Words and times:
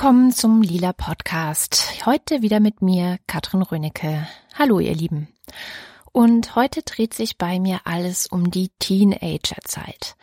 Willkommen 0.00 0.32
zum 0.32 0.62
Lila 0.62 0.94
Podcast. 0.94 2.06
Heute 2.06 2.40
wieder 2.40 2.58
mit 2.58 2.80
mir, 2.80 3.18
Katrin 3.26 3.60
Rönecke. 3.60 4.26
Hallo, 4.58 4.80
ihr 4.80 4.94
Lieben. 4.94 5.28
Und 6.10 6.56
heute 6.56 6.80
dreht 6.80 7.12
sich 7.12 7.36
bei 7.36 7.60
mir 7.60 7.80
alles 7.84 8.26
um 8.26 8.50
die 8.50 8.70
Teenagerzeit. 8.78 10.16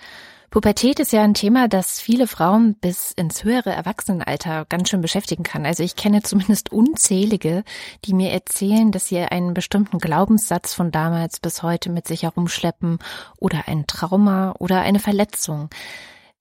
Pubertät 0.50 1.00
ist 1.00 1.14
ja 1.14 1.22
ein 1.22 1.36
Thema, 1.36 1.68
das 1.68 2.02
viele 2.02 2.26
Frauen 2.26 2.74
bis 2.74 3.12
ins 3.12 3.44
höhere 3.44 3.70
Erwachsenenalter 3.70 4.66
ganz 4.66 4.90
schön 4.90 5.02
beschäftigen 5.02 5.44
kann. 5.44 5.64
Also 5.64 5.84
ich 5.84 5.96
kenne 5.96 6.24
zumindest 6.24 6.72
unzählige, 6.72 7.64
die 8.04 8.16
mir 8.16 8.32
erzählen, 8.32 8.92
dass 8.92 9.10
sie 9.10 9.20
einen 9.20 9.54
bestimmten 9.54 10.00
Glaubenssatz 10.00 10.74
von 10.74 10.90
damals 10.90 11.40
bis 11.40 11.62
heute 11.62 11.92
mit 11.92 12.08
sich 12.08 12.24
herumschleppen 12.24 12.98
oder 13.38 13.68
ein 13.68 13.86
Trauma 13.86 14.56
oder 14.58 14.82
eine 14.82 15.00
Verletzung. 15.00 15.70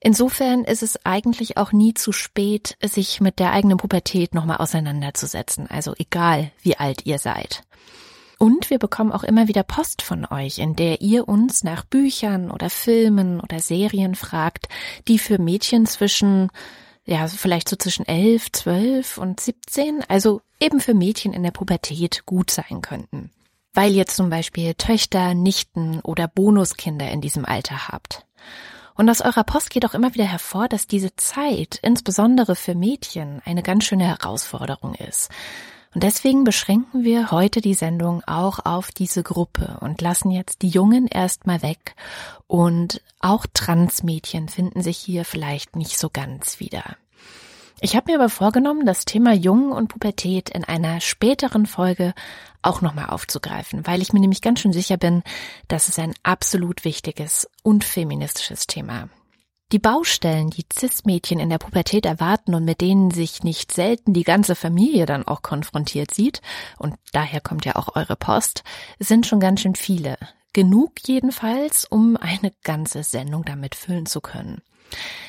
Insofern 0.07 0.63
ist 0.63 0.85
es 0.85 1.05
eigentlich 1.05 1.57
auch 1.57 1.73
nie 1.73 1.93
zu 1.93 2.13
spät, 2.13 2.77
sich 2.81 3.21
mit 3.21 3.41
der 3.41 3.51
eigenen 3.51 3.77
Pubertät 3.77 4.35
nochmal 4.35 4.59
auseinanderzusetzen. 4.59 5.67
Also 5.69 5.95
egal, 5.99 6.53
wie 6.63 6.77
alt 6.77 7.07
ihr 7.07 7.19
seid. 7.19 7.65
Und 8.39 8.71
wir 8.71 8.79
bekommen 8.79 9.11
auch 9.11 9.25
immer 9.25 9.49
wieder 9.49 9.65
Post 9.65 10.03
von 10.03 10.25
euch, 10.25 10.59
in 10.59 10.77
der 10.77 11.01
ihr 11.01 11.27
uns 11.27 11.65
nach 11.65 11.85
Büchern 11.85 12.53
oder 12.53 12.71
Filmen 12.71 13.41
oder 13.41 13.59
Serien 13.59 14.15
fragt, 14.15 14.69
die 15.09 15.19
für 15.19 15.39
Mädchen 15.39 15.87
zwischen, 15.87 16.51
ja, 17.05 17.27
vielleicht 17.27 17.69
so 17.69 17.75
zwischen 17.75 18.07
elf, 18.07 18.53
zwölf 18.53 19.19
und 19.19 19.41
siebzehn, 19.41 20.05
also 20.07 20.41
eben 20.61 20.79
für 20.79 20.95
Mädchen 20.95 21.33
in 21.33 21.43
der 21.43 21.51
Pubertät 21.51 22.25
gut 22.27 22.53
sein 22.53 22.81
könnten. 22.81 23.33
Weil 23.75 23.93
ihr 23.93 24.07
zum 24.07 24.31
Beispiel 24.31 24.75
Töchter, 24.75 25.35
Nichten 25.35 25.99
oder 25.99 26.29
Bonuskinder 26.29 27.11
in 27.11 27.21
diesem 27.21 27.45
Alter 27.45 27.89
habt. 27.89 28.25
Und 28.97 29.11
aus 29.11 29.21
eurer 29.21 29.45
Post 29.45 29.71
geht 29.71 29.85
auch 29.85 29.95
immer 29.95 30.15
wieder 30.15 30.25
hervor, 30.25 30.69
dass 30.69 30.87
diese 30.87 31.15
Zeit, 31.17 31.79
insbesondere 31.83 32.57
für 32.57 32.75
Mädchen, 32.75 33.43
eine 33.45 33.63
ganz 33.63 33.85
schöne 33.85 34.07
Herausforderung 34.07 34.95
ist. 34.95 35.31
Und 35.95 36.03
deswegen 36.03 36.45
beschränken 36.45 37.05
wir 37.05 37.31
heute 37.31 37.61
die 37.61 37.75
Sendung 37.75 38.23
auch 38.27 38.67
auf 38.67 38.91
diese 38.91 39.23
Gruppe 39.23 39.79
und 39.81 40.03
lassen 40.03 40.31
jetzt 40.31 40.61
die 40.61 40.69
Jungen 40.69 41.07
erstmal 41.07 41.63
weg. 41.63 41.95
Und 42.47 43.01
auch 43.21 43.47
Transmädchen 43.53 44.49
finden 44.49 44.83
sich 44.83 44.99
hier 44.99 45.25
vielleicht 45.25 45.75
nicht 45.75 45.99
so 45.99 46.11
ganz 46.11 46.61
wieder. 46.61 46.97
Ich 47.81 47.95
habe 47.95 48.11
mir 48.11 48.19
aber 48.19 48.31
vorgenommen, 48.31 48.87
das 48.87 49.05
Thema 49.05 49.35
Jungen 49.35 49.71
und 49.71 49.89
Pubertät 49.89 50.49
in 50.49 50.65
einer 50.65 51.01
späteren 51.03 51.67
Folge 51.67 52.15
auch 52.63 52.81
nochmal 52.81 53.11
aufzugreifen, 53.11 53.87
weil 53.87 54.01
ich 54.01 54.15
mir 54.15 54.21
nämlich 54.21 54.41
ganz 54.41 54.61
schön 54.61 54.73
sicher 54.73 54.97
bin, 54.97 55.23
dass 55.69 55.89
es 55.89 55.99
ein 55.99 56.15
absolut 56.23 56.85
wichtiges 56.85 57.49
und 57.63 57.85
feministisches 57.85 58.67
Thema. 58.67 59.11
Die 59.73 59.79
Baustellen, 59.79 60.49
die 60.49 60.65
Cis-Mädchen 60.73 61.39
in 61.39 61.51
der 61.51 61.59
Pubertät 61.59 62.07
erwarten 62.07 62.55
und 62.55 62.65
mit 62.65 62.81
denen 62.81 63.11
sich 63.11 63.43
nicht 63.43 63.73
selten 63.73 64.15
die 64.15 64.23
ganze 64.23 64.55
Familie 64.55 65.05
dann 65.05 65.27
auch 65.27 65.43
konfrontiert 65.43 66.15
sieht, 66.15 66.41
und 66.79 66.95
daher 67.13 67.41
kommt 67.41 67.67
ja 67.67 67.77
auch 67.77 67.95
eure 67.95 68.17
Post, 68.17 68.65
sind 69.01 69.27
schon 69.27 69.41
ganz 69.41 69.61
schön 69.61 69.75
viele. 69.75 70.17
Genug 70.55 70.93
jedenfalls, 71.07 71.85
um 71.85 72.17
eine 72.17 72.53
ganze 72.63 73.03
Sendung 73.03 73.45
damit 73.45 73.75
füllen 73.75 74.07
zu 74.07 74.23
können. 74.23 74.63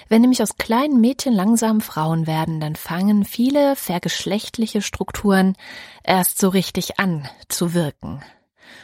Wenn 0.09 0.21
nämlich 0.21 0.41
aus 0.41 0.57
kleinen 0.57 1.01
Mädchen 1.01 1.33
langsam 1.33 1.81
Frauen 1.81 2.27
werden, 2.27 2.59
dann 2.59 2.75
fangen 2.75 3.25
viele 3.25 3.75
vergeschlechtliche 3.75 4.81
Strukturen 4.81 5.55
erst 6.03 6.39
so 6.39 6.49
richtig 6.49 6.99
an 6.99 7.27
zu 7.49 7.73
wirken. 7.73 8.23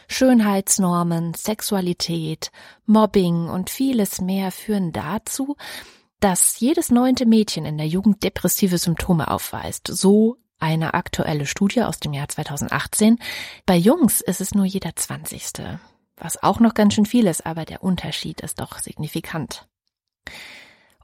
Schönheitsnormen, 0.08 1.34
Sexualität, 1.34 2.50
Mobbing 2.86 3.48
und 3.48 3.70
vieles 3.70 4.20
mehr 4.20 4.50
führen 4.50 4.92
dazu, 4.92 5.56
dass 6.20 6.60
jedes 6.60 6.90
neunte 6.90 7.26
Mädchen 7.26 7.64
in 7.64 7.78
der 7.78 7.86
Jugend 7.86 8.22
depressive 8.22 8.78
Symptome 8.78 9.30
aufweist. 9.30 9.88
So 9.88 10.36
eine 10.58 10.94
aktuelle 10.94 11.46
Studie 11.46 11.82
aus 11.82 12.00
dem 12.00 12.12
Jahr 12.12 12.28
2018. 12.28 13.18
Bei 13.66 13.76
Jungs 13.76 14.20
ist 14.20 14.40
es 14.40 14.54
nur 14.54 14.64
jeder 14.64 14.94
zwanzigste. 14.96 15.80
Was 16.16 16.42
auch 16.42 16.60
noch 16.60 16.74
ganz 16.74 16.94
schön 16.94 17.06
viel 17.06 17.26
ist, 17.26 17.44
aber 17.44 17.64
der 17.64 17.82
Unterschied 17.82 18.40
ist 18.40 18.60
doch 18.60 18.78
signifikant. 18.78 19.66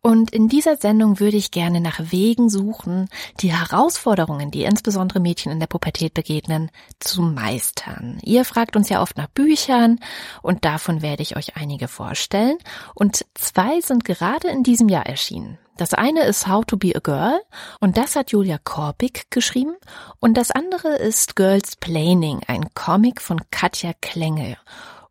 Und 0.03 0.31
in 0.31 0.49
dieser 0.49 0.77
Sendung 0.77 1.21
würde 1.21 1.37
ich 1.37 1.51
gerne 1.51 1.81
nach 1.81 2.01
Wegen 2.11 2.49
suchen, 2.49 3.09
die 3.41 3.53
Herausforderungen, 3.53 4.51
die 4.51 4.65
insbesondere 4.65 5.21
Mädchen 5.21 5.53
in 5.53 5.61
der 5.61 5.67
Pubertät 5.67 6.15
begegnen, 6.15 6.71
zu 7.01 7.23
meistern. 7.23 8.19
Ihr 8.23 8.45
fragt 8.45 8.77
uns 8.77 8.89
ja 8.89 9.03
oft 9.03 9.17
nach 9.19 9.29
Büchern 9.29 10.01
und 10.43 10.65
davon 10.65 11.03
werde 11.03 11.23
ich 11.23 11.37
euch 11.37 11.57
einige 11.57 11.87
vorstellen. 11.87 12.57
Und 12.95 13.27
zwei 13.35 13.81
sind 13.81 14.05
gerade 14.05 14.49
in 14.49 14.63
diesem 14.63 14.89
Jahr 14.89 15.07
erschienen. 15.07 15.59
Das 15.77 15.95
eine 15.95 16.25
ist 16.25 16.47
How 16.47 16.65
to 16.65 16.77
be 16.77 16.93
a 16.95 17.01
Girl 17.01 17.41
und 17.81 17.97
das 17.97 18.15
hat 18.15 18.33
Julia 18.33 18.59
Korbig 18.59 19.31
geschrieben 19.31 19.77
und 20.19 20.37
das 20.37 20.51
andere 20.51 20.97
ist 20.97 21.37
Girls 21.37 21.77
Planning, 21.77 22.41
ein 22.47 22.75
Comic 22.75 23.23
von 23.23 23.41
Katja 23.51 23.93
Klenge. 24.03 24.59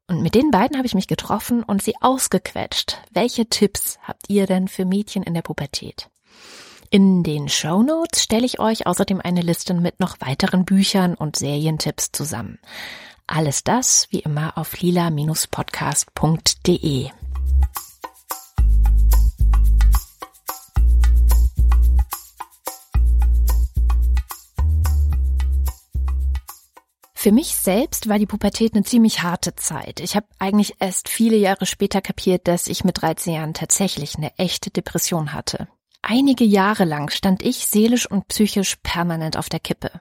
Und 0.09 0.22
mit 0.24 0.34
den 0.34 0.50
beiden 0.50 0.75
habe 0.75 0.88
ich 0.88 0.96
mich 0.96 1.08
getroffen 1.08 1.62
und 1.62 1.84
sie 1.84 1.94
ausgequetscht. 2.02 2.97
Welche 3.12 3.46
Tipps 3.46 4.00
habt 4.02 4.24
ihr 4.28 4.47
denn 4.47 4.68
für 4.68 4.84
Mädchen 4.84 5.22
in 5.22 5.36
der 5.36 5.44
Pubertät? 5.44 6.09
In 6.90 7.22
den 7.22 7.47
Show 7.47 7.84
Notes 7.84 8.24
stelle 8.24 8.48
ich 8.48 8.59
euch 8.59 8.88
außerdem 8.88 9.22
eine 9.22 9.42
Liste 9.42 9.75
mit 9.75 10.00
noch 10.00 10.19
weiteren 10.19 10.66
Büchern 10.66 11.14
und 11.14 11.36
Serientipps 11.36 12.12
zusammen. 12.12 12.58
Alles 13.28 13.64
das 13.64 14.08
wie 14.09 14.22
immer 14.22 14.58
auf 14.58 14.81
lila-podcast.de. 14.81 17.12
Für 27.22 27.34
mich 27.34 27.53
selbst 27.53 28.07
war 28.07 28.18
die 28.18 28.25
Pubertät 28.25 28.74
eine 28.74 28.85
ziemlich 28.85 29.24
harte 29.24 29.53
Zeit. 29.53 30.00
Ich 30.00 30.16
habe 30.16 30.25
eigentlich 30.40 30.75
erst 30.80 31.09
viele 31.09 31.35
Jahre 31.35 31.66
später 31.66 32.00
kapiert, 32.00 32.47
dass 32.47 32.68
ich 32.68 32.85
mit 32.85 33.02
13 33.02 33.34
Jahren 33.34 33.53
tatsächlich 33.53 34.16
eine 34.16 34.31
echte 34.38 34.69
Depression 34.69 35.34
hatte. 35.34 35.68
Einige 36.02 36.46
Jahre 36.46 36.85
lang 36.85 37.12
stand 37.12 37.44
ich 37.44 37.68
seelisch 37.68 38.09
und 38.09 38.30
psychisch 38.30 38.78
permanent 38.84 39.35
auf 39.35 39.50
der 39.50 39.59
Kippe. 39.59 39.91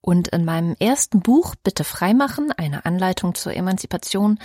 Und 0.00 0.28
in 0.28 0.44
meinem 0.44 0.76
ersten 0.78 1.22
Buch 1.22 1.56
Bitte 1.56 1.82
freimachen, 1.82 2.52
eine 2.52 2.84
Anleitung 2.84 3.34
zur 3.34 3.52
Emanzipation, 3.52 4.38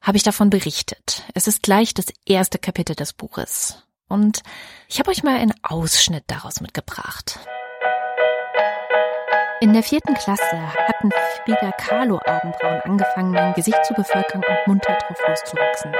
habe 0.00 0.16
ich 0.16 0.22
davon 0.22 0.48
berichtet. 0.48 1.24
Es 1.34 1.48
ist 1.48 1.62
gleich 1.62 1.92
das 1.92 2.06
erste 2.24 2.58
Kapitel 2.58 2.96
des 2.96 3.12
Buches. 3.12 3.82
Und 4.08 4.42
ich 4.88 5.00
habe 5.00 5.10
euch 5.10 5.22
mal 5.22 5.36
einen 5.36 5.52
Ausschnitt 5.62 6.24
daraus 6.28 6.62
mitgebracht. 6.62 7.38
In 9.60 9.72
der 9.72 9.82
vierten 9.82 10.14
Klasse 10.14 10.56
hatten 10.86 11.10
Frida 11.42 11.72
Kahlo 11.72 12.20
Augenbrauen 12.24 12.80
angefangen, 12.84 13.32
mein 13.32 13.54
Gesicht 13.54 13.84
zu 13.84 13.92
bevölkern 13.92 14.44
und 14.48 14.66
munter 14.68 14.96
drauf 14.96 15.18
loszuwachsen. 15.26 15.92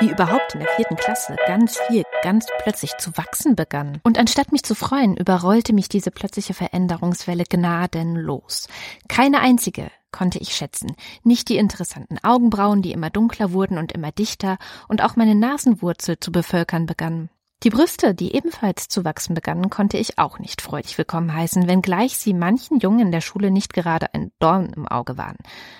Wie 0.00 0.10
überhaupt 0.10 0.52
in 0.52 0.60
der 0.60 0.68
vierten 0.68 0.96
Klasse 0.96 1.34
ganz 1.46 1.78
viel, 1.88 2.02
ganz 2.22 2.46
plötzlich 2.58 2.94
zu 2.98 3.16
wachsen 3.16 3.56
begann. 3.56 4.00
Und 4.02 4.18
anstatt 4.18 4.52
mich 4.52 4.64
zu 4.64 4.74
freuen, 4.74 5.16
überrollte 5.16 5.72
mich 5.72 5.88
diese 5.88 6.10
plötzliche 6.10 6.52
Veränderungswelle 6.52 7.44
gnadenlos. 7.44 8.68
Keine 9.08 9.40
einzige 9.40 9.90
konnte 10.12 10.38
ich 10.38 10.54
schätzen. 10.54 10.94
Nicht 11.22 11.48
die 11.48 11.56
interessanten 11.56 12.18
Augenbrauen, 12.22 12.82
die 12.82 12.92
immer 12.92 13.08
dunkler 13.08 13.52
wurden 13.52 13.78
und 13.78 13.92
immer 13.92 14.12
dichter, 14.12 14.58
und 14.88 15.02
auch 15.02 15.16
meine 15.16 15.34
Nasenwurzel 15.34 16.20
zu 16.20 16.32
bevölkern 16.32 16.84
begann. 16.84 17.30
Die 17.66 17.70
Brüste, 17.70 18.14
die 18.14 18.32
ebenfalls 18.32 18.86
zu 18.86 19.04
wachsen 19.04 19.34
begannen, 19.34 19.70
konnte 19.70 19.98
ich 19.98 20.18
auch 20.18 20.38
nicht 20.38 20.62
freudig 20.62 20.96
willkommen 20.98 21.34
heißen, 21.34 21.66
wenngleich 21.66 22.16
sie 22.16 22.32
manchen 22.32 22.78
Jungen 22.78 23.00
in 23.00 23.10
der 23.10 23.20
Schule 23.20 23.50
nicht 23.50 23.72
gerade 23.72 24.14
ein 24.14 24.30
Dorn 24.38 24.72
im 24.76 24.86
Auge 24.86 25.18
waren. 25.18 25.34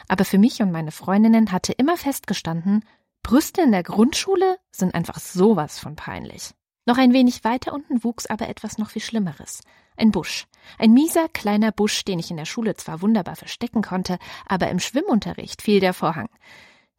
Aber 0.08 0.25
für 0.25 0.38
mich 0.38 0.61
und 0.61 0.72
meine 0.72 0.90
Freundinnen 0.90 1.52
hatte 1.52 1.72
immer 1.72 1.96
festgestanden, 1.96 2.84
Brüste 3.22 3.62
in 3.62 3.70
der 3.70 3.84
Grundschule 3.84 4.58
sind 4.72 4.96
einfach 4.96 5.20
sowas 5.20 5.78
von 5.78 5.94
peinlich. 5.94 6.55
Noch 6.87 6.99
ein 6.99 7.12
wenig 7.12 7.44
weiter 7.44 7.72
unten 7.72 8.02
wuchs 8.02 8.26
aber 8.26 8.49
etwas 8.49 8.78
noch 8.78 8.90
viel 8.90 9.02
Schlimmeres. 9.02 9.61
Ein 9.96 10.11
Busch. 10.11 10.49
Ein 10.81 10.93
mieser 10.93 11.28
kleiner 11.28 11.70
Busch, 11.70 12.05
den 12.05 12.19
ich 12.19 12.32
in 12.32 12.37
der 12.37 12.46
Schule 12.46 12.75
zwar 12.75 13.00
wunderbar 13.00 13.37
verstecken 13.37 13.82
konnte, 13.82 14.19
aber 14.49 14.70
im 14.70 14.81
Schwimmunterricht 14.81 15.62
fiel 15.62 15.78
der 15.78 15.94
Vorhang. 15.94 16.31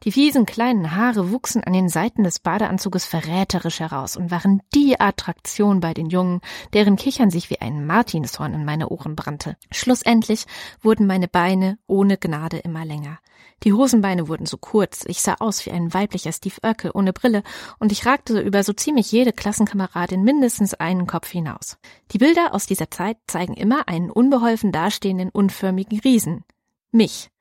Die 0.04 0.12
fiesen 0.12 0.46
kleinen 0.46 0.96
Haare 0.96 1.32
wuchsen 1.32 1.64
an 1.64 1.74
den 1.74 1.90
Seiten 1.90 2.24
des 2.24 2.40
Badeanzuges 2.40 3.06
verräterisch 3.06 3.80
heraus 3.80 4.16
und 4.16 4.30
waren 4.30 4.62
die 4.76 5.00
Attraktion 5.00 5.80
bei 5.80 5.96
den 5.96 6.10
Jungen, 6.10 6.42
deren 6.74 6.98
Kichern 6.98 7.32
sich 7.32 7.50
wie 7.50 7.60
ein 7.62 7.86
Martinshorn 7.86 8.54
in 8.54 8.64
meine 8.64 8.90
Ohren 8.90 9.16
brannte. 9.16 9.58
Schlussendlich 9.72 10.46
wurden 10.82 11.08
meine 11.08 11.28
Beine 11.28 11.80
ohne 11.88 12.18
Gnade 12.18 12.58
immer 12.58 12.86
länger. 12.86 13.18
Die 13.64 13.74
Hosenbeine 13.74 14.28
wurden 14.28 14.46
so 14.46 14.58
kurz, 14.58 15.04
ich 15.08 15.22
sah 15.22 15.36
aus 15.40 15.66
wie 15.66 15.72
ein 15.72 15.92
weiblicher 15.92 16.32
Steve 16.32 16.58
Urkel 16.64 16.92
ohne 16.94 17.12
Brille 17.12 17.42
und 17.80 17.92
ich 17.92 18.06
ragte 18.06 18.40
über 18.40 18.62
so 18.64 18.74
ziemlich 18.74 19.12
jede 19.12 19.34
Klassenkameradin 19.34 20.24
mindestens 20.24 20.76
einen 20.76 21.08
Kopf 21.08 21.30
hinaus. 21.30 21.78
Die 22.12 22.20
Bilder 22.20 22.54
aus 22.54 22.68
dieser 22.68 22.92
Zeit 22.92 23.18
zeigen 23.26 23.56
immer 23.56 23.88
einen 23.88 24.12
unbeholfen 24.12 24.72
dastehenden, 24.72 25.30
unförmigen 25.30 26.00
Riesen. 26.02 26.44
Mich. 26.92 27.32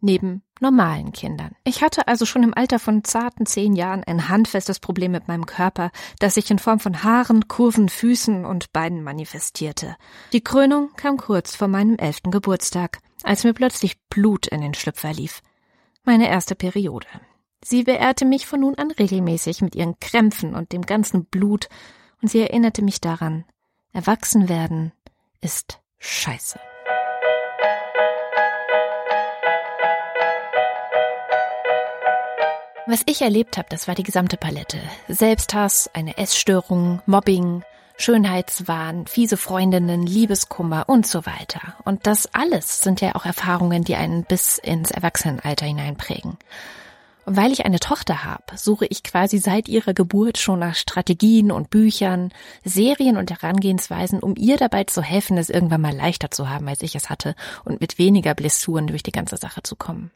Neben 0.00 0.42
normalen 0.60 1.12
Kindern. 1.12 1.54
Ich 1.64 1.82
hatte 1.82 2.08
also 2.08 2.26
schon 2.26 2.42
im 2.42 2.54
Alter 2.54 2.78
von 2.78 3.04
zarten 3.04 3.46
zehn 3.46 3.74
Jahren 3.74 4.04
ein 4.04 4.28
handfestes 4.28 4.78
Problem 4.78 5.12
mit 5.12 5.28
meinem 5.28 5.46
Körper, 5.46 5.90
das 6.18 6.34
sich 6.34 6.50
in 6.50 6.58
Form 6.58 6.80
von 6.80 7.02
Haaren, 7.02 7.48
Kurven, 7.48 7.88
Füßen 7.88 8.44
und 8.44 8.72
Beinen 8.72 9.02
manifestierte. 9.02 9.96
Die 10.32 10.44
Krönung 10.44 10.90
kam 10.96 11.16
kurz 11.16 11.56
vor 11.56 11.68
meinem 11.68 11.96
elften 11.96 12.30
Geburtstag, 12.30 12.98
als 13.22 13.44
mir 13.44 13.54
plötzlich 13.54 13.98
Blut 14.08 14.46
in 14.46 14.60
den 14.60 14.74
Schlüpfer 14.74 15.12
lief. 15.12 15.42
Meine 16.04 16.28
erste 16.28 16.54
Periode. 16.54 17.06
Sie 17.62 17.84
beehrte 17.84 18.24
mich 18.24 18.46
von 18.46 18.60
nun 18.60 18.76
an 18.76 18.90
regelmäßig 18.90 19.60
mit 19.60 19.74
ihren 19.74 19.98
Krämpfen 20.00 20.54
und 20.54 20.72
dem 20.72 20.82
ganzen 20.82 21.26
Blut, 21.26 21.68
und 22.22 22.28
sie 22.28 22.40
erinnerte 22.40 22.82
mich 22.82 23.00
daran, 23.00 23.44
erwachsen 23.92 24.48
werden 24.48 24.92
ist 25.40 25.80
scheiße. 25.98 26.60
Was 32.90 33.02
ich 33.06 33.22
erlebt 33.22 33.56
habe, 33.56 33.68
das 33.70 33.86
war 33.86 33.94
die 33.94 34.02
gesamte 34.02 34.36
Palette. 34.36 34.76
Selbsthass, 35.06 35.88
eine 35.94 36.18
Essstörung, 36.18 37.00
Mobbing, 37.06 37.62
Schönheitswahn, 37.96 39.06
fiese 39.06 39.36
Freundinnen, 39.36 40.04
Liebeskummer 40.04 40.88
und 40.88 41.06
so 41.06 41.24
weiter. 41.24 41.76
Und 41.84 42.08
das 42.08 42.34
alles 42.34 42.80
sind 42.80 43.00
ja 43.00 43.14
auch 43.14 43.24
Erfahrungen, 43.24 43.84
die 43.84 43.94
einen 43.94 44.24
bis 44.24 44.58
ins 44.58 44.90
Erwachsenenalter 44.90 45.66
hineinprägen. 45.66 46.36
Und 47.26 47.36
weil 47.36 47.52
ich 47.52 47.64
eine 47.64 47.78
Tochter 47.78 48.24
habe, 48.24 48.56
suche 48.56 48.86
ich 48.86 49.04
quasi 49.04 49.38
seit 49.38 49.68
ihrer 49.68 49.94
Geburt 49.94 50.36
schon 50.36 50.58
nach 50.58 50.74
Strategien 50.74 51.52
und 51.52 51.70
Büchern, 51.70 52.32
Serien 52.64 53.16
und 53.16 53.30
Herangehensweisen, 53.30 54.18
um 54.18 54.34
ihr 54.36 54.56
dabei 54.56 54.82
zu 54.82 55.00
helfen, 55.00 55.38
es 55.38 55.48
irgendwann 55.48 55.82
mal 55.82 55.94
leichter 55.94 56.32
zu 56.32 56.50
haben, 56.50 56.66
als 56.66 56.82
ich 56.82 56.96
es 56.96 57.08
hatte 57.08 57.36
und 57.64 57.80
mit 57.80 57.98
weniger 57.98 58.34
Blessuren 58.34 58.88
durch 58.88 59.04
die 59.04 59.12
ganze 59.12 59.36
Sache 59.36 59.62
zu 59.62 59.76
kommen. 59.76 60.10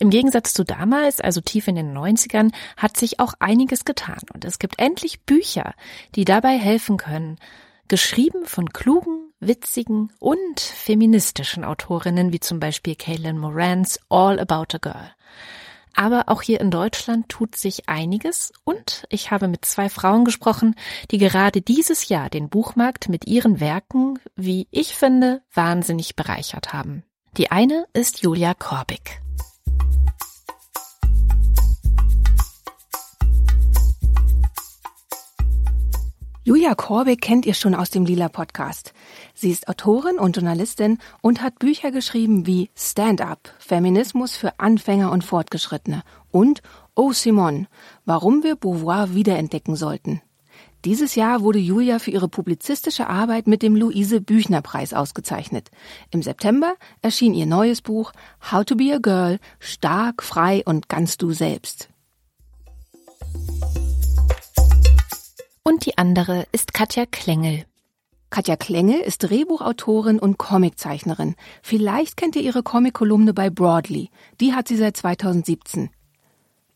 Im 0.00 0.10
Gegensatz 0.10 0.54
zu 0.54 0.64
damals, 0.64 1.20
also 1.20 1.40
tief 1.40 1.66
in 1.66 1.74
den 1.74 1.96
90ern, 1.96 2.52
hat 2.76 2.96
sich 2.96 3.18
auch 3.18 3.34
einiges 3.40 3.84
getan 3.84 4.20
und 4.32 4.44
es 4.44 4.60
gibt 4.60 4.78
endlich 4.78 5.22
Bücher, 5.22 5.74
die 6.14 6.24
dabei 6.24 6.56
helfen 6.56 6.98
können, 6.98 7.38
geschrieben 7.88 8.44
von 8.44 8.72
klugen, 8.72 9.32
witzigen 9.40 10.12
und 10.20 10.60
feministischen 10.60 11.64
Autorinnen 11.64 12.32
wie 12.32 12.40
zum 12.40 12.60
Beispiel 12.60 12.94
Caitlin 12.94 13.38
Morans 13.38 13.98
All 14.08 14.38
About 14.38 14.76
a 14.76 14.78
Girl. 14.80 15.12
Aber 15.94 16.24
auch 16.28 16.42
hier 16.42 16.60
in 16.60 16.70
Deutschland 16.70 17.28
tut 17.28 17.56
sich 17.56 17.88
einiges 17.88 18.52
und 18.62 19.04
ich 19.08 19.32
habe 19.32 19.48
mit 19.48 19.64
zwei 19.64 19.88
Frauen 19.88 20.24
gesprochen, 20.24 20.76
die 21.10 21.18
gerade 21.18 21.60
dieses 21.60 22.08
Jahr 22.08 22.30
den 22.30 22.48
Buchmarkt 22.48 23.08
mit 23.08 23.26
ihren 23.26 23.58
Werken, 23.58 24.20
wie 24.36 24.68
ich 24.70 24.94
finde, 24.94 25.42
wahnsinnig 25.52 26.14
bereichert 26.14 26.72
haben. 26.72 27.02
Die 27.36 27.50
eine 27.50 27.86
ist 27.94 28.22
Julia 28.22 28.54
Korbig. 28.54 29.20
Julia 36.48 36.74
Korbeck 36.74 37.20
kennt 37.20 37.44
ihr 37.44 37.52
schon 37.52 37.74
aus 37.74 37.90
dem 37.90 38.06
Lila 38.06 38.30
Podcast. 38.30 38.94
Sie 39.34 39.50
ist 39.50 39.68
Autorin 39.68 40.18
und 40.18 40.34
Journalistin 40.34 40.96
und 41.20 41.42
hat 41.42 41.58
Bücher 41.58 41.90
geschrieben 41.90 42.46
wie 42.46 42.70
Stand 42.74 43.20
Up, 43.20 43.52
Feminismus 43.58 44.34
für 44.34 44.58
Anfänger 44.58 45.12
und 45.12 45.24
Fortgeschrittene 45.24 46.02
und 46.30 46.62
Oh 46.94 47.12
Simon, 47.12 47.66
warum 48.06 48.44
wir 48.44 48.56
Beauvoir 48.56 49.14
wiederentdecken 49.14 49.76
sollten. 49.76 50.22
Dieses 50.86 51.16
Jahr 51.16 51.42
wurde 51.42 51.58
Julia 51.58 51.98
für 51.98 52.12
ihre 52.12 52.28
publizistische 52.28 53.08
Arbeit 53.08 53.46
mit 53.46 53.60
dem 53.60 53.76
Luise 53.76 54.22
Büchner 54.22 54.62
Preis 54.62 54.94
ausgezeichnet. 54.94 55.70
Im 56.12 56.22
September 56.22 56.76
erschien 57.02 57.34
ihr 57.34 57.44
neues 57.44 57.82
Buch 57.82 58.12
How 58.50 58.64
to 58.64 58.74
be 58.74 58.94
a 58.94 58.96
Girl, 58.96 59.38
stark, 59.58 60.22
frei 60.22 60.62
und 60.64 60.88
ganz 60.88 61.18
du 61.18 61.30
selbst. 61.30 61.90
Und 65.68 65.84
die 65.84 65.98
andere 65.98 66.46
ist 66.50 66.72
Katja 66.72 67.04
Klengel. 67.04 67.66
Katja 68.30 68.56
Klengel 68.56 69.00
ist 69.00 69.18
Drehbuchautorin 69.18 70.18
und 70.18 70.38
Comiczeichnerin. 70.38 71.34
Vielleicht 71.60 72.16
kennt 72.16 72.36
ihr 72.36 72.42
ihre 72.42 72.62
Comickolumne 72.62 73.34
bei 73.34 73.50
Broadly. 73.50 74.08
Die 74.40 74.54
hat 74.54 74.66
sie 74.66 74.76
seit 74.76 74.96
2017. 74.96 75.90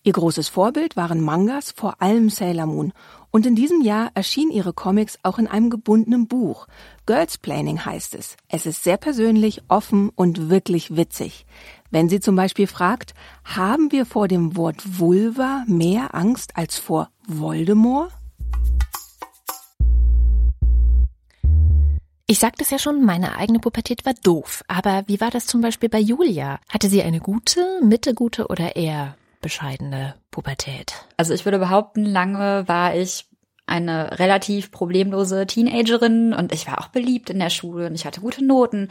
Ihr 0.03 0.13
großes 0.13 0.51
Vorbild 0.51 0.95
waren 0.95 1.23
Mangas, 1.23 1.71
vor 1.71 2.03
allem 2.03 2.29
Sailor 2.29 2.67
Moon. 2.67 2.93
Und 3.31 3.47
in 3.47 3.55
diesem 3.55 3.81
Jahr 3.81 4.11
erschienen 4.13 4.51
ihre 4.51 4.75
Comics 4.75 5.19
auch 5.23 5.39
in 5.39 5.47
einem 5.47 5.71
gebundenen 5.71 6.29
Buch. 6.29 6.67
Girls 7.07 7.39
Planning 7.39 7.87
heißt 7.87 8.15
es. 8.15 8.37
Es 8.49 8.67
ist 8.67 8.85
sehr 8.85 8.99
persönlich, 8.99 9.63
offen 9.69 10.11
und 10.11 10.51
wirklich 10.51 10.97
witzig. 10.97 11.47
Wenn 11.91 12.11
sie 12.11 12.21
zum 12.21 12.37
Beispiel 12.37 12.67
fragt, 12.67 13.15
haben 13.43 13.91
wir 13.91 14.05
vor 14.05 14.29
dem 14.29 14.55
Wort 14.55 14.99
Vulva 14.99 15.65
mehr 15.67 16.15
Angst 16.15 16.59
als 16.59 16.77
vor 16.77 17.09
Voldemort? 17.27 18.13
Ich 22.33 22.39
sagte 22.39 22.63
es 22.63 22.71
ja 22.71 22.79
schon, 22.79 23.05
meine 23.05 23.37
eigene 23.37 23.59
Pubertät 23.59 24.07
war 24.07 24.15
doof. 24.15 24.65
Aber 24.67 25.05
wie 25.07 25.21
war 25.21 25.31
das 25.31 25.45
zum 25.45 25.61
Beispiel 25.61 25.91
bei 25.91 25.99
Julia? 25.99 26.61
Hatte 26.71 26.89
sie 26.89 27.03
eine 27.03 27.21
gute, 27.21 27.61
mittelgute 27.83 28.47
oder 28.47 28.75
eher 28.75 29.17
bescheidene 29.43 30.15
Pubertät? 30.31 30.95
Also 31.19 31.35
ich 31.35 31.45
würde 31.45 31.59
behaupten, 31.59 32.07
lange 32.07 32.67
war 32.67 32.97
ich 32.97 33.27
eine 33.67 34.19
relativ 34.19 34.71
problemlose 34.71 35.47
Teenagerin 35.47 36.33
und 36.33 36.55
ich 36.55 36.67
war 36.67 36.81
auch 36.81 36.89
beliebt 36.89 37.29
in 37.29 37.39
der 37.39 37.51
Schule 37.51 37.87
und 37.87 37.95
ich 37.95 38.07
hatte 38.07 38.23
gute 38.23 38.43
Noten 38.43 38.89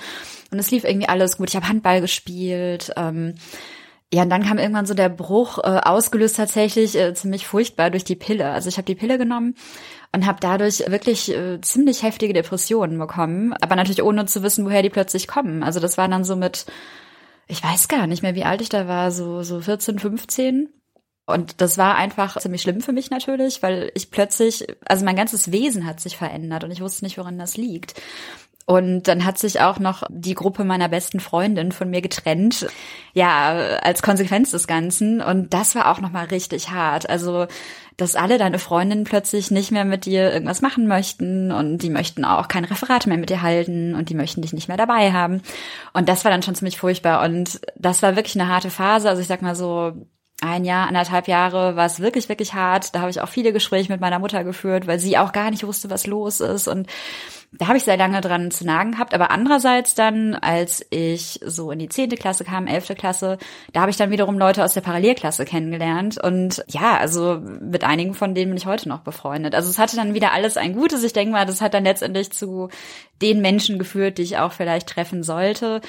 und 0.51 0.59
es 0.59 0.69
lief 0.69 0.83
irgendwie 0.83 1.09
alles 1.09 1.37
gut. 1.37 1.49
Ich 1.49 1.55
habe 1.55 1.67
Handball 1.67 1.99
gespielt. 1.99 2.91
Ähm, 2.95 3.33
ja, 4.13 4.23
und 4.23 4.29
dann 4.29 4.43
kam 4.43 4.57
irgendwann 4.57 4.85
so 4.85 4.93
der 4.93 5.07
Bruch, 5.07 5.57
äh, 5.59 5.79
ausgelöst 5.83 6.35
tatsächlich 6.35 6.97
äh, 6.97 7.13
ziemlich 7.13 7.47
furchtbar 7.47 7.89
durch 7.89 8.03
die 8.03 8.17
Pille. 8.17 8.49
Also 8.49 8.67
ich 8.67 8.77
habe 8.77 8.85
die 8.85 8.95
Pille 8.95 9.17
genommen 9.17 9.55
und 10.11 10.25
habe 10.25 10.39
dadurch 10.41 10.79
wirklich 10.87 11.31
äh, 11.31 11.61
ziemlich 11.61 12.03
heftige 12.03 12.33
Depressionen 12.33 12.99
bekommen, 12.99 13.53
aber 13.61 13.77
natürlich 13.77 14.03
ohne 14.03 14.25
zu 14.25 14.43
wissen, 14.43 14.65
woher 14.65 14.83
die 14.83 14.89
plötzlich 14.89 15.27
kommen. 15.29 15.63
Also 15.63 15.79
das 15.79 15.97
war 15.97 16.09
dann 16.09 16.25
so 16.25 16.35
mit, 16.35 16.65
ich 17.47 17.63
weiß 17.63 17.87
gar 17.87 18.05
nicht 18.05 18.21
mehr, 18.21 18.35
wie 18.35 18.43
alt 18.43 18.61
ich 18.61 18.69
da 18.69 18.87
war, 18.87 19.11
so 19.11 19.43
so 19.43 19.61
14, 19.61 19.99
15. 19.99 20.69
Und 21.25 21.61
das 21.61 21.77
war 21.77 21.95
einfach 21.95 22.37
ziemlich 22.39 22.61
schlimm 22.63 22.81
für 22.81 22.91
mich 22.91 23.11
natürlich, 23.11 23.63
weil 23.63 23.91
ich 23.95 24.11
plötzlich, 24.11 24.67
also 24.85 25.05
mein 25.05 25.15
ganzes 25.15 25.53
Wesen 25.53 25.85
hat 25.85 26.01
sich 26.01 26.17
verändert 26.17 26.65
und 26.65 26.71
ich 26.71 26.81
wusste 26.81 27.05
nicht, 27.05 27.17
woran 27.17 27.39
das 27.39 27.55
liegt. 27.55 27.93
Und 28.65 29.03
dann 29.03 29.25
hat 29.25 29.37
sich 29.37 29.59
auch 29.59 29.79
noch 29.79 30.03
die 30.09 30.35
Gruppe 30.35 30.63
meiner 30.63 30.87
besten 30.87 31.19
Freundin 31.19 31.71
von 31.71 31.89
mir 31.89 32.01
getrennt. 32.01 32.67
Ja, 33.13 33.79
als 33.81 34.01
Konsequenz 34.01 34.51
des 34.51 34.67
Ganzen. 34.67 35.21
Und 35.21 35.53
das 35.53 35.75
war 35.75 35.91
auch 35.91 35.99
nochmal 35.99 36.25
richtig 36.25 36.69
hart. 36.69 37.09
Also, 37.09 37.47
dass 37.97 38.15
alle 38.15 38.37
deine 38.37 38.59
Freundinnen 38.59 39.03
plötzlich 39.03 39.51
nicht 39.51 39.71
mehr 39.71 39.85
mit 39.85 40.05
dir 40.05 40.31
irgendwas 40.31 40.61
machen 40.61 40.87
möchten 40.87 41.51
und 41.51 41.79
die 41.79 41.89
möchten 41.89 42.23
auch 42.23 42.47
kein 42.47 42.65
Referat 42.65 43.07
mehr 43.07 43.17
mit 43.17 43.29
dir 43.29 43.41
halten 43.41 43.95
und 43.95 44.09
die 44.09 44.15
möchten 44.15 44.41
dich 44.41 44.53
nicht 44.53 44.67
mehr 44.67 44.77
dabei 44.77 45.11
haben. 45.11 45.41
Und 45.93 46.07
das 46.07 46.23
war 46.23 46.31
dann 46.31 46.43
schon 46.43 46.55
ziemlich 46.55 46.77
furchtbar. 46.77 47.23
Und 47.23 47.59
das 47.75 48.01
war 48.01 48.15
wirklich 48.15 48.39
eine 48.39 48.49
harte 48.49 48.69
Phase. 48.69 49.09
Also 49.09 49.21
ich 49.21 49.27
sag 49.27 49.41
mal 49.41 49.55
so, 49.55 49.93
ein 50.41 50.65
Jahr, 50.65 50.87
anderthalb 50.87 51.27
Jahre 51.27 51.75
war 51.75 51.85
es 51.85 51.99
wirklich, 51.99 52.27
wirklich 52.27 52.55
hart. 52.55 52.95
Da 52.95 53.01
habe 53.01 53.11
ich 53.11 53.21
auch 53.21 53.29
viele 53.29 53.53
Gespräche 53.53 53.91
mit 53.91 54.01
meiner 54.01 54.17
Mutter 54.17 54.43
geführt, 54.43 54.87
weil 54.87 54.99
sie 54.99 55.17
auch 55.17 55.31
gar 55.33 55.51
nicht 55.51 55.65
wusste, 55.65 55.91
was 55.91 56.07
los 56.07 56.39
ist. 56.39 56.67
Und 56.67 56.87
da 57.53 57.67
habe 57.67 57.77
ich 57.77 57.83
sehr 57.83 57.97
lange 57.97 58.21
dran 58.21 58.49
zu 58.49 58.65
nagen 58.65 58.93
gehabt. 58.93 59.13
Aber 59.13 59.29
andererseits 59.29 59.93
dann, 59.93 60.35
als 60.35 60.85
ich 60.89 61.39
so 61.45 61.71
in 61.71 61.79
die 61.79 61.89
zehnte 61.89 62.15
Klasse 62.15 62.45
kam, 62.45 62.65
elfte 62.65 62.95
Klasse, 62.95 63.37
da 63.73 63.81
habe 63.81 63.91
ich 63.91 63.97
dann 63.97 64.09
wiederum 64.09 64.37
Leute 64.39 64.63
aus 64.63 64.73
der 64.73 64.81
Parallelklasse 64.81 65.43
kennengelernt. 65.43 66.17
Und 66.21 66.63
ja, 66.69 66.97
also 66.97 67.41
mit 67.41 67.83
einigen 67.83 68.13
von 68.13 68.33
denen 68.33 68.51
bin 68.51 68.57
ich 68.57 68.65
heute 68.65 68.87
noch 68.87 69.01
befreundet. 69.01 69.53
Also 69.53 69.69
es 69.69 69.79
hatte 69.79 69.97
dann 69.97 70.13
wieder 70.13 70.31
alles 70.31 70.55
ein 70.55 70.73
Gutes. 70.73 71.03
Ich 71.03 71.13
denke 71.13 71.33
mal, 71.33 71.45
das 71.45 71.61
hat 71.61 71.73
dann 71.73 71.83
letztendlich 71.83 72.31
zu 72.31 72.69
den 73.21 73.41
Menschen 73.41 73.79
geführt, 73.79 74.17
die 74.17 74.23
ich 74.23 74.37
auch 74.37 74.53
vielleicht 74.53 74.87
treffen 74.87 75.21
sollte. 75.21 75.81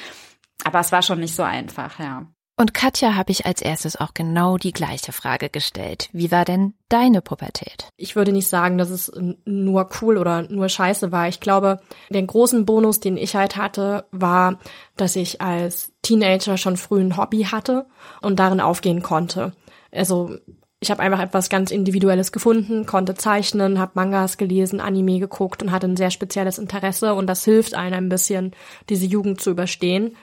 Aber 0.64 0.80
es 0.80 0.90
war 0.90 1.02
schon 1.02 1.20
nicht 1.20 1.36
so 1.36 1.44
einfach, 1.44 1.98
ja. 2.00 2.26
Und 2.62 2.74
Katja 2.74 3.16
habe 3.16 3.32
ich 3.32 3.44
als 3.44 3.60
erstes 3.60 3.96
auch 3.96 4.14
genau 4.14 4.56
die 4.56 4.70
gleiche 4.70 5.10
Frage 5.10 5.48
gestellt. 5.48 6.08
Wie 6.12 6.30
war 6.30 6.44
denn 6.44 6.74
deine 6.88 7.20
Pubertät? 7.20 7.88
Ich 7.96 8.14
würde 8.14 8.30
nicht 8.30 8.46
sagen, 8.46 8.78
dass 8.78 8.90
es 8.90 9.10
nur 9.44 9.90
cool 10.00 10.16
oder 10.16 10.42
nur 10.42 10.68
scheiße 10.68 11.10
war. 11.10 11.26
Ich 11.26 11.40
glaube, 11.40 11.80
den 12.10 12.28
großen 12.28 12.64
Bonus, 12.64 13.00
den 13.00 13.16
ich 13.16 13.34
halt 13.34 13.56
hatte, 13.56 14.04
war, 14.12 14.60
dass 14.96 15.16
ich 15.16 15.40
als 15.40 15.90
Teenager 16.02 16.56
schon 16.56 16.76
früh 16.76 17.00
ein 17.00 17.16
Hobby 17.16 17.48
hatte 17.50 17.86
und 18.20 18.38
darin 18.38 18.60
aufgehen 18.60 19.02
konnte. 19.02 19.54
Also 19.90 20.36
ich 20.78 20.92
habe 20.92 21.02
einfach 21.02 21.20
etwas 21.20 21.48
ganz 21.48 21.72
Individuelles 21.72 22.30
gefunden, 22.30 22.86
konnte 22.86 23.16
zeichnen, 23.16 23.80
habe 23.80 23.90
Mangas 23.94 24.36
gelesen, 24.36 24.80
Anime 24.80 25.18
geguckt 25.18 25.64
und 25.64 25.72
hatte 25.72 25.88
ein 25.88 25.96
sehr 25.96 26.12
spezielles 26.12 26.58
Interesse 26.58 27.14
und 27.14 27.26
das 27.26 27.44
hilft 27.44 27.74
einem 27.74 28.04
ein 28.04 28.08
bisschen, 28.08 28.52
diese 28.88 29.06
Jugend 29.06 29.40
zu 29.40 29.50
überstehen. 29.50 30.16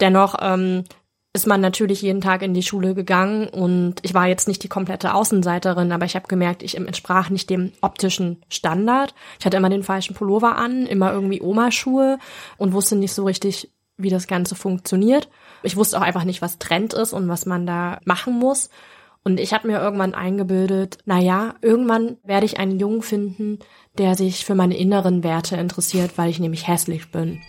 Dennoch 0.00 0.36
ähm, 0.40 0.84
ist 1.34 1.46
man 1.46 1.60
natürlich 1.60 2.02
jeden 2.02 2.20
Tag 2.20 2.42
in 2.42 2.54
die 2.54 2.62
Schule 2.62 2.94
gegangen 2.94 3.48
und 3.48 3.96
ich 4.02 4.14
war 4.14 4.26
jetzt 4.26 4.48
nicht 4.48 4.62
die 4.62 4.68
komplette 4.68 5.14
Außenseiterin, 5.14 5.92
aber 5.92 6.06
ich 6.06 6.16
habe 6.16 6.26
gemerkt, 6.26 6.62
ich 6.62 6.76
entsprach 6.76 7.30
nicht 7.30 7.50
dem 7.50 7.72
optischen 7.80 8.42
Standard. 8.48 9.14
Ich 9.38 9.46
hatte 9.46 9.56
immer 9.56 9.68
den 9.68 9.82
falschen 9.82 10.14
Pullover 10.14 10.56
an, 10.56 10.86
immer 10.86 11.12
irgendwie 11.12 11.42
Omaschuhe 11.42 12.18
und 12.56 12.72
wusste 12.72 12.96
nicht 12.96 13.12
so 13.12 13.24
richtig, 13.24 13.70
wie 13.98 14.10
das 14.10 14.26
Ganze 14.26 14.54
funktioniert. 14.54 15.28
Ich 15.62 15.76
wusste 15.76 15.98
auch 15.98 16.02
einfach 16.02 16.24
nicht, 16.24 16.40
was 16.40 16.58
Trend 16.58 16.94
ist 16.94 17.12
und 17.12 17.28
was 17.28 17.46
man 17.46 17.66
da 17.66 17.98
machen 18.04 18.38
muss. 18.38 18.70
Und 19.24 19.38
ich 19.38 19.52
habe 19.52 19.68
mir 19.68 19.78
irgendwann 19.78 20.14
eingebildet, 20.14 20.98
na 21.04 21.20
ja, 21.20 21.56
irgendwann 21.60 22.16
werde 22.24 22.46
ich 22.46 22.58
einen 22.58 22.78
Jungen 22.78 23.02
finden, 23.02 23.58
der 23.98 24.14
sich 24.14 24.44
für 24.44 24.54
meine 24.54 24.76
inneren 24.76 25.22
Werte 25.22 25.56
interessiert, 25.56 26.16
weil 26.16 26.30
ich 26.30 26.40
nämlich 26.40 26.66
hässlich 26.66 27.10
bin. 27.10 27.40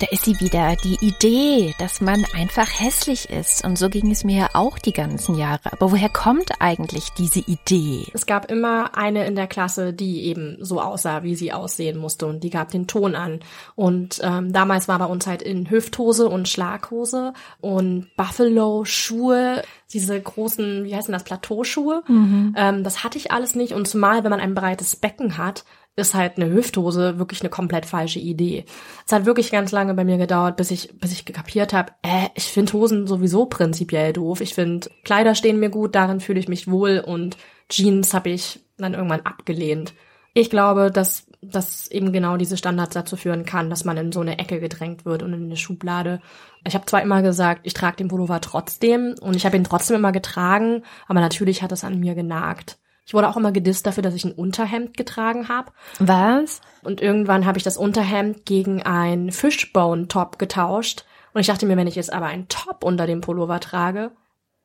Da 0.00 0.06
ist 0.10 0.24
sie 0.24 0.40
wieder, 0.40 0.76
die 0.82 0.96
Idee, 1.04 1.74
dass 1.78 2.00
man 2.00 2.24
einfach 2.34 2.66
hässlich 2.80 3.28
ist. 3.28 3.62
Und 3.66 3.76
so 3.76 3.90
ging 3.90 4.10
es 4.10 4.24
mir 4.24 4.38
ja 4.38 4.48
auch 4.54 4.78
die 4.78 4.94
ganzen 4.94 5.36
Jahre. 5.36 5.70
Aber 5.72 5.92
woher 5.92 6.08
kommt 6.08 6.52
eigentlich 6.58 7.10
diese 7.10 7.40
Idee? 7.40 8.06
Es 8.14 8.24
gab 8.24 8.50
immer 8.50 8.96
eine 8.96 9.26
in 9.26 9.36
der 9.36 9.46
Klasse, 9.46 9.92
die 9.92 10.24
eben 10.24 10.56
so 10.60 10.80
aussah, 10.80 11.22
wie 11.22 11.34
sie 11.34 11.52
aussehen 11.52 11.98
musste. 11.98 12.26
Und 12.26 12.42
die 12.42 12.48
gab 12.48 12.70
den 12.70 12.86
Ton 12.86 13.14
an. 13.14 13.40
Und 13.74 14.20
ähm, 14.22 14.54
damals 14.54 14.88
war 14.88 14.98
bei 14.98 15.04
uns 15.04 15.26
halt 15.26 15.42
in 15.42 15.68
Hüfthose 15.68 16.30
und 16.30 16.48
Schlaghose 16.48 17.34
und 17.60 18.06
Buffalo-Schuhe, 18.16 19.62
diese 19.92 20.18
großen, 20.18 20.84
wie 20.84 20.96
heißen 20.96 21.12
das, 21.12 21.24
Plateauschuhe. 21.24 22.04
Mhm. 22.08 22.54
Ähm, 22.56 22.84
das 22.84 23.04
hatte 23.04 23.18
ich 23.18 23.32
alles 23.32 23.54
nicht. 23.54 23.74
Und 23.74 23.86
zumal, 23.86 24.24
wenn 24.24 24.30
man 24.30 24.40
ein 24.40 24.54
breites 24.54 24.96
Becken 24.96 25.36
hat, 25.36 25.64
ist 25.96 26.14
halt 26.14 26.36
eine 26.36 26.50
Hüfthose 26.50 27.18
wirklich 27.18 27.40
eine 27.40 27.50
komplett 27.50 27.84
falsche 27.84 28.18
Idee. 28.18 28.64
Es 29.06 29.12
hat 29.12 29.26
wirklich 29.26 29.50
ganz 29.50 29.72
lange 29.72 29.94
bei 29.94 30.04
mir 30.04 30.18
gedauert, 30.18 30.56
bis 30.56 30.70
ich, 30.70 30.98
bis 30.98 31.12
ich 31.12 31.24
gekapiert 31.24 31.72
habe, 31.72 31.92
äh, 32.02 32.28
ich 32.34 32.44
finde 32.44 32.72
Hosen 32.72 33.06
sowieso 33.06 33.46
prinzipiell 33.46 34.12
doof. 34.12 34.40
Ich 34.40 34.54
finde, 34.54 34.88
Kleider 35.04 35.34
stehen 35.34 35.60
mir 35.60 35.70
gut, 35.70 35.94
darin 35.94 36.20
fühle 36.20 36.40
ich 36.40 36.48
mich 36.48 36.70
wohl 36.70 37.02
und 37.04 37.36
Jeans 37.68 38.14
habe 38.14 38.30
ich 38.30 38.60
dann 38.78 38.94
irgendwann 38.94 39.20
abgelehnt. 39.20 39.94
Ich 40.32 40.48
glaube, 40.48 40.90
dass 40.90 41.26
dass 41.42 41.90
eben 41.90 42.12
genau 42.12 42.36
diese 42.36 42.56
Standards 42.56 42.94
dazu 42.94 43.16
führen 43.16 43.44
kann, 43.44 43.70
dass 43.70 43.84
man 43.84 43.96
in 43.96 44.12
so 44.12 44.20
eine 44.20 44.38
Ecke 44.38 44.60
gedrängt 44.60 45.04
wird 45.04 45.22
und 45.22 45.32
in 45.32 45.44
eine 45.44 45.56
Schublade. 45.56 46.20
Ich 46.66 46.74
habe 46.74 46.84
zwar 46.84 47.02
immer 47.02 47.22
gesagt, 47.22 47.62
ich 47.64 47.72
trage 47.72 47.96
den 47.96 48.08
Pullover 48.08 48.40
trotzdem 48.40 49.14
und 49.20 49.36
ich 49.36 49.46
habe 49.46 49.56
ihn 49.56 49.64
trotzdem 49.64 49.96
immer 49.96 50.12
getragen, 50.12 50.82
aber 51.08 51.20
natürlich 51.20 51.62
hat 51.62 51.72
es 51.72 51.84
an 51.84 51.98
mir 51.98 52.14
genagt. 52.14 52.78
Ich 53.06 53.14
wurde 53.14 53.28
auch 53.28 53.36
immer 53.36 53.52
gedisst 53.52 53.86
dafür, 53.86 54.02
dass 54.02 54.14
ich 54.14 54.24
ein 54.24 54.32
Unterhemd 54.32 54.96
getragen 54.96 55.48
habe. 55.48 55.72
Was? 55.98 56.60
Und 56.82 57.00
irgendwann 57.00 57.46
habe 57.46 57.58
ich 57.58 57.64
das 57.64 57.76
Unterhemd 57.76 58.46
gegen 58.46 58.82
ein 58.82 59.32
Fishbone-Top 59.32 60.38
getauscht. 60.38 61.04
Und 61.32 61.40
ich 61.40 61.46
dachte 61.46 61.66
mir, 61.66 61.76
wenn 61.76 61.86
ich 61.86 61.96
jetzt 61.96 62.12
aber 62.12 62.26
einen 62.26 62.48
Top 62.48 62.84
unter 62.84 63.06
dem 63.06 63.20
Pullover 63.20 63.60
trage, 63.60 64.12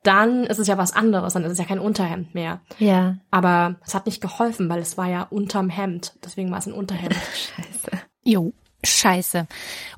dann 0.02 0.44
ist 0.44 0.58
es 0.58 0.68
ja 0.68 0.78
was 0.78 0.92
anderes, 0.92 1.32
dann 1.32 1.44
ist 1.44 1.52
es 1.52 1.58
ja 1.58 1.64
kein 1.64 1.80
Unterhemd 1.80 2.34
mehr. 2.34 2.60
Ja. 2.78 3.16
Aber 3.30 3.76
es 3.84 3.94
hat 3.94 4.06
nicht 4.06 4.20
geholfen, 4.20 4.68
weil 4.68 4.80
es 4.80 4.96
war 4.96 5.08
ja 5.08 5.22
unterm 5.22 5.68
Hemd. 5.68 6.14
Deswegen 6.24 6.50
war 6.50 6.58
es 6.58 6.66
ein 6.66 6.72
Unterhemd. 6.72 7.14
Scheiße. 7.34 8.02
Jo. 8.22 8.52
Scheiße, 8.84 9.48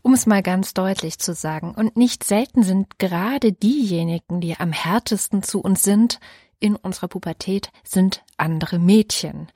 um 0.00 0.14
es 0.14 0.24
mal 0.24 0.42
ganz 0.42 0.72
deutlich 0.72 1.18
zu 1.18 1.34
sagen. 1.34 1.74
Und 1.74 1.98
nicht 1.98 2.24
selten 2.24 2.62
sind 2.62 2.98
gerade 2.98 3.52
diejenigen, 3.52 4.40
die 4.40 4.58
am 4.58 4.72
härtesten 4.72 5.42
zu 5.42 5.60
uns 5.60 5.82
sind, 5.82 6.20
in 6.60 6.76
unserer 6.76 7.08
Pubertät 7.08 7.70
sind 7.84 8.22
andere 8.36 8.78
Mädchen. 8.78 9.48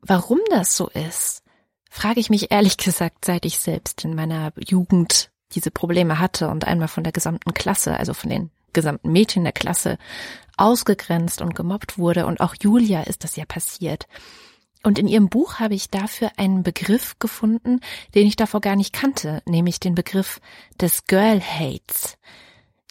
Warum 0.00 0.38
das 0.50 0.76
so 0.76 0.88
ist, 0.88 1.42
frage 1.90 2.20
ich 2.20 2.30
mich 2.30 2.50
ehrlich 2.50 2.76
gesagt, 2.78 3.24
seit 3.24 3.44
ich 3.44 3.58
selbst 3.58 4.04
in 4.04 4.14
meiner 4.14 4.52
Jugend 4.58 5.30
diese 5.52 5.70
Probleme 5.70 6.18
hatte 6.18 6.48
und 6.48 6.66
einmal 6.66 6.88
von 6.88 7.04
der 7.04 7.12
gesamten 7.12 7.54
Klasse, 7.54 7.96
also 7.96 8.12
von 8.12 8.30
den 8.30 8.50
gesamten 8.72 9.10
Mädchen 9.10 9.44
der 9.44 9.52
Klasse, 9.52 9.98
ausgegrenzt 10.56 11.40
und 11.40 11.54
gemobbt 11.54 11.98
wurde. 11.98 12.26
Und 12.26 12.40
auch 12.40 12.54
Julia 12.60 13.02
ist 13.02 13.24
das 13.24 13.36
ja 13.36 13.44
passiert. 13.46 14.06
Und 14.82 14.98
in 14.98 15.08
ihrem 15.08 15.28
Buch 15.28 15.58
habe 15.58 15.74
ich 15.74 15.90
dafür 15.90 16.30
einen 16.36 16.62
Begriff 16.62 17.18
gefunden, 17.18 17.80
den 18.14 18.26
ich 18.26 18.36
davor 18.36 18.60
gar 18.60 18.76
nicht 18.76 18.92
kannte, 18.92 19.42
nämlich 19.46 19.80
den 19.80 19.94
Begriff 19.94 20.40
des 20.80 21.04
Girl 21.04 21.40
Hates. 21.40 22.16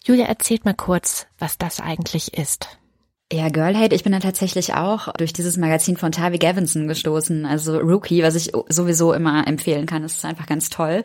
Julia 0.04 0.26
erzählt 0.26 0.64
mal 0.64 0.74
kurz, 0.74 1.26
was 1.38 1.58
das 1.58 1.80
eigentlich 1.80 2.34
ist. 2.34 2.78
Ja, 3.30 3.50
Girl 3.50 3.76
Hate, 3.76 3.94
ich 3.94 4.04
bin 4.04 4.12
da 4.12 4.20
tatsächlich 4.20 4.72
auch 4.72 5.12
durch 5.12 5.34
dieses 5.34 5.58
Magazin 5.58 5.98
von 5.98 6.12
Tavi 6.12 6.38
Gavinson 6.38 6.88
gestoßen, 6.88 7.44
also 7.44 7.76
Rookie, 7.76 8.22
was 8.22 8.34
ich 8.34 8.52
sowieso 8.70 9.12
immer 9.12 9.46
empfehlen 9.46 9.84
kann. 9.84 10.02
Das 10.02 10.14
ist 10.14 10.24
einfach 10.24 10.46
ganz 10.46 10.70
toll. 10.70 11.04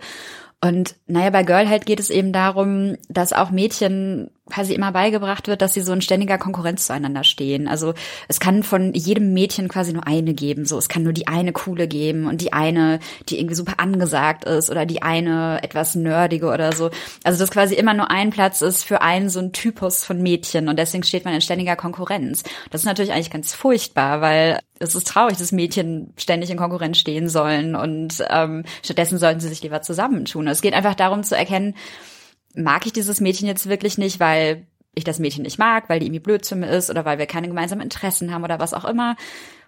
Und 0.61 0.95
naja, 1.05 1.29
bei 1.31 1.43
Girl 1.43 1.67
Hate 1.67 1.83
geht 1.83 1.99
es 1.99 2.09
eben 2.09 2.31
darum, 2.31 2.95
dass 3.09 3.33
auch 3.33 3.51
Mädchen 3.51 4.31
quasi 4.49 4.73
immer 4.73 4.91
beigebracht 4.91 5.47
wird, 5.47 5.61
dass 5.61 5.73
sie 5.73 5.81
so 5.81 5.93
in 5.93 6.01
ständiger 6.01 6.37
Konkurrenz 6.37 6.85
zueinander 6.87 7.23
stehen. 7.23 7.67
Also 7.67 7.93
es 8.27 8.41
kann 8.41 8.63
von 8.63 8.93
jedem 8.93 9.33
Mädchen 9.33 9.69
quasi 9.69 9.93
nur 9.93 10.05
eine 10.05 10.33
geben. 10.33 10.65
So, 10.65 10.77
es 10.77 10.89
kann 10.89 11.03
nur 11.03 11.13
die 11.13 11.27
eine 11.27 11.53
coole 11.53 11.87
geben 11.87 12.27
und 12.27 12.41
die 12.41 12.51
eine, 12.51 12.99
die 13.29 13.39
irgendwie 13.39 13.55
super 13.55 13.75
angesagt 13.77 14.43
ist 14.43 14.69
oder 14.69 14.85
die 14.85 15.01
eine 15.01 15.63
etwas 15.63 15.95
nerdige 15.95 16.47
oder 16.47 16.73
so. 16.73 16.89
Also 17.23 17.39
dass 17.39 17.51
quasi 17.51 17.75
immer 17.75 17.93
nur 17.93 18.11
ein 18.11 18.31
Platz 18.31 18.61
ist 18.61 18.83
für 18.83 19.01
einen 19.01 19.29
so 19.29 19.39
ein 19.39 19.53
Typus 19.53 20.03
von 20.03 20.21
Mädchen 20.21 20.67
und 20.67 20.77
deswegen 20.77 21.03
steht 21.03 21.23
man 21.23 21.33
in 21.33 21.41
ständiger 21.41 21.77
Konkurrenz. 21.77 22.43
Das 22.69 22.81
ist 22.81 22.85
natürlich 22.85 23.13
eigentlich 23.13 23.31
ganz 23.31 23.53
furchtbar, 23.53 24.19
weil 24.19 24.59
es 24.79 24.93
ist 24.93 25.07
traurig, 25.07 25.37
dass 25.37 25.53
Mädchen 25.53 26.13
ständig 26.17 26.49
in 26.49 26.57
Konkurrenz 26.57 26.97
stehen 26.97 27.29
sollen 27.29 27.75
und 27.75 28.23
ähm, 28.29 28.65
stattdessen 28.83 29.17
sollten 29.17 29.39
sie 29.39 29.47
sich 29.47 29.63
lieber 29.63 29.81
zusammentun. 29.81 30.47
Es 30.47 30.61
geht 30.61 30.73
einfach 30.73 30.95
darum 30.95 31.23
zu 31.23 31.37
erkennen, 31.37 31.75
mag 32.55 32.85
ich 32.85 32.93
dieses 32.93 33.21
Mädchen 33.21 33.47
jetzt 33.47 33.67
wirklich 33.67 33.97
nicht, 33.97 34.19
weil 34.19 34.67
ich 34.95 35.03
das 35.03 35.19
Mädchen 35.19 35.43
nicht 35.43 35.57
mag, 35.57 35.89
weil 35.89 35.99
die 35.99 36.05
irgendwie 36.05 36.19
blöd 36.19 36.45
zu 36.45 36.55
mir 36.55 36.69
ist 36.69 36.89
oder 36.89 37.05
weil 37.05 37.17
wir 37.17 37.25
keine 37.25 37.47
gemeinsamen 37.47 37.81
Interessen 37.81 38.33
haben 38.33 38.43
oder 38.43 38.59
was 38.59 38.73
auch 38.73 38.85
immer. 38.85 39.15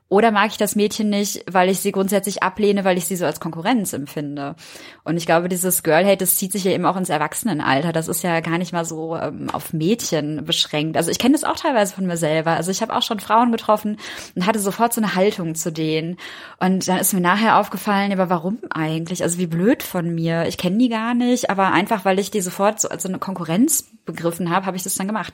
Oder 0.08 0.30
mag 0.30 0.52
ich 0.52 0.58
das 0.58 0.76
Mädchen 0.76 1.10
nicht, 1.10 1.44
weil 1.52 1.68
ich 1.68 1.80
sie 1.80 1.92
grundsätzlich 1.92 2.44
ablehne, 2.44 2.86
weil 2.86 2.98
ich 2.98 3.08
sie 3.08 3.16
so 3.16 3.26
als 3.26 3.40
Konkurrenz 3.40 3.92
empfinde. 3.92 4.56
Und 5.04 5.18
ich 5.18 5.26
glaube, 5.26 5.50
dieses 5.50 5.82
Girl 5.82 6.06
Hate, 6.06 6.18
das 6.18 6.36
zieht 6.36 6.52
sich 6.52 6.64
ja 6.64 6.72
eben 6.72 6.86
auch 6.86 6.96
ins 6.96 7.10
Erwachsenenalter. 7.10 7.92
Das 7.92 8.08
ist 8.08 8.22
ja 8.22 8.40
gar 8.42 8.60
nicht 8.60 8.72
mal 8.72 8.86
so 8.86 9.16
ähm, 9.16 9.50
auf 9.50 9.74
Mädchen 9.74 10.46
beschränkt. 10.46 10.96
Also 10.96 11.10
ich 11.10 11.18
kenne 11.18 11.34
das 11.34 11.44
auch 11.44 11.56
teilweise 11.56 11.96
von 11.96 12.06
mir 12.06 12.18
selber. 12.18 12.52
Also 12.52 12.70
ich 12.70 12.84
habe 12.84 12.96
auch 12.96 13.02
schon 13.02 13.20
Frauen 13.20 13.52
getroffen 13.52 13.98
und 14.36 14.46
hatte 14.46 14.60
sofort 14.60 14.94
so 14.94 15.02
eine 15.02 15.16
Haltung 15.16 15.56
zu 15.56 15.72
denen. 15.72 16.18
Und 16.60 16.88
dann 16.88 17.00
ist 17.00 17.14
mir 17.14 17.22
nachher 17.22 17.58
aufgefallen, 17.58 18.12
aber 18.12 18.30
warum 18.30 18.60
eigentlich? 18.70 19.24
Also 19.24 19.40
wie 19.40 19.48
blöd 19.48 19.82
von 19.82 20.14
mir. 20.14 20.46
Ich 20.46 20.60
kenne 20.60 20.78
die 20.78 20.90
gar 20.90 21.16
nicht, 21.16 21.50
aber 21.50 21.72
einfach, 21.72 22.06
weil 22.06 22.20
ich 22.20 22.30
die 22.30 22.42
sofort 22.42 22.80
so 22.80 22.90
als 22.90 23.02
so 23.02 23.10
eine 23.10 23.18
Konkurrenz 23.18 23.86
begriffen 24.06 24.52
habe, 24.52 24.68
habe 24.68 24.78
ich 24.78 24.84
das 24.84 24.94
dann 24.94 25.08
gemacht. 25.08 25.34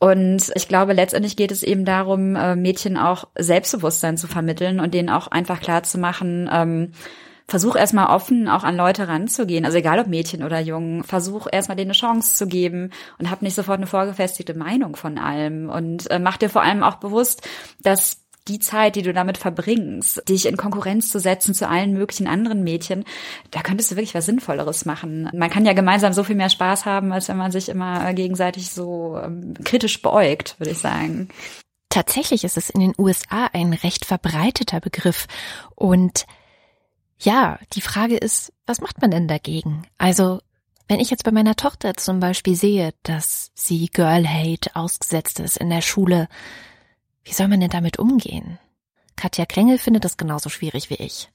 Und 0.00 0.50
ich 0.54 0.66
glaube, 0.66 0.94
letztendlich 0.94 1.36
geht 1.36 1.52
es 1.52 1.62
eben 1.62 1.84
darum, 1.84 2.34
äh, 2.34 2.56
Mädchen 2.56 2.96
auch 2.96 3.28
Selbstbewusstsein 3.38 4.16
zu 4.16 4.26
vermitteln 4.26 4.80
und 4.80 4.94
denen 4.94 5.10
auch 5.10 5.28
einfach 5.28 5.60
klar 5.60 5.82
zu 5.82 5.98
machen, 5.98 6.48
ähm, 6.50 6.92
versuch 7.46 7.76
erstmal 7.76 8.06
offen 8.06 8.48
auch 8.48 8.64
an 8.64 8.76
Leute 8.76 9.08
ranzugehen, 9.08 9.66
also 9.66 9.76
egal 9.76 9.98
ob 9.98 10.06
Mädchen 10.06 10.42
oder 10.42 10.58
Jungen, 10.60 11.04
versuch 11.04 11.46
erstmal 11.50 11.76
denen 11.76 11.90
eine 11.90 11.98
Chance 11.98 12.34
zu 12.34 12.46
geben 12.46 12.90
und 13.18 13.30
hab 13.30 13.42
nicht 13.42 13.54
sofort 13.54 13.76
eine 13.76 13.86
vorgefestigte 13.86 14.54
Meinung 14.54 14.96
von 14.96 15.18
allem. 15.18 15.68
Und 15.68 16.10
äh, 16.10 16.18
mach 16.18 16.38
dir 16.38 16.48
vor 16.48 16.62
allem 16.62 16.82
auch 16.82 16.96
bewusst, 16.96 17.46
dass 17.82 18.22
die 18.50 18.58
Zeit, 18.58 18.96
die 18.96 19.02
du 19.02 19.12
damit 19.12 19.38
verbringst, 19.38 20.28
dich 20.28 20.46
in 20.46 20.56
Konkurrenz 20.56 21.10
zu 21.10 21.20
setzen 21.20 21.54
zu 21.54 21.68
allen 21.68 21.92
möglichen 21.92 22.26
anderen 22.26 22.62
Mädchen, 22.62 23.04
da 23.50 23.62
könntest 23.62 23.90
du 23.90 23.96
wirklich 23.96 24.14
was 24.14 24.26
Sinnvolleres 24.26 24.84
machen. 24.84 25.30
Man 25.32 25.50
kann 25.50 25.64
ja 25.64 25.72
gemeinsam 25.72 26.12
so 26.12 26.24
viel 26.24 26.36
mehr 26.36 26.50
Spaß 26.50 26.84
haben, 26.84 27.12
als 27.12 27.28
wenn 27.28 27.36
man 27.36 27.52
sich 27.52 27.68
immer 27.68 28.12
gegenseitig 28.12 28.70
so 28.70 29.18
ähm, 29.22 29.54
kritisch 29.64 30.02
beäugt, 30.02 30.58
würde 30.58 30.72
ich 30.72 30.78
sagen. 30.78 31.28
Tatsächlich 31.88 32.44
ist 32.44 32.56
es 32.56 32.70
in 32.70 32.80
den 32.80 32.94
USA 32.98 33.46
ein 33.52 33.72
recht 33.72 34.04
verbreiteter 34.04 34.80
Begriff 34.80 35.26
und 35.74 36.26
ja, 37.22 37.58
die 37.74 37.82
Frage 37.82 38.16
ist, 38.16 38.52
was 38.66 38.80
macht 38.80 39.00
man 39.00 39.10
denn 39.10 39.28
dagegen? 39.28 39.82
Also, 39.98 40.40
wenn 40.88 41.00
ich 41.00 41.10
jetzt 41.10 41.24
bei 41.24 41.30
meiner 41.30 41.54
Tochter 41.54 41.94
zum 41.94 42.18
Beispiel 42.18 42.56
sehe, 42.56 42.94
dass 43.02 43.50
sie 43.54 43.88
Girl 43.92 44.26
Hate 44.26 44.74
ausgesetzt 44.74 45.38
ist 45.38 45.56
in 45.58 45.70
der 45.70 45.82
Schule, 45.82 46.28
wie 47.24 47.32
soll 47.32 47.48
man 47.48 47.60
denn 47.60 47.70
damit 47.70 47.98
umgehen? 47.98 48.58
Katja 49.16 49.44
Klengel 49.44 49.78
findet 49.78 50.04
das 50.04 50.16
genauso 50.16 50.48
schwierig 50.48 50.90
wie 50.90 50.94
ich. 50.94 51.28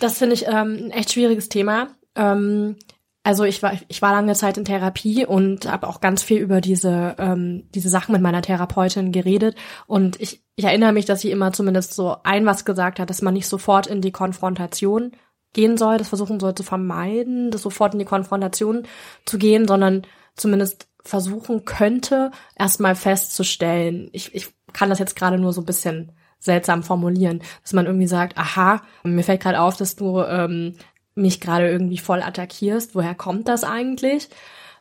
Das 0.00 0.18
finde 0.18 0.34
ich 0.34 0.46
ähm, 0.46 0.86
ein 0.86 0.90
echt 0.90 1.12
schwieriges 1.12 1.48
Thema. 1.48 1.88
Ähm, 2.14 2.76
also 3.22 3.44
ich 3.44 3.62
war 3.62 3.72
ich 3.88 4.02
war 4.02 4.12
lange 4.12 4.34
Zeit 4.34 4.56
in 4.56 4.64
Therapie 4.64 5.26
und 5.26 5.70
habe 5.70 5.88
auch 5.88 6.00
ganz 6.00 6.22
viel 6.22 6.38
über 6.38 6.60
diese 6.60 7.16
ähm, 7.18 7.68
diese 7.74 7.88
Sachen 7.88 8.12
mit 8.12 8.22
meiner 8.22 8.40
Therapeutin 8.40 9.10
geredet 9.10 9.56
und 9.88 10.20
ich 10.20 10.44
ich 10.54 10.64
erinnere 10.64 10.92
mich, 10.92 11.06
dass 11.06 11.22
sie 11.22 11.32
immer 11.32 11.52
zumindest 11.52 11.94
so 11.94 12.16
ein 12.22 12.46
was 12.46 12.64
gesagt 12.64 13.00
hat, 13.00 13.10
dass 13.10 13.22
man 13.22 13.34
nicht 13.34 13.48
sofort 13.48 13.88
in 13.88 14.00
die 14.00 14.12
Konfrontation 14.12 15.10
gehen 15.52 15.76
soll, 15.76 15.98
das 15.98 16.08
versuchen 16.08 16.38
soll 16.38 16.54
zu 16.54 16.62
vermeiden, 16.62 17.50
das 17.50 17.62
sofort 17.62 17.94
in 17.94 17.98
die 17.98 18.04
Konfrontation 18.04 18.86
zu 19.24 19.38
gehen, 19.38 19.66
sondern 19.66 20.06
zumindest 20.36 20.86
versuchen 21.02 21.64
könnte, 21.64 22.30
erstmal 22.56 22.94
festzustellen. 22.94 24.08
Ich, 24.12 24.34
ich 24.34 24.48
kann 24.76 24.90
das 24.90 24.98
jetzt 24.98 25.16
gerade 25.16 25.38
nur 25.38 25.54
so 25.54 25.62
ein 25.62 25.66
bisschen 25.66 26.12
seltsam 26.38 26.82
formulieren, 26.82 27.40
dass 27.62 27.72
man 27.72 27.86
irgendwie 27.86 28.06
sagt, 28.06 28.36
aha, 28.36 28.82
mir 29.04 29.24
fällt 29.24 29.40
gerade 29.40 29.60
auf, 29.60 29.76
dass 29.78 29.96
du 29.96 30.20
ähm, 30.20 30.74
mich 31.14 31.40
gerade 31.40 31.70
irgendwie 31.70 31.96
voll 31.96 32.20
attackierst. 32.20 32.94
Woher 32.94 33.14
kommt 33.14 33.48
das 33.48 33.64
eigentlich? 33.64 34.28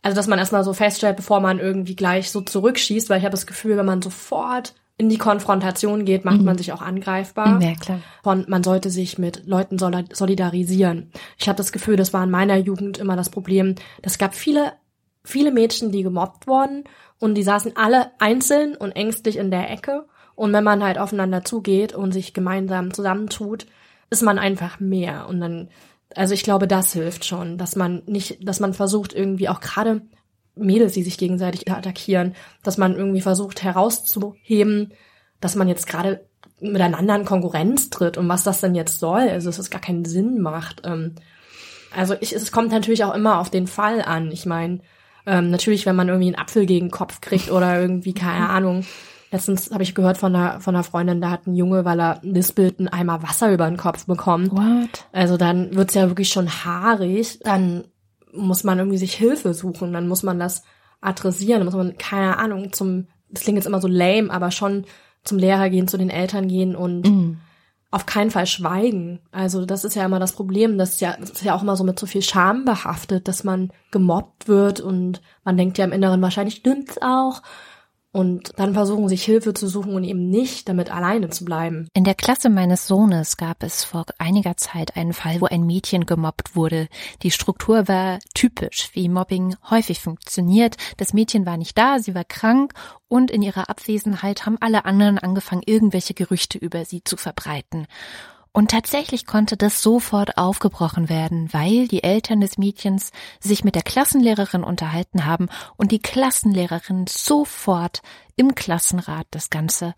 Also, 0.01 0.17
dass 0.17 0.27
man 0.27 0.37
erstmal 0.37 0.65
so 0.65 0.73
feststellt, 0.73 1.15
bevor 1.15 1.39
man 1.39 1.59
irgendwie 1.59 1.95
gleich 1.95 2.29
so 2.29 2.41
zurückschießt, 2.41 3.09
weil 3.09 3.19
ich 3.19 3.23
habe 3.23 3.31
das 3.31 3.47
Gefühl, 3.47 3.77
wenn 3.77 3.85
man 3.85 4.01
sofort 4.01 4.75
in 4.97 5.09
die 5.09 5.17
Konfrontation 5.17 6.03
geht, 6.05 6.25
macht 6.25 6.39
mhm. 6.39 6.45
man 6.45 6.57
sich 6.57 6.73
auch 6.73 6.81
angreifbar. 6.81 7.61
Ja, 7.61 7.73
klar. 7.75 7.99
Und 8.23 8.49
man 8.49 8.63
sollte 8.63 8.89
sich 8.89 9.17
mit 9.17 9.47
Leuten 9.47 9.77
solidarisieren. 9.77 11.11
Ich 11.37 11.47
habe 11.47 11.57
das 11.57 11.71
Gefühl, 11.71 11.95
das 11.95 12.13
war 12.13 12.23
in 12.23 12.29
meiner 12.31 12.57
Jugend 12.57 12.97
immer 12.97 13.15
das 13.15 13.29
Problem. 13.29 13.75
Es 14.01 14.17
gab 14.17 14.35
viele, 14.35 14.73
viele 15.23 15.51
Mädchen, 15.51 15.91
die 15.91 16.03
gemobbt 16.03 16.47
wurden 16.47 16.83
und 17.19 17.35
die 17.35 17.43
saßen 17.43 17.75
alle 17.75 18.11
einzeln 18.19 18.75
und 18.75 18.91
ängstlich 18.91 19.37
in 19.37 19.51
der 19.51 19.69
Ecke. 19.69 20.05
Und 20.35 20.51
wenn 20.53 20.63
man 20.63 20.83
halt 20.83 20.97
aufeinander 20.97 21.45
zugeht 21.45 21.93
und 21.93 22.11
sich 22.11 22.33
gemeinsam 22.33 22.93
zusammentut, 22.93 23.65
ist 24.09 24.21
man 24.21 24.37
einfach 24.37 24.79
mehr. 24.79 25.27
Und 25.27 25.39
dann, 25.39 25.69
also 26.13 26.33
ich 26.33 26.43
glaube, 26.43 26.67
das 26.67 26.93
hilft 26.93 27.25
schon, 27.25 27.57
dass 27.57 27.75
man 27.75 28.03
nicht, 28.05 28.47
dass 28.47 28.59
man 28.59 28.73
versucht 28.73 29.13
irgendwie 29.13 29.49
auch 29.49 29.61
gerade 29.61 30.01
Mädels, 30.55 30.93
die 30.93 31.03
sich 31.03 31.17
gegenseitig 31.17 31.71
attackieren, 31.71 32.35
dass 32.63 32.77
man 32.77 32.95
irgendwie 32.95 33.21
versucht 33.21 33.63
herauszuheben, 33.63 34.93
dass 35.39 35.55
man 35.55 35.67
jetzt 35.67 35.87
gerade 35.87 36.25
miteinander 36.59 37.15
in 37.15 37.25
Konkurrenz 37.25 37.89
tritt 37.89 38.17
und 38.17 38.29
was 38.29 38.43
das 38.43 38.61
denn 38.61 38.75
jetzt 38.75 38.99
soll, 38.99 39.29
also 39.29 39.49
dass 39.49 39.59
es 39.59 39.69
gar 39.69 39.81
keinen 39.81 40.05
Sinn 40.05 40.41
macht. 40.41 40.81
Ähm, 40.85 41.15
also 41.95 42.15
ich, 42.19 42.33
es 42.33 42.51
kommt 42.51 42.71
natürlich 42.71 43.03
auch 43.03 43.13
immer 43.13 43.39
auf 43.39 43.49
den 43.49 43.67
Fall 43.67 44.01
an. 44.01 44.31
Ich 44.31 44.45
meine, 44.45 44.79
ähm, 45.25 45.49
natürlich, 45.49 45.85
wenn 45.85 45.95
man 45.95 46.07
irgendwie 46.07 46.27
einen 46.27 46.37
Apfel 46.37 46.65
gegen 46.65 46.87
den 46.87 46.91
Kopf 46.91 47.21
kriegt 47.21 47.51
oder 47.51 47.79
irgendwie, 47.79 48.13
keine 48.13 48.49
Ahnung, 48.49 48.85
Letztens 49.35 49.71
habe 49.71 49.83
ich 49.83 49.95
gehört 49.95 50.17
von 50.17 50.33
einer, 50.33 50.61
von 50.61 50.75
einer 50.75 50.85
Freundin, 50.85 51.19
da 51.19 51.29
hat 51.29 51.45
ein 51.45 51.55
Junge, 51.55 51.83
weil 51.83 51.99
er 51.99 52.19
lispelt, 52.21 52.79
einen 52.79 52.87
Eimer 52.87 53.21
Wasser 53.21 53.51
über 53.51 53.67
den 53.67 53.75
Kopf 53.75 54.05
bekommen. 54.05 54.49
What? 54.51 55.07
Also 55.11 55.35
dann 55.35 55.75
wird's 55.75 55.93
ja 55.93 56.07
wirklich 56.07 56.29
schon 56.29 56.47
haarig. 56.47 57.39
Dann 57.43 57.83
muss 58.31 58.63
man 58.63 58.77
irgendwie 58.77 58.97
sich 58.97 59.13
Hilfe 59.13 59.53
suchen, 59.53 59.91
dann 59.91 60.07
muss 60.07 60.23
man 60.23 60.39
das 60.39 60.63
adressieren, 61.01 61.59
dann 61.59 61.65
muss 61.65 61.75
man, 61.75 61.97
keine 61.97 62.37
Ahnung, 62.37 62.71
zum, 62.71 63.07
das 63.29 63.43
klingt 63.43 63.57
jetzt 63.57 63.65
immer 63.65 63.81
so 63.81 63.89
lame, 63.89 64.29
aber 64.31 64.51
schon 64.51 64.85
zum 65.23 65.37
Lehrer 65.37 65.69
gehen, 65.69 65.89
zu 65.89 65.97
den 65.97 66.09
Eltern 66.09 66.47
gehen 66.47 66.75
und 66.75 67.01
mm. 67.05 67.37
Auf 67.91 68.05
keinen 68.05 68.31
Fall 68.31 68.45
schweigen. 68.45 69.19
Also 69.31 69.65
das 69.65 69.85
ist 69.85 69.95
ja 69.95 70.05
immer 70.05 70.19
das 70.19 70.33
Problem, 70.33 70.77
das 70.77 70.93
ist 70.93 71.01
ja, 71.01 71.15
das 71.19 71.31
ist 71.31 71.43
ja 71.43 71.55
auch 71.55 71.61
immer 71.61 71.75
so 71.75 71.83
mit 71.83 71.97
so 71.97 72.05
viel 72.05 72.21
Scham 72.21 72.65
behaftet, 72.65 73.27
dass 73.27 73.43
man 73.43 73.71
gemobbt 73.91 74.47
wird 74.47 74.81
und 74.81 75.21
man 75.43 75.55
denkt 75.57 75.77
ja 75.77 75.85
im 75.85 75.93
Inneren 75.93 76.21
wahrscheinlich 76.21 76.55
stimmt's 76.55 76.97
auch 77.01 77.41
und 78.15 78.53
dann 78.55 78.73
versuchen, 78.73 79.09
sich 79.09 79.25
Hilfe 79.25 79.53
zu 79.53 79.67
suchen 79.67 79.93
und 79.93 80.05
eben 80.05 80.29
nicht 80.29 80.69
damit 80.69 80.89
alleine 80.89 81.29
zu 81.29 81.43
bleiben. 81.43 81.89
In 81.93 82.05
der 82.05 82.15
Klasse 82.15 82.49
meines 82.49 82.87
Sohnes 82.87 83.35
gab 83.35 83.61
es 83.61 83.83
vor 83.83 84.05
einiger 84.17 84.55
Zeit 84.55 84.95
einen 84.95 85.11
Fall, 85.11 85.41
wo 85.41 85.47
ein 85.47 85.65
Mädchen 85.65 86.05
gemobbt 86.05 86.55
wurde. 86.55 86.87
Die 87.23 87.31
Struktur 87.31 87.89
war 87.89 88.19
typisch, 88.33 88.89
wie 88.93 89.09
Mobbing 89.09 89.57
häufig 89.69 89.99
funktioniert. 89.99 90.77
Das 90.95 91.11
Mädchen 91.11 91.45
war 91.45 91.57
nicht 91.57 91.77
da, 91.77 91.99
sie 91.99 92.15
war 92.15 92.23
krank 92.23 92.71
und 93.09 93.31
in 93.31 93.41
ihrer 93.41 93.69
Abwesenheit 93.69 94.45
haben 94.45 94.57
alle 94.61 94.85
anderen 94.85 95.19
angefangen, 95.19 95.63
irgendwelche 95.65 96.13
Gerüchte 96.13 96.57
über 96.57 96.85
sie 96.85 97.03
zu 97.03 97.17
verbreiten. 97.17 97.85
Und 98.55 98.71
tatsächlich 98.71 99.25
konnte 99.25 99.57
das 99.57 99.81
sofort 99.81 100.37
aufgebrochen 100.37 101.09
werden, 101.09 101.51
weil 101.51 101.89
die 101.89 102.03
Eltern 102.03 102.39
des 102.39 102.57
Mädchens 102.57 103.11
sich 103.41 103.65
mit 103.65 103.75
der 103.75 103.81
Klassenlehrerin 103.81 104.63
unterhalten 104.63 105.25
haben 105.25 105.49
und 105.75 105.91
die 105.91 105.99
Klassenlehrerin 105.99 107.05
sofort 107.05 108.01
im 108.37 108.55
Klassenrat 108.55 109.27
das 109.31 109.49
Ganze 109.49 109.93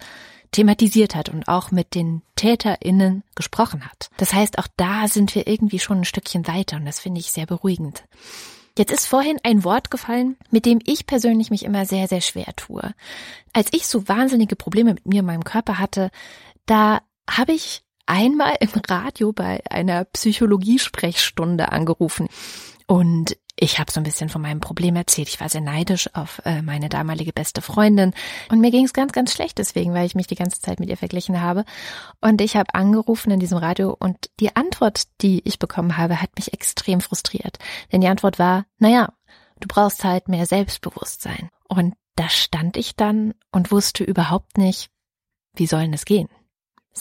thematisiert 0.52 1.14
hat 1.14 1.30
und 1.30 1.48
auch 1.48 1.70
mit 1.70 1.94
den 1.94 2.24
TäterInnen 2.36 3.24
gesprochen 3.36 3.86
hat. 3.86 4.10
Das 4.18 4.34
heißt, 4.34 4.58
auch 4.58 4.68
da 4.76 5.08
sind 5.08 5.36
wir 5.36 5.46
irgendwie 5.46 5.78
schon 5.78 6.00
ein 6.00 6.06
Stückchen 6.06 6.48
weiter 6.48 6.78
und 6.78 6.86
das 6.86 7.00
finde 7.00 7.20
ich 7.20 7.32
sehr 7.32 7.46
beruhigend. 7.46 8.06
Jetzt 8.76 8.92
ist 8.92 9.06
vorhin 9.06 9.38
ein 9.44 9.66
Wort 9.66 9.92
gefallen, 9.92 10.36
mit 10.50 10.66
dem 10.66 10.80
ich 10.84 11.06
persönlich 11.06 11.52
mich 11.52 11.64
immer 11.64 11.86
sehr, 11.86 12.08
sehr 12.08 12.22
schwer 12.22 12.56
tue. 12.56 12.96
Als 13.54 13.68
ich 13.72 13.86
so 13.86 14.08
wahnsinnige 14.08 14.56
Probleme 14.56 14.96
mit 14.96 15.06
mir 15.06 15.20
und 15.20 15.28
meinem 15.28 15.44
Körper 15.44 15.78
hatte, 15.78 16.10
da 16.66 17.02
habe 17.30 17.54
ich 17.54 17.84
einmal 18.08 18.56
im 18.60 18.70
Radio 18.88 19.32
bei 19.32 19.62
einer 19.70 20.06
Psychologiesprechstunde 20.06 21.72
angerufen 21.72 22.28
und 22.88 23.38
ich 23.60 23.79
habe 23.79 23.92
so 23.92 24.00
ein 24.00 24.03
bisschen 24.03 24.29
von 24.29 24.42
meinem 24.42 24.60
Problem 24.60 24.96
erzählt. 24.96 25.29
Ich 25.29 25.42
war 25.42 25.50
sehr 25.50 25.62
neidisch 25.62 26.14
auf 26.14 26.42
äh, 26.46 26.62
meine 26.62 26.90
damalige 26.90 27.34
beste 27.34 27.62
Freundin 27.62 28.14
und 28.50 28.62
mir 28.62 28.70
ging 28.70 28.86
es 28.86 28.94
ganz, 28.94 29.14
ganz 29.14 29.34
schlecht 29.34 29.58
deswegen, 29.58 29.94
weil 29.94 30.05
ich 30.05 30.14
mich 30.14 30.27
die 30.27 30.36
ganze 30.36 30.62
Zeit 30.62 30.79
mit 30.79 30.90
ihr 30.90 30.98
verglichen 30.98 31.42
habe. 31.42 31.66
Und 32.22 32.40
ich 32.40 32.55
habe 32.55 32.74
angerufen 32.75 33.31
in 33.31 33.40
diesem 33.40 33.58
Radio 33.58 33.96
und 34.00 34.29
die 34.40 34.55
Antwort, 34.55 35.05
die 35.22 35.42
ich 35.44 35.58
bekommen 35.58 35.98
habe, 35.98 36.22
hat 36.22 36.29
mich 36.38 36.53
extrem 36.53 37.01
frustriert. 37.01 37.58
Denn 37.92 38.01
die 38.01 38.08
Antwort 38.08 38.38
war, 38.38 38.66
naja, 38.77 39.12
du 39.60 39.68
brauchst 39.68 40.03
halt 40.03 40.27
mehr 40.27 40.46
Selbstbewusstsein. 40.46 41.50
Und 41.68 41.96
da 42.16 42.29
stand 42.29 42.77
ich 42.77 42.96
dann 42.96 43.34
und 43.51 43.72
wusste 43.72 44.03
überhaupt 44.03 44.60
nicht, 44.60 44.92
wie 45.55 45.68
sollen 45.68 45.94
es 45.94 46.05
gehen. 46.05 46.29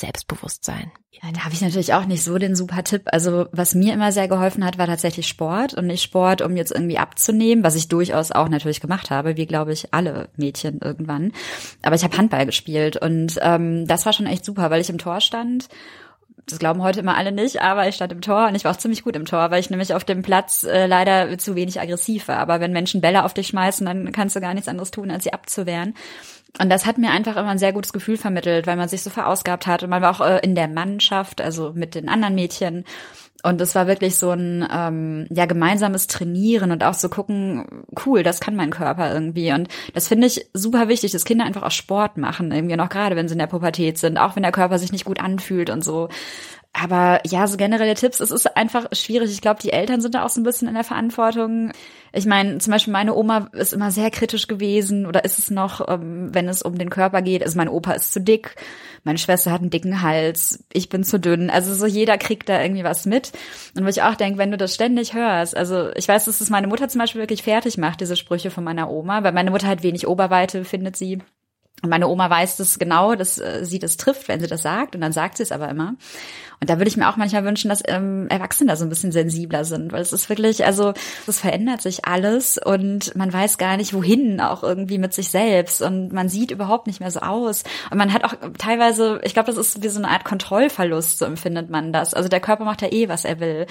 Selbstbewusstsein. 0.00 0.90
Ja, 1.10 1.30
da 1.32 1.44
habe 1.44 1.54
ich 1.54 1.60
natürlich 1.60 1.94
auch 1.94 2.04
nicht 2.04 2.22
so 2.22 2.38
den 2.38 2.54
super 2.54 2.84
Tipp. 2.84 3.02
Also 3.06 3.46
was 3.52 3.74
mir 3.74 3.94
immer 3.94 4.12
sehr 4.12 4.28
geholfen 4.28 4.64
hat, 4.64 4.78
war 4.78 4.86
tatsächlich 4.86 5.26
Sport 5.26 5.74
und 5.74 5.86
nicht 5.86 6.02
Sport, 6.02 6.42
um 6.42 6.56
jetzt 6.56 6.72
irgendwie 6.72 6.98
abzunehmen, 6.98 7.64
was 7.64 7.74
ich 7.74 7.88
durchaus 7.88 8.32
auch 8.32 8.48
natürlich 8.48 8.80
gemacht 8.80 9.10
habe, 9.10 9.36
wie 9.36 9.46
glaube 9.46 9.72
ich 9.72 9.94
alle 9.94 10.28
Mädchen 10.36 10.80
irgendwann. 10.82 11.32
Aber 11.82 11.96
ich 11.96 12.04
habe 12.04 12.16
Handball 12.16 12.46
gespielt 12.46 12.96
und 12.96 13.38
ähm, 13.40 13.86
das 13.86 14.06
war 14.06 14.12
schon 14.12 14.26
echt 14.26 14.44
super, 14.44 14.70
weil 14.70 14.80
ich 14.80 14.90
im 14.90 14.98
Tor 14.98 15.20
stand 15.20 15.68
das 16.48 16.60
glauben 16.60 16.82
heute 16.82 17.00
immer 17.00 17.16
alle 17.16 17.32
nicht, 17.32 17.60
aber 17.60 17.88
ich 17.88 17.96
stand 17.96 18.12
im 18.12 18.20
Tor 18.20 18.46
und 18.46 18.54
ich 18.54 18.64
war 18.64 18.72
auch 18.72 18.76
ziemlich 18.76 19.02
gut 19.02 19.16
im 19.16 19.24
Tor, 19.24 19.50
weil 19.50 19.60
ich 19.60 19.70
nämlich 19.70 19.94
auf 19.94 20.04
dem 20.04 20.22
Platz 20.22 20.62
äh, 20.62 20.86
leider 20.86 21.36
zu 21.38 21.56
wenig 21.56 21.80
aggressiv 21.80 22.28
war. 22.28 22.38
Aber 22.38 22.60
wenn 22.60 22.72
Menschen 22.72 23.00
Bälle 23.00 23.24
auf 23.24 23.34
dich 23.34 23.48
schmeißen, 23.48 23.84
dann 23.84 24.12
kannst 24.12 24.36
du 24.36 24.40
gar 24.40 24.54
nichts 24.54 24.68
anderes 24.68 24.92
tun, 24.92 25.10
als 25.10 25.24
sie 25.24 25.32
abzuwehren. 25.32 25.94
Und 26.58 26.70
das 26.70 26.86
hat 26.86 26.98
mir 26.98 27.10
einfach 27.10 27.36
immer 27.36 27.48
ein 27.48 27.58
sehr 27.58 27.72
gutes 27.72 27.92
Gefühl 27.92 28.16
vermittelt, 28.16 28.66
weil 28.66 28.76
man 28.76 28.88
sich 28.88 29.02
so 29.02 29.10
verausgabt 29.10 29.66
hat 29.66 29.82
und 29.82 29.90
man 29.90 30.02
war 30.02 30.10
auch 30.10 30.26
äh, 30.26 30.40
in 30.42 30.54
der 30.54 30.68
Mannschaft, 30.68 31.40
also 31.40 31.72
mit 31.74 31.94
den 31.94 32.08
anderen 32.08 32.34
Mädchen. 32.34 32.84
Und 33.42 33.60
es 33.60 33.74
war 33.74 33.86
wirklich 33.86 34.16
so 34.16 34.30
ein 34.30 34.66
ähm, 34.72 35.26
ja 35.30 35.46
gemeinsames 35.46 36.06
Trainieren 36.06 36.72
und 36.72 36.82
auch 36.82 36.94
so 36.94 37.08
gucken, 37.08 37.84
cool, 38.04 38.22
das 38.22 38.40
kann 38.40 38.56
mein 38.56 38.70
Körper 38.70 39.12
irgendwie. 39.12 39.52
Und 39.52 39.68
das 39.94 40.08
finde 40.08 40.26
ich 40.26 40.48
super 40.52 40.88
wichtig, 40.88 41.12
dass 41.12 41.24
Kinder 41.24 41.44
einfach 41.44 41.62
auch 41.62 41.70
Sport 41.70 42.16
machen, 42.16 42.50
irgendwie 42.50 42.76
noch 42.76 42.88
gerade, 42.88 43.14
wenn 43.14 43.28
sie 43.28 43.34
in 43.34 43.38
der 43.38 43.46
Pubertät 43.46 43.98
sind, 43.98 44.18
auch 44.18 44.34
wenn 44.34 44.42
der 44.42 44.52
Körper 44.52 44.78
sich 44.78 44.90
nicht 44.90 45.04
gut 45.04 45.20
anfühlt 45.20 45.70
und 45.70 45.84
so. 45.84 46.08
Aber 46.78 47.20
ja, 47.24 47.46
so 47.46 47.56
generelle 47.56 47.94
Tipps, 47.94 48.20
es 48.20 48.30
ist 48.30 48.54
einfach 48.54 48.86
schwierig. 48.92 49.30
Ich 49.30 49.40
glaube, 49.40 49.62
die 49.62 49.72
Eltern 49.72 50.02
sind 50.02 50.14
da 50.14 50.24
auch 50.24 50.28
so 50.28 50.40
ein 50.40 50.44
bisschen 50.44 50.68
in 50.68 50.74
der 50.74 50.84
Verantwortung. 50.84 51.72
Ich 52.12 52.26
meine, 52.26 52.58
zum 52.58 52.70
Beispiel 52.70 52.92
meine 52.92 53.14
Oma 53.14 53.48
ist 53.52 53.72
immer 53.72 53.90
sehr 53.90 54.10
kritisch 54.10 54.46
gewesen 54.46 55.06
oder 55.06 55.24
ist 55.24 55.38
es 55.38 55.50
noch, 55.50 55.88
ähm, 55.88 56.34
wenn 56.34 56.48
es 56.48 56.60
um 56.60 56.76
den 56.76 56.90
Körper 56.90 57.22
geht. 57.22 57.42
Also 57.42 57.56
mein 57.56 57.70
Opa 57.70 57.92
ist 57.92 58.12
zu 58.12 58.20
dick, 58.20 58.56
meine 59.04 59.16
Schwester 59.16 59.52
hat 59.52 59.62
einen 59.62 59.70
dicken 59.70 60.02
Hals, 60.02 60.64
ich 60.70 60.90
bin 60.90 61.02
zu 61.02 61.18
dünn. 61.18 61.48
Also 61.48 61.74
so 61.74 61.86
jeder 61.86 62.18
kriegt 62.18 62.48
da 62.50 62.60
irgendwie 62.60 62.84
was 62.84 63.06
mit. 63.06 63.32
Und 63.74 63.84
wo 63.84 63.88
ich 63.88 64.02
auch 64.02 64.14
denke, 64.14 64.38
wenn 64.38 64.50
du 64.50 64.58
das 64.58 64.74
ständig 64.74 65.14
hörst, 65.14 65.56
also 65.56 65.90
ich 65.94 66.06
weiß, 66.06 66.26
dass 66.26 66.42
es 66.42 66.50
meine 66.50 66.66
Mutter 66.66 66.88
zum 66.88 66.98
Beispiel 66.98 67.22
wirklich 67.22 67.42
fertig 67.42 67.78
macht, 67.78 68.02
diese 68.02 68.16
Sprüche 68.16 68.50
von 68.50 68.64
meiner 68.64 68.90
Oma, 68.90 69.22
weil 69.22 69.32
meine 69.32 69.50
Mutter 69.50 69.68
hat 69.68 69.82
wenig 69.82 70.06
Oberweite, 70.06 70.64
findet 70.64 70.96
sie. 70.96 71.20
Und 71.82 71.90
meine 71.90 72.08
Oma 72.08 72.30
weiß 72.30 72.56
das 72.56 72.78
genau, 72.78 73.14
dass 73.14 73.38
äh, 73.38 73.64
sie 73.64 73.78
das 73.78 73.96
trifft, 73.96 74.28
wenn 74.28 74.40
sie 74.40 74.46
das 74.46 74.62
sagt. 74.62 74.94
Und 74.94 75.02
dann 75.02 75.12
sagt 75.12 75.36
sie 75.36 75.42
es 75.42 75.52
aber 75.52 75.68
immer. 75.68 75.94
Und 76.60 76.70
da 76.70 76.78
würde 76.78 76.88
ich 76.88 76.96
mir 76.96 77.08
auch 77.08 77.16
manchmal 77.16 77.44
wünschen, 77.44 77.68
dass 77.68 77.82
ähm, 77.86 78.28
Erwachsene 78.28 78.70
da 78.70 78.76
so 78.76 78.84
ein 78.84 78.88
bisschen 78.88 79.12
sensibler 79.12 79.64
sind, 79.64 79.92
weil 79.92 80.02
es 80.02 80.12
ist 80.12 80.28
wirklich, 80.28 80.64
also 80.64 80.94
es 81.26 81.40
verändert 81.40 81.82
sich 81.82 82.06
alles 82.06 82.58
und 82.58 83.14
man 83.14 83.32
weiß 83.32 83.58
gar 83.58 83.76
nicht, 83.76 83.92
wohin 83.92 84.40
auch 84.40 84.62
irgendwie 84.62 84.98
mit 84.98 85.12
sich 85.12 85.28
selbst 85.28 85.82
und 85.82 86.12
man 86.12 86.28
sieht 86.28 86.50
überhaupt 86.50 86.86
nicht 86.86 87.00
mehr 87.00 87.10
so 87.10 87.20
aus. 87.20 87.64
Und 87.90 87.98
man 87.98 88.12
hat 88.12 88.24
auch 88.24 88.34
teilweise, 88.58 89.20
ich 89.22 89.34
glaube, 89.34 89.52
das 89.52 89.58
ist 89.58 89.82
wie 89.82 89.88
so 89.88 89.98
eine 89.98 90.08
Art 90.08 90.24
Kontrollverlust, 90.24 91.18
so 91.18 91.24
empfindet 91.24 91.70
man 91.70 91.92
das. 91.92 92.14
Also 92.14 92.28
der 92.28 92.40
Körper 92.40 92.64
macht 92.64 92.82
ja 92.82 92.90
eh, 92.90 93.08
was 93.08 93.24
er 93.24 93.40
will. 93.40 93.66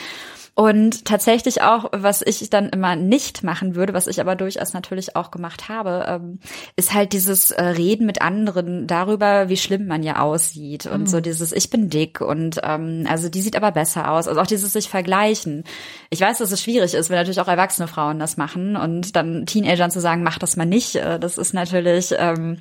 Und 0.58 1.04
tatsächlich 1.04 1.62
auch, 1.64 1.90
was 1.92 2.22
ich 2.22 2.50
dann 2.50 2.70
immer 2.70 2.96
nicht 2.96 3.44
machen 3.44 3.76
würde, 3.76 3.94
was 3.94 4.08
ich 4.08 4.22
aber 4.22 4.38
durchaus 4.38 4.74
natürlich 4.74 5.18
auch 5.18 5.30
gemacht 5.30 5.68
habe, 5.68 6.06
ähm, 6.08 6.40
ist 6.78 6.94
halt 6.94 7.12
dieses 7.12 7.52
äh, 7.52 7.62
Reden 7.62 8.06
mit 8.06 8.22
anderen 8.22 8.88
darüber, 8.88 9.50
wie 9.50 9.58
schlimm 9.58 9.86
man 9.86 10.02
ja 10.02 10.22
aussieht 10.22 10.86
und 10.86 11.02
mhm. 11.02 11.08
so 11.08 11.20
dieses 11.20 11.52
Ich 11.52 11.70
bin 11.70 11.90
dick 11.90 12.22
und 12.22 12.62
ähm, 12.76 13.08
also 13.10 13.30
die 13.30 13.42
sieht 13.42 13.56
aber 13.56 13.72
besser 13.72 14.12
aus. 14.12 14.28
Also 14.28 14.40
auch 14.42 14.48
dieses 14.48 14.74
sich 14.74 14.90
vergleichen. 14.90 15.64
Ich 16.10 16.22
weiß, 16.22 16.38
dass 16.38 16.52
es 16.52 16.62
schwierig 16.62 16.94
ist, 16.94 17.10
wenn 17.10 17.18
natürlich 17.18 17.40
auch 17.40 17.48
erwachsene 17.48 17.88
Frauen 17.88 18.20
das 18.20 18.38
machen 18.38 18.76
und 18.76 19.16
dann 19.16 19.46
Teenagern 19.46 19.92
zu 19.92 20.00
sagen, 20.00 20.24
mach 20.24 20.38
das 20.38 20.56
mal 20.56 20.66
nicht, 20.66 20.96
äh, 20.96 21.20
das 21.20 21.38
ist 21.38 21.54
natürlich, 21.54 22.14
ähm, 22.18 22.58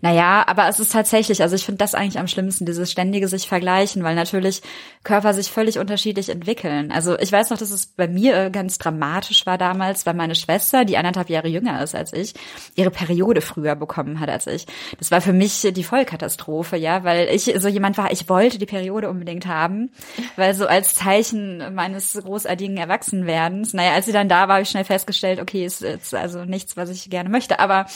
naja, 0.00 0.44
aber 0.46 0.68
es 0.68 0.80
ist 0.80 0.92
tatsächlich, 0.92 1.42
also 1.42 1.56
ich 1.56 1.64
finde 1.64 1.78
das 1.78 1.94
eigentlich 1.94 2.18
am 2.18 2.28
schlimmsten, 2.28 2.66
dieses 2.66 2.90
ständige 2.90 3.28
sich 3.28 3.48
vergleichen, 3.48 4.02
weil 4.02 4.14
natürlich 4.14 4.62
Körper 5.02 5.34
sich 5.34 5.50
völlig 5.50 5.78
unterschiedlich 5.78 6.28
entwickeln. 6.28 6.92
Also 6.92 7.18
ich 7.18 7.30
weiß 7.30 7.50
noch, 7.50 7.58
dass 7.58 7.70
es 7.70 7.86
bei 7.86 8.08
mir 8.08 8.36
äh, 8.36 8.50
ganz 8.50 8.78
dramatisch 8.78 9.46
war 9.46 9.58
damals, 9.58 10.06
weil 10.06 10.14
meine 10.14 10.34
Schwester, 10.34 10.84
die 10.84 10.96
anderthalb 10.96 11.30
Jahre 11.30 11.48
jünger 11.48 11.82
ist 11.82 11.94
als 11.94 12.12
ich, 12.12 12.34
ihre 12.74 12.90
Periode 12.90 13.40
früher 13.40 13.74
bekommen 13.74 14.20
hat 14.20 14.28
als 14.28 14.46
ich. 14.46 14.66
das 14.98 15.10
war 15.10 15.20
für 15.20 15.32
mich 15.32 15.66
die 15.70 15.84
Vollkatastrophe, 15.84 16.76
ja, 16.76 17.04
weil 17.04 17.28
ich 17.30 17.52
so 17.58 17.68
jemand 17.68 17.98
war, 17.98 18.12
ich 18.12 18.28
wollte 18.28 18.58
die 18.58 18.66
Periode 18.66 19.08
unbedingt 19.08 19.46
haben, 19.54 19.90
weil 20.36 20.54
so 20.54 20.66
als 20.66 20.94
Zeichen 20.94 21.74
meines 21.74 22.12
großartigen 22.12 22.76
Erwachsenwerdens, 22.76 23.72
naja, 23.72 23.92
als 23.92 24.06
sie 24.06 24.12
dann 24.12 24.28
da 24.28 24.48
war, 24.48 24.54
habe 24.56 24.62
ich 24.62 24.68
schnell 24.68 24.84
festgestellt, 24.84 25.40
okay, 25.40 25.64
ist 25.64 25.82
jetzt 25.82 26.14
also 26.14 26.44
nichts, 26.44 26.76
was 26.76 26.90
ich 26.90 27.08
gerne 27.08 27.28
möchte, 27.28 27.60
aber 27.60 27.86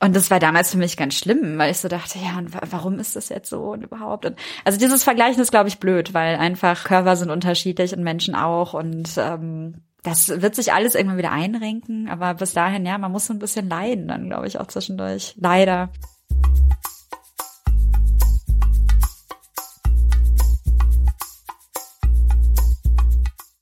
und 0.00 0.16
das 0.16 0.30
war 0.30 0.40
damals 0.40 0.72
für 0.72 0.78
mich 0.78 0.96
ganz 0.96 1.14
schlimm, 1.14 1.58
weil 1.58 1.70
ich 1.70 1.78
so 1.78 1.88
dachte, 1.88 2.18
ja, 2.18 2.36
und 2.36 2.50
warum 2.72 2.98
ist 2.98 3.14
das 3.14 3.28
jetzt 3.28 3.48
so 3.48 3.72
und 3.72 3.84
überhaupt? 3.84 4.26
Und 4.26 4.36
also 4.64 4.78
dieses 4.78 5.04
Vergleichen 5.04 5.40
ist, 5.40 5.52
glaube 5.52 5.68
ich, 5.68 5.78
blöd, 5.78 6.12
weil 6.12 6.36
einfach 6.36 6.84
Körper 6.84 7.16
sind 7.16 7.30
unterschiedlich 7.30 7.96
und 7.96 8.02
Menschen 8.02 8.34
auch 8.34 8.74
und 8.74 9.10
ähm, 9.16 9.82
das 10.02 10.42
wird 10.42 10.56
sich 10.56 10.72
alles 10.72 10.94
irgendwann 10.94 11.18
wieder 11.18 11.32
einrenken, 11.32 12.08
aber 12.08 12.34
bis 12.34 12.52
dahin, 12.52 12.84
ja, 12.84 12.98
man 12.98 13.12
muss 13.12 13.26
so 13.26 13.32
ein 13.32 13.38
bisschen 13.38 13.68
leiden 13.68 14.08
dann, 14.08 14.28
glaube 14.28 14.48
ich, 14.48 14.58
auch 14.58 14.66
zwischendurch. 14.66 15.34
Leider. 15.38 15.90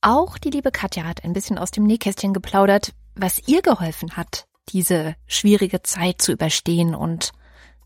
Auch 0.03 0.39
die 0.39 0.51
liebe 0.51 0.71
Katja 0.71 1.05
hat 1.05 1.25
ein 1.25 1.35
bisschen 1.35 1.59
aus 1.59 1.71
dem 1.71 1.85
Nähkästchen 1.85 2.33
geplaudert, 2.33 2.93
was 3.15 3.47
ihr 3.47 3.61
geholfen 3.61 4.17
hat, 4.17 4.47
diese 4.71 5.15
schwierige 5.27 5.83
Zeit 5.83 6.23
zu 6.23 6.33
überstehen 6.33 6.95
und 6.95 7.33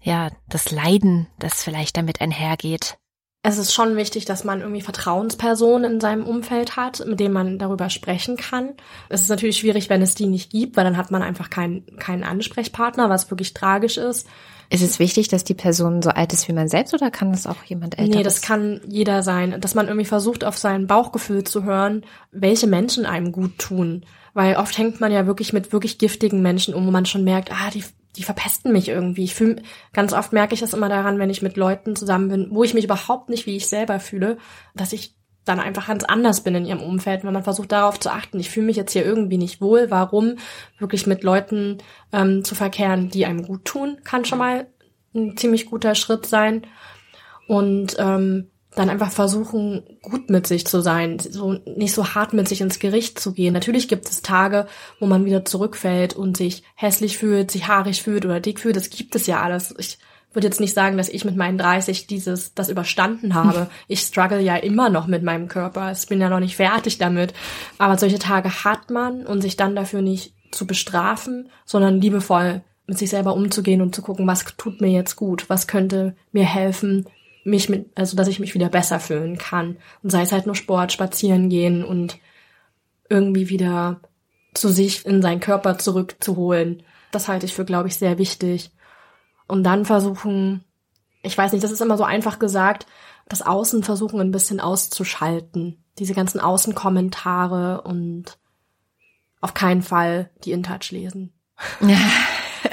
ja, 0.01 0.31
das 0.49 0.71
Leiden, 0.71 1.27
das 1.39 1.65
vielleicht 1.65 1.97
damit 1.97 2.21
einhergeht 2.21 2.99
es 3.47 3.59
ist 3.59 3.75
schon 3.75 3.95
wichtig, 3.97 4.25
dass 4.25 4.43
man 4.43 4.63
irgendwie 4.63 4.81
Vertrauenspersonen 4.81 5.93
in 5.93 6.01
seinem 6.01 6.25
Umfeld 6.25 6.77
hat, 6.77 7.05
mit 7.07 7.21
denen 7.21 7.35
man 7.35 7.59
darüber 7.59 7.91
sprechen 7.91 8.39
kann. 8.39 8.71
Es 9.11 9.21
ist 9.21 9.29
natürlich 9.29 9.59
schwierig, 9.59 9.91
wenn 9.91 10.01
es 10.01 10.15
die 10.15 10.25
nicht 10.25 10.51
gibt, 10.51 10.79
weil 10.79 10.85
dann 10.85 10.97
hat 10.97 11.11
man 11.11 11.23
einfach 11.23 11.51
keinen 11.51 11.85
keinen 11.99 12.25
Ansprechpartner, 12.25 13.11
was 13.11 13.31
wirklich 13.31 13.53
tragisch 13.53 13.99
ist. 13.99 14.27
Ist 14.75 14.83
es 14.83 14.99
wichtig, 14.99 15.29
dass 15.29 15.45
die 15.45 15.55
Person 15.55 16.03
so 16.03 16.11
alt 16.11 16.33
ist 16.33 16.49
wie 16.49 16.53
man 16.53 16.69
selbst 16.69 16.93
oder 16.95 17.11
kann 17.11 17.31
das 17.31 17.47
auch 17.47 17.63
jemand 17.65 17.97
älter? 17.97 18.17
Nee, 18.17 18.25
das 18.25 18.43
kann 18.43 18.81
jeder 18.89 19.23
sein. 19.23 19.61
Dass 19.61 19.77
man 19.77 19.87
irgendwie 19.87 20.05
versucht, 20.05 20.43
auf 20.43 20.59
sein 20.59 20.89
Bauchgefühl 20.89 21.45
zu 21.45 21.63
hören, 21.63 22.05
welche 22.33 22.67
Menschen 22.67 23.07
einem 23.07 23.31
gut 23.31 23.59
tun. 23.59 24.05
Weil 24.33 24.57
oft 24.57 24.77
hängt 24.77 25.01
man 25.01 25.13
ja 25.13 25.27
wirklich 25.27 25.53
mit 25.53 25.73
wirklich 25.73 25.99
giftigen 25.99 26.43
Menschen 26.43 26.75
um, 26.75 26.87
wo 26.87 26.91
man 26.91 27.07
schon 27.07 27.23
merkt, 27.23 27.53
ah, 27.53 27.71
die 27.73 27.85
die 28.17 28.23
verpesten 28.23 28.73
mich 28.73 28.89
irgendwie. 28.89 29.25
Ich 29.25 29.35
fühle, 29.35 29.63
ganz 29.93 30.13
oft 30.13 30.33
merke 30.33 30.55
ich 30.55 30.61
das 30.61 30.73
immer 30.73 30.89
daran, 30.89 31.19
wenn 31.19 31.31
ich 31.31 31.43
mit 31.43 31.57
Leuten 31.57 31.97
zusammen 31.97 32.29
bin, 32.29 32.49
wo 32.51 32.63
ich 32.63 32.75
mich 32.75 32.85
überhaupt 32.85 33.29
nicht 33.29 33.47
wie 33.47 33.57
ich 33.57 33.67
selber 33.69 33.99
fühle, 34.01 34.39
dass 34.75 34.93
ich 34.93 35.15
dann 35.45 35.61
einfach 35.61 35.89
ganz 35.89 36.05
anders 36.05 36.43
bin 36.43 36.55
in 36.55 36.65
ihrem 36.65 36.83
Umfeld, 36.83 37.25
wenn 37.25 37.33
man 37.33 37.45
versucht 37.45 37.73
darauf 37.73 38.01
zu 38.01 38.11
achten. 38.11 38.41
Ich 38.41 38.51
fühle 38.51 38.67
mich 38.67 38.77
jetzt 38.77 38.93
hier 38.93 39.05
irgendwie 39.05 39.39
nicht 39.39 39.61
wohl. 39.61 39.91
Warum 39.91 40.37
wirklich 40.79 41.07
mit 41.07 41.23
Leuten 41.23 41.79
ähm, 42.13 42.45
zu 42.45 42.55
verkehren, 42.55 43.11
die 43.11 43.27
einem 43.27 43.47
gut 43.47 43.65
tun, 43.65 43.99
kann 44.05 44.25
schon 44.25 44.39
mal 44.39 44.67
ein 45.15 45.37
ziemlich 45.37 45.67
guter 45.67 45.95
Schritt 45.95 46.27
sein. 46.27 46.67
Und 47.47 47.97
ähm, 47.99 48.51
dann 48.75 48.91
einfach 48.91 49.13
versuchen, 49.13 49.99
gut 50.03 50.31
mit 50.31 50.47
sich 50.47 50.67
zu 50.67 50.81
sein, 50.81 51.19
so 51.19 51.53
nicht 51.65 51.93
so 51.95 52.15
hart 52.15 52.33
mit 52.33 52.49
sich 52.49 52.61
ins 52.61 52.79
Gericht 52.79 53.21
zu 53.21 53.33
gehen. 53.33 53.53
Natürlich 53.53 53.87
gibt 53.89 54.09
es 54.09 54.23
Tage, 54.23 54.67
wo 54.99 55.07
man 55.07 55.25
wieder 55.25 55.45
zurückfällt 55.45 56.15
und 56.15 56.37
sich 56.37 56.65
hässlich 56.75 57.17
fühlt, 57.17 57.51
sich 57.51 57.69
haarig 57.69 58.03
fühlt 58.03 58.25
oder 58.25 58.41
dick 58.41 58.59
fühlt. 58.59 58.77
Das 58.77 58.91
gibt 58.91 59.15
es 59.15 59.27
ja 59.27 59.43
alles. 59.43 59.75
Ich 59.79 59.99
würde 60.35 60.47
jetzt 60.47 60.61
nicht 60.61 60.75
sagen, 60.75 60.97
dass 60.97 61.09
ich 61.09 61.25
mit 61.25 61.37
meinen 61.37 61.59
30 61.59 62.07
dieses 62.07 62.55
das 62.55 62.69
überstanden 62.69 63.35
habe. 63.35 63.69
Ich 63.89 64.01
struggle 64.01 64.41
ja 64.41 64.57
immer 64.57 64.89
noch 64.89 65.07
mit 65.07 65.23
meinem 65.23 65.49
Körper. 65.49 65.93
Ich 65.93 66.07
bin 66.07 66.21
ja 66.21 66.29
noch 66.29 66.41
nicht 66.41 66.57
fertig 66.57 66.99
damit. 66.99 67.35
Aber 67.79 67.99
solche 67.99 68.19
Tage 68.19 68.65
hat 68.65 68.91
man 68.91 69.27
und 69.27 69.41
sich 69.41 69.57
dann 69.57 69.77
dafür 69.77 70.03
nicht 70.03 70.35
zu 70.51 70.67
bestrafen, 70.67 71.51
sondern 71.65 72.01
liebevoll 72.01 72.63
mit 72.87 72.99
sich 72.99 73.11
selber 73.11 73.35
umzugehen 73.35 73.81
und 73.81 73.95
zu 73.95 74.03
gucken, 74.03 74.27
was 74.27 74.45
tut 74.57 74.81
mir 74.81 74.91
jetzt 74.91 75.17
gut, 75.17 75.49
was 75.49 75.67
könnte 75.67 76.15
mir 76.33 76.45
helfen, 76.45 77.07
mich 77.45 77.69
mit, 77.69 77.91
also 77.95 78.17
dass 78.17 78.29
ich 78.29 78.41
mich 78.41 78.55
wieder 78.55 78.69
besser 78.69 79.01
fühlen 79.01 79.39
kann. 79.39 79.77
Und 80.03 80.11
sei 80.11 80.23
es 80.23 80.33
halt 80.33 80.47
nur 80.47 80.55
Sport, 80.55 80.93
spazieren 80.93 81.49
gehen 81.49 81.85
und 81.85 82.19
irgendwie 83.09 83.49
wieder 83.49 84.01
zu 84.55 84.69
sich 84.69 85.05
in 85.05 85.23
seinen 85.23 85.41
Körper 85.41 85.79
zurückzuholen. 85.79 86.83
Das 87.11 87.29
halte 87.29 87.47
ich 87.47 87.55
für, 87.55 87.65
glaube 87.65 87.89
ich, 87.89 87.97
sehr 87.97 88.19
wichtig. 88.19 88.71
Und 89.47 89.65
dann 89.65 89.85
versuchen, 89.85 90.65
ich 91.23 91.37
weiß 91.37 91.53
nicht, 91.53 91.65
das 91.65 91.71
ist 91.71 91.81
immer 91.81 91.97
so 91.97 92.05
einfach 92.05 92.39
gesagt, 92.39 92.87
das 93.29 93.43
Außen 93.43 93.83
versuchen 93.83 94.21
ein 94.21 94.31
bisschen 94.31 94.61
auszuschalten. 94.61 95.83
Diese 95.99 96.15
ganzen 96.15 96.41
Außenkommentare 96.41 97.83
und 97.83 98.39
auf 99.41 99.55
keinen 99.55 99.83
Fall 99.83 100.31
die 100.45 100.53
InTouch 100.53 100.91
lesen. 100.91 101.33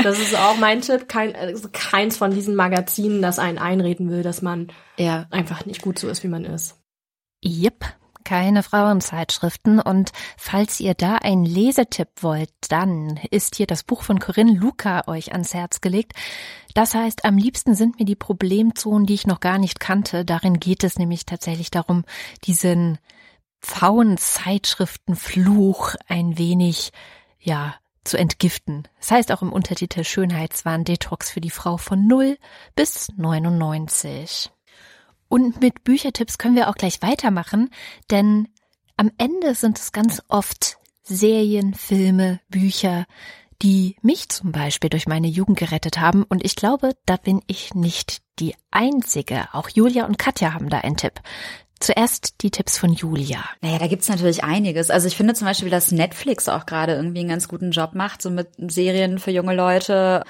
Das 0.03 0.19
ist 0.19 0.35
auch 0.35 0.57
mein 0.57 0.81
Tipp. 0.81 1.07
Kein, 1.07 1.35
also 1.35 1.67
keins 1.71 2.17
von 2.17 2.31
diesen 2.31 2.55
Magazinen, 2.55 3.21
das 3.21 3.39
einen 3.39 3.57
einreden 3.57 4.09
will, 4.09 4.23
dass 4.23 4.41
man 4.41 4.71
ja. 4.97 5.27
einfach 5.31 5.65
nicht 5.65 5.81
gut 5.81 5.99
so 5.99 6.07
ist, 6.07 6.23
wie 6.23 6.29
man 6.29 6.45
ist. 6.45 6.77
Yep. 7.43 7.85
Keine 8.31 8.63
Frauenzeitschriften. 8.63 9.81
Und 9.81 10.13
falls 10.37 10.79
ihr 10.79 10.93
da 10.93 11.15
einen 11.15 11.43
Lesetipp 11.43 12.07
wollt, 12.21 12.49
dann 12.69 13.19
ist 13.29 13.57
hier 13.57 13.67
das 13.67 13.83
Buch 13.83 14.03
von 14.03 14.19
Corinne 14.19 14.53
Luca 14.53 15.03
euch 15.07 15.33
ans 15.33 15.53
Herz 15.53 15.81
gelegt. 15.81 16.13
Das 16.73 16.95
heißt, 16.95 17.25
am 17.25 17.35
liebsten 17.35 17.75
sind 17.75 17.99
mir 17.99 18.05
die 18.05 18.15
Problemzonen, 18.15 19.05
die 19.05 19.15
ich 19.15 19.27
noch 19.27 19.41
gar 19.41 19.57
nicht 19.57 19.81
kannte. 19.81 20.23
Darin 20.23 20.61
geht 20.61 20.85
es 20.85 20.97
nämlich 20.97 21.25
tatsächlich 21.25 21.71
darum, 21.71 22.05
diesen 22.45 22.99
Frauenzeitschriftenfluch 23.59 25.95
ein 26.07 26.37
wenig, 26.37 26.93
ja, 27.37 27.75
zu 28.05 28.15
entgiften. 28.15 28.87
Das 29.01 29.11
heißt 29.11 29.33
auch 29.33 29.41
im 29.41 29.51
Untertitel 29.51 30.05
Schönheitswahn 30.05 30.85
Detox 30.85 31.29
für 31.29 31.41
die 31.41 31.49
Frau 31.49 31.75
von 31.75 32.07
0 32.07 32.37
bis 32.77 33.09
99. 33.17 34.51
Und 35.31 35.61
mit 35.61 35.85
Büchertipps 35.85 36.37
können 36.37 36.57
wir 36.57 36.67
auch 36.67 36.75
gleich 36.75 37.01
weitermachen, 37.01 37.69
denn 38.09 38.49
am 38.97 39.11
Ende 39.17 39.55
sind 39.55 39.79
es 39.79 39.93
ganz 39.93 40.21
oft 40.27 40.75
Serien, 41.03 41.73
Filme, 41.73 42.41
Bücher, 42.49 43.05
die 43.61 43.95
mich 44.01 44.27
zum 44.27 44.51
Beispiel 44.51 44.89
durch 44.89 45.07
meine 45.07 45.27
Jugend 45.27 45.57
gerettet 45.57 45.99
haben. 45.99 46.23
Und 46.23 46.43
ich 46.43 46.57
glaube, 46.57 46.97
da 47.05 47.15
bin 47.15 47.39
ich 47.47 47.73
nicht 47.73 48.17
die 48.39 48.55
Einzige. 48.71 49.47
Auch 49.53 49.69
Julia 49.69 50.05
und 50.05 50.19
Katja 50.19 50.53
haben 50.53 50.69
da 50.69 50.79
einen 50.79 50.97
Tipp. 50.97 51.21
Zuerst 51.79 52.41
die 52.41 52.51
Tipps 52.51 52.77
von 52.77 52.91
Julia. 52.91 53.41
Naja, 53.61 53.79
da 53.79 53.87
gibt's 53.87 54.09
natürlich 54.09 54.43
einiges. 54.43 54.89
Also 54.89 55.07
ich 55.07 55.15
finde 55.15 55.33
zum 55.33 55.47
Beispiel, 55.47 55.69
dass 55.69 55.93
Netflix 55.93 56.49
auch 56.49 56.65
gerade 56.65 56.95
irgendwie 56.95 57.21
einen 57.21 57.29
ganz 57.29 57.47
guten 57.47 57.71
Job 57.71 57.95
macht, 57.95 58.21
so 58.21 58.29
mit 58.29 58.49
Serien 58.57 59.17
für 59.17 59.31
junge 59.31 59.55
Leute 59.55 60.25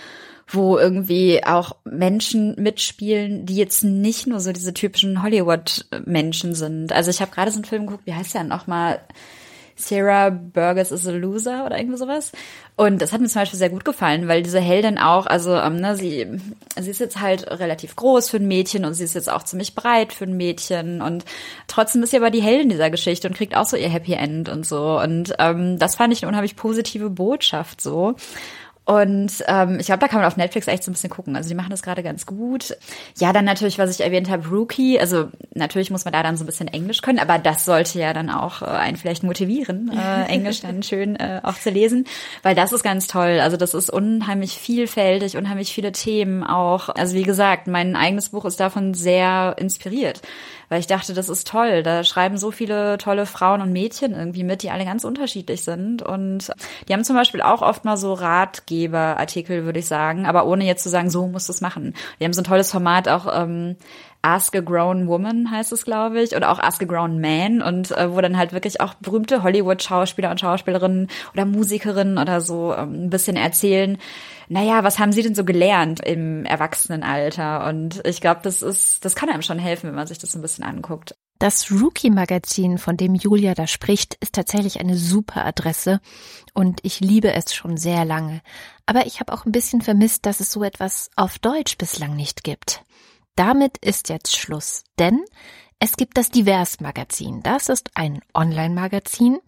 wo 0.53 0.77
irgendwie 0.77 1.43
auch 1.45 1.75
Menschen 1.85 2.55
mitspielen, 2.61 3.45
die 3.45 3.55
jetzt 3.55 3.83
nicht 3.83 4.27
nur 4.27 4.39
so 4.39 4.51
diese 4.51 4.73
typischen 4.73 5.23
Hollywood-Menschen 5.23 6.55
sind. 6.55 6.91
Also 6.91 7.09
ich 7.09 7.21
habe 7.21 7.31
gerade 7.31 7.51
so 7.51 7.57
einen 7.57 7.65
Film 7.65 7.87
geguckt, 7.87 8.05
wie 8.05 8.13
heißt 8.13 8.33
der 8.33 8.43
nochmal? 8.43 8.99
Sarah 9.81 10.29
Burgess 10.29 10.91
is 10.91 11.07
a 11.07 11.11
Loser 11.11 11.65
oder 11.65 11.77
irgendwie 11.77 11.97
sowas. 11.97 12.31
Und 12.75 13.01
das 13.01 13.11
hat 13.11 13.21
mir 13.21 13.27
zum 13.27 13.41
Beispiel 13.41 13.59
sehr 13.59 13.69
gut 13.69 13.85
gefallen, 13.85 14.27
weil 14.27 14.43
diese 14.43 14.59
Heldin 14.59 14.97
auch, 14.97 15.25
also 15.25 15.55
ähm, 15.55 15.77
ne, 15.77 15.95
sie, 15.95 16.27
sie 16.79 16.89
ist 16.89 16.99
jetzt 16.99 17.19
halt 17.19 17.47
relativ 17.47 17.95
groß 17.95 18.29
für 18.29 18.37
ein 18.37 18.47
Mädchen 18.47 18.85
und 18.85 18.93
sie 18.93 19.03
ist 19.03 19.13
jetzt 19.13 19.31
auch 19.31 19.43
ziemlich 19.43 19.75
breit 19.75 20.13
für 20.13 20.25
ein 20.25 20.37
Mädchen 20.37 21.01
und 21.01 21.25
trotzdem 21.67 22.03
ist 22.03 22.11
sie 22.11 22.17
aber 22.17 22.31
die 22.31 22.41
Heldin 22.41 22.69
dieser 22.69 22.89
Geschichte 22.89 23.27
und 23.27 23.35
kriegt 23.35 23.55
auch 23.55 23.65
so 23.65 23.77
ihr 23.77 23.89
Happy 23.89 24.13
End 24.13 24.49
und 24.49 24.65
so. 24.65 24.99
Und 24.99 25.33
ähm, 25.39 25.77
das 25.79 25.95
fand 25.95 26.13
ich 26.13 26.23
eine 26.23 26.29
unheimlich 26.29 26.55
positive 26.55 27.09
Botschaft 27.09 27.81
so. 27.81 28.15
Und 28.83 29.43
ähm, 29.47 29.77
ich 29.79 29.85
glaube, 29.85 29.99
da 29.99 30.07
kann 30.07 30.19
man 30.19 30.27
auf 30.27 30.37
Netflix 30.37 30.67
echt 30.67 30.83
so 30.83 30.89
ein 30.89 30.93
bisschen 30.93 31.11
gucken. 31.11 31.35
Also 31.35 31.47
die 31.47 31.55
machen 31.55 31.69
das 31.69 31.83
gerade 31.83 32.01
ganz 32.01 32.25
gut. 32.25 32.75
Ja, 33.19 33.31
dann 33.31 33.45
natürlich, 33.45 33.77
was 33.77 33.91
ich 33.91 34.03
erwähnt 34.03 34.29
habe, 34.29 34.47
Rookie. 34.49 34.99
Also 34.99 35.29
natürlich 35.53 35.91
muss 35.91 36.03
man 36.03 36.13
da 36.13 36.23
dann 36.23 36.35
so 36.35 36.43
ein 36.43 36.47
bisschen 36.47 36.67
Englisch 36.67 37.01
können, 37.03 37.19
aber 37.19 37.37
das 37.37 37.63
sollte 37.63 37.99
ja 37.99 38.11
dann 38.13 38.31
auch 38.31 38.63
äh, 38.63 38.65
einen 38.65 38.97
vielleicht 38.97 39.23
motivieren, 39.23 39.91
äh, 39.95 40.25
Englisch 40.27 40.61
dann 40.61 40.81
schön 40.81 41.15
äh, 41.15 41.41
auch 41.43 41.55
zu 41.55 41.69
lesen, 41.69 42.05
weil 42.41 42.55
das 42.55 42.73
ist 42.73 42.81
ganz 42.81 43.05
toll. 43.07 43.39
Also 43.39 43.55
das 43.55 43.75
ist 43.75 43.91
unheimlich 43.91 44.57
vielfältig, 44.57 45.37
unheimlich 45.37 45.71
viele 45.73 45.91
Themen 45.91 46.43
auch. 46.43 46.89
Also 46.89 47.15
wie 47.15 47.23
gesagt, 47.23 47.67
mein 47.67 47.95
eigenes 47.95 48.29
Buch 48.29 48.45
ist 48.45 48.59
davon 48.59 48.95
sehr 48.95 49.55
inspiriert 49.59 50.21
weil 50.71 50.79
ich 50.79 50.87
dachte, 50.87 51.13
das 51.13 51.27
ist 51.27 51.49
toll. 51.49 51.83
Da 51.83 52.05
schreiben 52.05 52.37
so 52.37 52.49
viele 52.49 52.97
tolle 52.97 53.25
Frauen 53.25 53.59
und 53.59 53.73
Mädchen 53.73 54.13
irgendwie 54.13 54.45
mit, 54.45 54.63
die 54.63 54.69
alle 54.69 54.85
ganz 54.85 55.03
unterschiedlich 55.03 55.65
sind. 55.65 56.01
Und 56.01 56.49
die 56.87 56.93
haben 56.93 57.03
zum 57.03 57.17
Beispiel 57.17 57.41
auch 57.41 57.61
oft 57.61 57.83
mal 57.83 57.97
so 57.97 58.13
Ratgeberartikel, 58.13 59.65
würde 59.65 59.79
ich 59.79 59.87
sagen, 59.87 60.25
aber 60.25 60.45
ohne 60.45 60.63
jetzt 60.63 60.83
zu 60.83 60.89
sagen, 60.89 61.09
so 61.09 61.27
musst 61.27 61.49
du 61.49 61.51
es 61.51 61.59
machen. 61.59 61.93
Die 62.21 62.23
haben 62.23 62.31
so 62.31 62.39
ein 62.39 62.45
tolles 62.45 62.71
Format 62.71 63.09
auch. 63.09 63.27
Ähm, 63.33 63.75
Ask 64.23 64.55
a 64.55 64.61
Grown 64.61 65.07
Woman 65.07 65.49
heißt 65.49 65.73
es, 65.73 65.83
glaube 65.83 66.21
ich, 66.21 66.35
oder 66.35 66.51
auch 66.51 66.59
Ask 66.59 66.83
a 66.83 66.85
Grown 66.85 67.19
Man 67.19 67.61
und 67.61 67.91
äh, 67.91 68.13
wo 68.13 68.21
dann 68.21 68.37
halt 68.37 68.53
wirklich 68.53 68.79
auch 68.79 68.93
berühmte 68.93 69.43
Hollywood-Schauspieler 69.43 70.29
und 70.29 70.39
Schauspielerinnen 70.39 71.09
oder 71.33 71.45
Musikerinnen 71.45 72.17
oder 72.17 72.39
so 72.39 72.73
ähm, 72.73 73.05
ein 73.05 73.09
bisschen 73.09 73.35
erzählen, 73.35 73.97
naja, 74.51 74.83
was 74.83 74.99
haben 74.99 75.13
Sie 75.13 75.23
denn 75.23 75.33
so 75.33 75.45
gelernt 75.45 76.01
im 76.01 76.43
Erwachsenenalter? 76.43 77.65
Und 77.67 78.05
ich 78.05 78.19
glaube, 78.19 78.41
das 78.43 78.61
ist, 78.61 79.05
das 79.05 79.15
kann 79.15 79.29
einem 79.29 79.43
schon 79.43 79.59
helfen, 79.59 79.87
wenn 79.87 79.95
man 79.95 80.07
sich 80.07 80.19
das 80.19 80.35
ein 80.35 80.41
bisschen 80.41 80.65
anguckt. 80.65 81.15
Das 81.39 81.71
Rookie-Magazin, 81.71 82.77
von 82.77 82.97
dem 82.97 83.15
Julia 83.15 83.53
da 83.53 83.65
spricht, 83.65 84.15
ist 84.15 84.35
tatsächlich 84.35 84.81
eine 84.81 84.97
super 84.97 85.45
Adresse 85.45 86.01
und 86.53 86.81
ich 86.83 86.99
liebe 86.99 87.31
es 87.31 87.53
schon 87.53 87.77
sehr 87.77 88.03
lange. 88.03 88.41
Aber 88.85 89.05
ich 89.05 89.21
habe 89.21 89.31
auch 89.31 89.45
ein 89.45 89.53
bisschen 89.53 89.81
vermisst, 89.81 90.25
dass 90.25 90.41
es 90.41 90.51
so 90.51 90.65
etwas 90.65 91.09
auf 91.15 91.39
Deutsch 91.39 91.77
bislang 91.77 92.17
nicht 92.17 92.43
gibt. 92.43 92.83
Damit 93.37 93.77
ist 93.77 94.09
jetzt 94.09 94.35
Schluss, 94.35 94.83
denn 94.99 95.23
es 95.79 95.95
gibt 95.95 96.17
das 96.17 96.29
Divers-Magazin. 96.29 97.41
Das 97.41 97.69
ist 97.69 97.91
ein 97.95 98.19
Online-Magazin, 98.33 99.39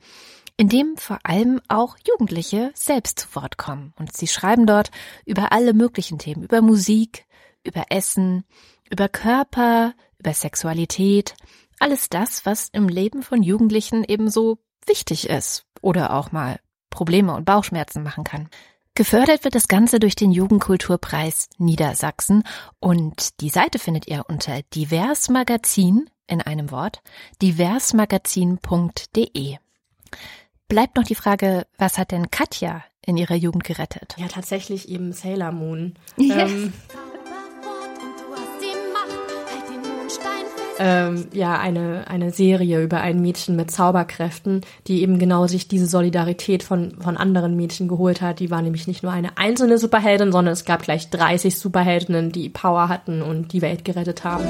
in 0.58 0.70
dem 0.70 0.98
vor 0.98 1.20
allem 1.24 1.62
auch 1.68 1.98
Jugendliche 2.08 2.72
selbst 2.76 3.20
zu 3.20 3.36
Wort 3.36 3.58
kommen. 3.58 3.94
Und 3.98 4.16
sie 4.16 4.28
schreiben 4.28 4.66
dort 4.66 4.92
über 5.26 5.52
alle 5.52 5.74
möglichen 5.74 6.20
Themen, 6.20 6.44
über 6.44 6.62
Musik, 6.62 7.26
über 7.64 7.86
Essen, 7.90 8.46
über 8.90 9.10
Körper, 9.10 9.94
über 10.20 10.34
Sexualität, 10.34 11.36
alles 11.80 12.10
das, 12.10 12.46
was 12.46 12.70
im 12.70 12.88
Leben 12.88 13.24
von 13.24 13.44
Jugendlichen 13.44 14.04
ebenso 14.04 14.60
wichtig 14.86 15.30
ist 15.30 15.66
oder 15.82 16.14
auch 16.14 16.32
mal 16.32 16.60
Probleme 16.90 17.34
und 17.34 17.46
Bauchschmerzen 17.46 18.04
machen 18.04 18.24
kann. 18.24 18.50
Gefördert 18.96 19.44
wird 19.44 19.56
das 19.56 19.68
Ganze 19.68 20.00
durch 20.00 20.16
den 20.16 20.32
Jugendkulturpreis 20.32 21.50
Niedersachsen 21.58 22.44
und 22.80 23.42
die 23.42 23.50
Seite 23.50 23.80
findet 23.80 24.08
ihr 24.08 24.26
unter 24.28 24.62
diversmagazin 24.76 26.12
in 26.28 26.42
einem 26.42 26.70
Wort 26.70 27.02
diversmagazin.de. 27.42 29.58
Bleibt 30.68 30.96
noch 30.96 31.04
die 31.04 31.16
Frage, 31.16 31.66
was 31.78 31.98
hat 31.98 32.12
denn 32.12 32.32
Katja 32.32 32.84
in 33.06 33.18
ihrer 33.18 33.36
Jugend 33.36 33.64
gerettet? 33.64 34.16
Ja, 34.18 34.28
tatsächlich 34.28 34.90
eben 34.90 35.12
Sailor 35.12 35.52
Moon. 35.52 35.94
Yes. 36.18 36.52
Ähm, 36.52 36.74
ähm, 40.80 41.28
ja 41.34 41.60
eine, 41.60 42.08
eine 42.08 42.32
Serie 42.32 42.82
über 42.82 43.02
ein 43.02 43.22
Mädchen 43.22 43.56
mit 43.56 43.72
Zauberkräften, 43.72 44.62
die 44.88 45.02
eben 45.02 45.20
genau 45.20 45.48
sich 45.48 45.68
diese 45.68 45.86
Solidarität 45.86 46.64
von, 46.64 46.96
von 47.00 47.18
anderen 47.18 47.56
Mädchen 47.56 47.88
geholt 47.88 48.22
hat. 48.22 48.40
Die 48.40 48.52
war 48.52 48.62
nämlich 48.62 48.88
nicht 48.88 49.04
nur 49.04 49.12
eine 49.12 49.38
einzelne 49.38 49.78
Superheldin, 49.78 50.32
sondern 50.32 50.54
es 50.54 50.66
gab 50.66 50.82
gleich 50.82 51.10
30 51.10 51.58
Superheldinnen, 51.58 52.32
die 52.32 52.50
Power 52.50 52.90
hatten 52.90 53.22
und 53.22 53.54
die 53.54 53.62
Welt 53.62 53.86
gerettet 53.86 54.24
haben. 54.24 54.46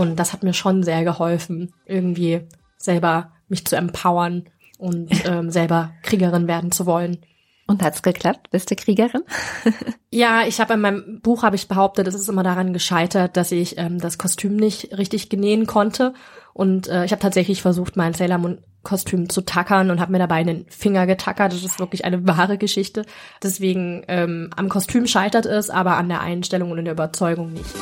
Und 0.00 0.16
das 0.16 0.32
hat 0.32 0.42
mir 0.42 0.54
schon 0.54 0.82
sehr 0.82 1.04
geholfen, 1.04 1.74
irgendwie 1.84 2.40
selber 2.78 3.32
mich 3.48 3.66
zu 3.66 3.76
empowern 3.76 4.44
und 4.78 5.10
ähm, 5.26 5.50
selber 5.50 5.92
Kriegerin 6.02 6.48
werden 6.48 6.72
zu 6.72 6.86
wollen. 6.86 7.18
Und 7.66 7.82
hat's 7.82 8.00
geklappt? 8.00 8.48
Bist 8.50 8.70
du 8.70 8.76
Kriegerin? 8.76 9.20
ja, 10.10 10.46
ich 10.46 10.58
habe 10.58 10.72
in 10.72 10.80
meinem 10.80 11.20
Buch 11.20 11.42
habe 11.42 11.54
ich 11.54 11.68
behauptet, 11.68 12.06
es 12.06 12.14
ist 12.14 12.30
immer 12.30 12.42
daran 12.42 12.72
gescheitert, 12.72 13.36
dass 13.36 13.52
ich 13.52 13.76
ähm, 13.76 13.98
das 13.98 14.16
Kostüm 14.16 14.56
nicht 14.56 14.96
richtig 14.96 15.28
genähen 15.28 15.66
konnte. 15.66 16.14
Und 16.54 16.88
äh, 16.88 17.04
ich 17.04 17.12
habe 17.12 17.20
tatsächlich 17.20 17.60
versucht, 17.60 17.98
mein 17.98 18.14
Sailor 18.14 18.38
Moon 18.38 18.58
Kostüm 18.82 19.28
zu 19.28 19.42
tackern 19.42 19.90
und 19.90 20.00
habe 20.00 20.12
mir 20.12 20.18
dabei 20.18 20.36
einen 20.36 20.64
Finger 20.70 21.06
getackert. 21.06 21.52
Das 21.52 21.62
ist 21.62 21.78
wirklich 21.78 22.06
eine 22.06 22.26
wahre 22.26 22.56
Geschichte. 22.56 23.04
Deswegen 23.42 24.02
ähm, 24.08 24.48
am 24.56 24.70
Kostüm 24.70 25.06
scheitert 25.06 25.44
es, 25.44 25.68
aber 25.68 25.98
an 25.98 26.08
der 26.08 26.22
Einstellung 26.22 26.70
und 26.70 26.78
in 26.78 26.86
der 26.86 26.94
Überzeugung 26.94 27.52
nicht. 27.52 27.74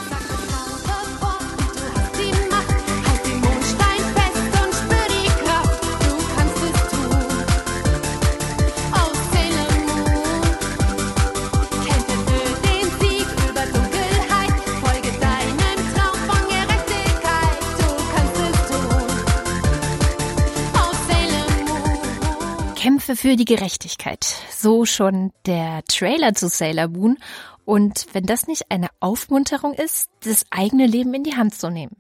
Kämpfe 23.08 23.28
für 23.28 23.36
die 23.36 23.46
Gerechtigkeit. 23.46 24.26
So 24.50 24.84
schon 24.84 25.32
der 25.46 25.82
Trailer 25.88 26.34
zu 26.34 26.48
Sailor 26.48 26.88
Moon. 26.88 27.16
Und 27.64 28.06
wenn 28.12 28.24
das 28.24 28.46
nicht 28.46 28.70
eine 28.70 28.88
Aufmunterung 29.00 29.72
ist, 29.72 30.10
das 30.24 30.44
eigene 30.50 30.86
Leben 30.86 31.14
in 31.14 31.24
die 31.24 31.34
Hand 31.34 31.54
zu 31.54 31.70
nehmen. 31.70 31.96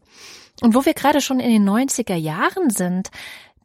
Und 0.60 0.74
wo 0.74 0.84
wir 0.84 0.92
gerade 0.92 1.22
schon 1.22 1.40
in 1.40 1.50
den 1.50 1.66
90er 1.66 2.14
Jahren 2.14 2.68
sind, 2.68 3.08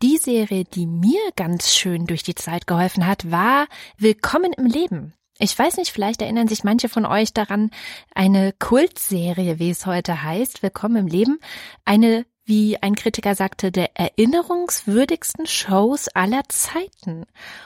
die 0.02 0.18
Serie, 0.18 0.64
die 0.64 0.86
mir 0.86 1.20
ganz 1.36 1.74
schön 1.74 2.06
durch 2.06 2.24
die 2.24 2.36
Zeit 2.36 2.66
geholfen 2.66 3.06
hat, 3.06 3.30
war 3.30 3.68
Willkommen 3.98 4.54
im 4.54 4.66
Leben. 4.66 5.14
Ich 5.38 5.58
weiß 5.60 5.76
nicht, 5.78 5.92
vielleicht 5.92 6.22
erinnern 6.22 6.48
sich 6.48 6.64
manche 6.64 6.88
von 6.88 7.06
euch 7.06 7.34
daran, 7.34 7.72
eine 8.16 8.54
Kultserie, 8.54 9.60
wie 9.60 9.72
es 9.72 9.86
heute 9.86 10.24
heißt, 10.24 10.64
Willkommen 10.64 10.96
im 10.96 11.08
Leben, 11.08 11.40
eine 11.84 12.26
wie 12.46 12.82
ein 12.82 12.96
Kritiker 12.96 13.36
sagte, 13.36 13.72
der 13.72 13.96
erinnerungswürdigsten 13.96 15.46
Shows 15.46 16.08
aller 16.10 16.44
Zeiten. 16.50 17.26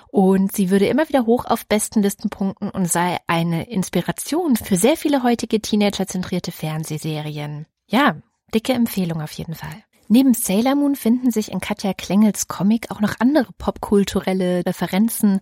Und 0.10 0.56
sie 0.56 0.70
würde 0.70 0.88
immer 0.88 1.08
wieder 1.10 1.26
hoch 1.26 1.46
auf 1.46 1.66
besten 1.66 2.02
Listenpunkten 2.02 2.70
und 2.70 2.92
sei 2.92 3.18
eine 3.28 3.70
Inspiration 3.70 4.56
für 4.56 4.76
sehr 4.76 4.98
viele 4.98 5.24
heutige 5.24 5.62
Teenager-zentrierte 5.62 6.52
Fernsehserien. 6.52 7.66
Ja, 7.88 8.18
dicke 8.54 8.74
Empfehlung 8.74 9.22
auf 9.22 9.32
jeden 9.32 9.56
Fall. 9.56 9.84
Neben 10.10 10.34
Sailor 10.34 10.76
Moon 10.76 10.96
finden 10.96 11.32
sich 11.32 11.52
in 11.52 11.60
Katja 11.60 11.94
Klengels 11.94 12.48
Comic 12.48 12.92
auch 12.92 13.02
noch 13.02 13.16
andere 13.20 13.52
popkulturelle 13.58 14.66
Referenzen, 14.66 15.42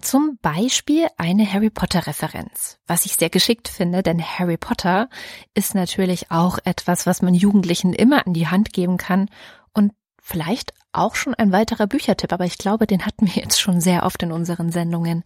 zum 0.00 0.38
Beispiel 0.42 1.08
eine 1.16 1.50
Harry 1.50 1.70
Potter 1.70 2.06
Referenz, 2.06 2.78
was 2.86 3.06
ich 3.06 3.14
sehr 3.14 3.30
geschickt 3.30 3.68
finde, 3.68 4.02
denn 4.02 4.22
Harry 4.22 4.56
Potter 4.56 5.08
ist 5.54 5.74
natürlich 5.74 6.30
auch 6.30 6.58
etwas, 6.64 7.06
was 7.06 7.22
man 7.22 7.34
Jugendlichen 7.34 7.92
immer 7.92 8.26
an 8.26 8.32
die 8.32 8.48
Hand 8.48 8.72
geben 8.72 8.96
kann 8.96 9.28
und 9.72 9.92
vielleicht 10.20 10.72
auch 10.92 11.14
schon 11.14 11.34
ein 11.34 11.52
weiterer 11.52 11.86
Büchertipp, 11.86 12.32
aber 12.32 12.44
ich 12.44 12.58
glaube, 12.58 12.86
den 12.86 13.06
hatten 13.06 13.26
wir 13.26 13.42
jetzt 13.42 13.60
schon 13.60 13.80
sehr 13.80 14.04
oft 14.04 14.22
in 14.22 14.32
unseren 14.32 14.72
Sendungen. 14.72 15.24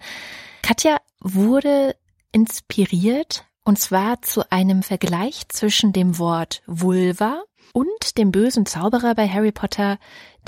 Katja 0.62 0.98
wurde 1.20 1.96
inspiriert 2.32 3.44
und 3.64 3.78
zwar 3.78 4.20
zu 4.22 4.50
einem 4.50 4.82
Vergleich 4.82 5.48
zwischen 5.48 5.92
dem 5.92 6.18
Wort 6.18 6.62
Vulva 6.66 7.42
und 7.72 8.18
dem 8.18 8.30
bösen 8.30 8.66
Zauberer 8.66 9.14
bei 9.14 9.28
Harry 9.28 9.52
Potter, 9.52 9.98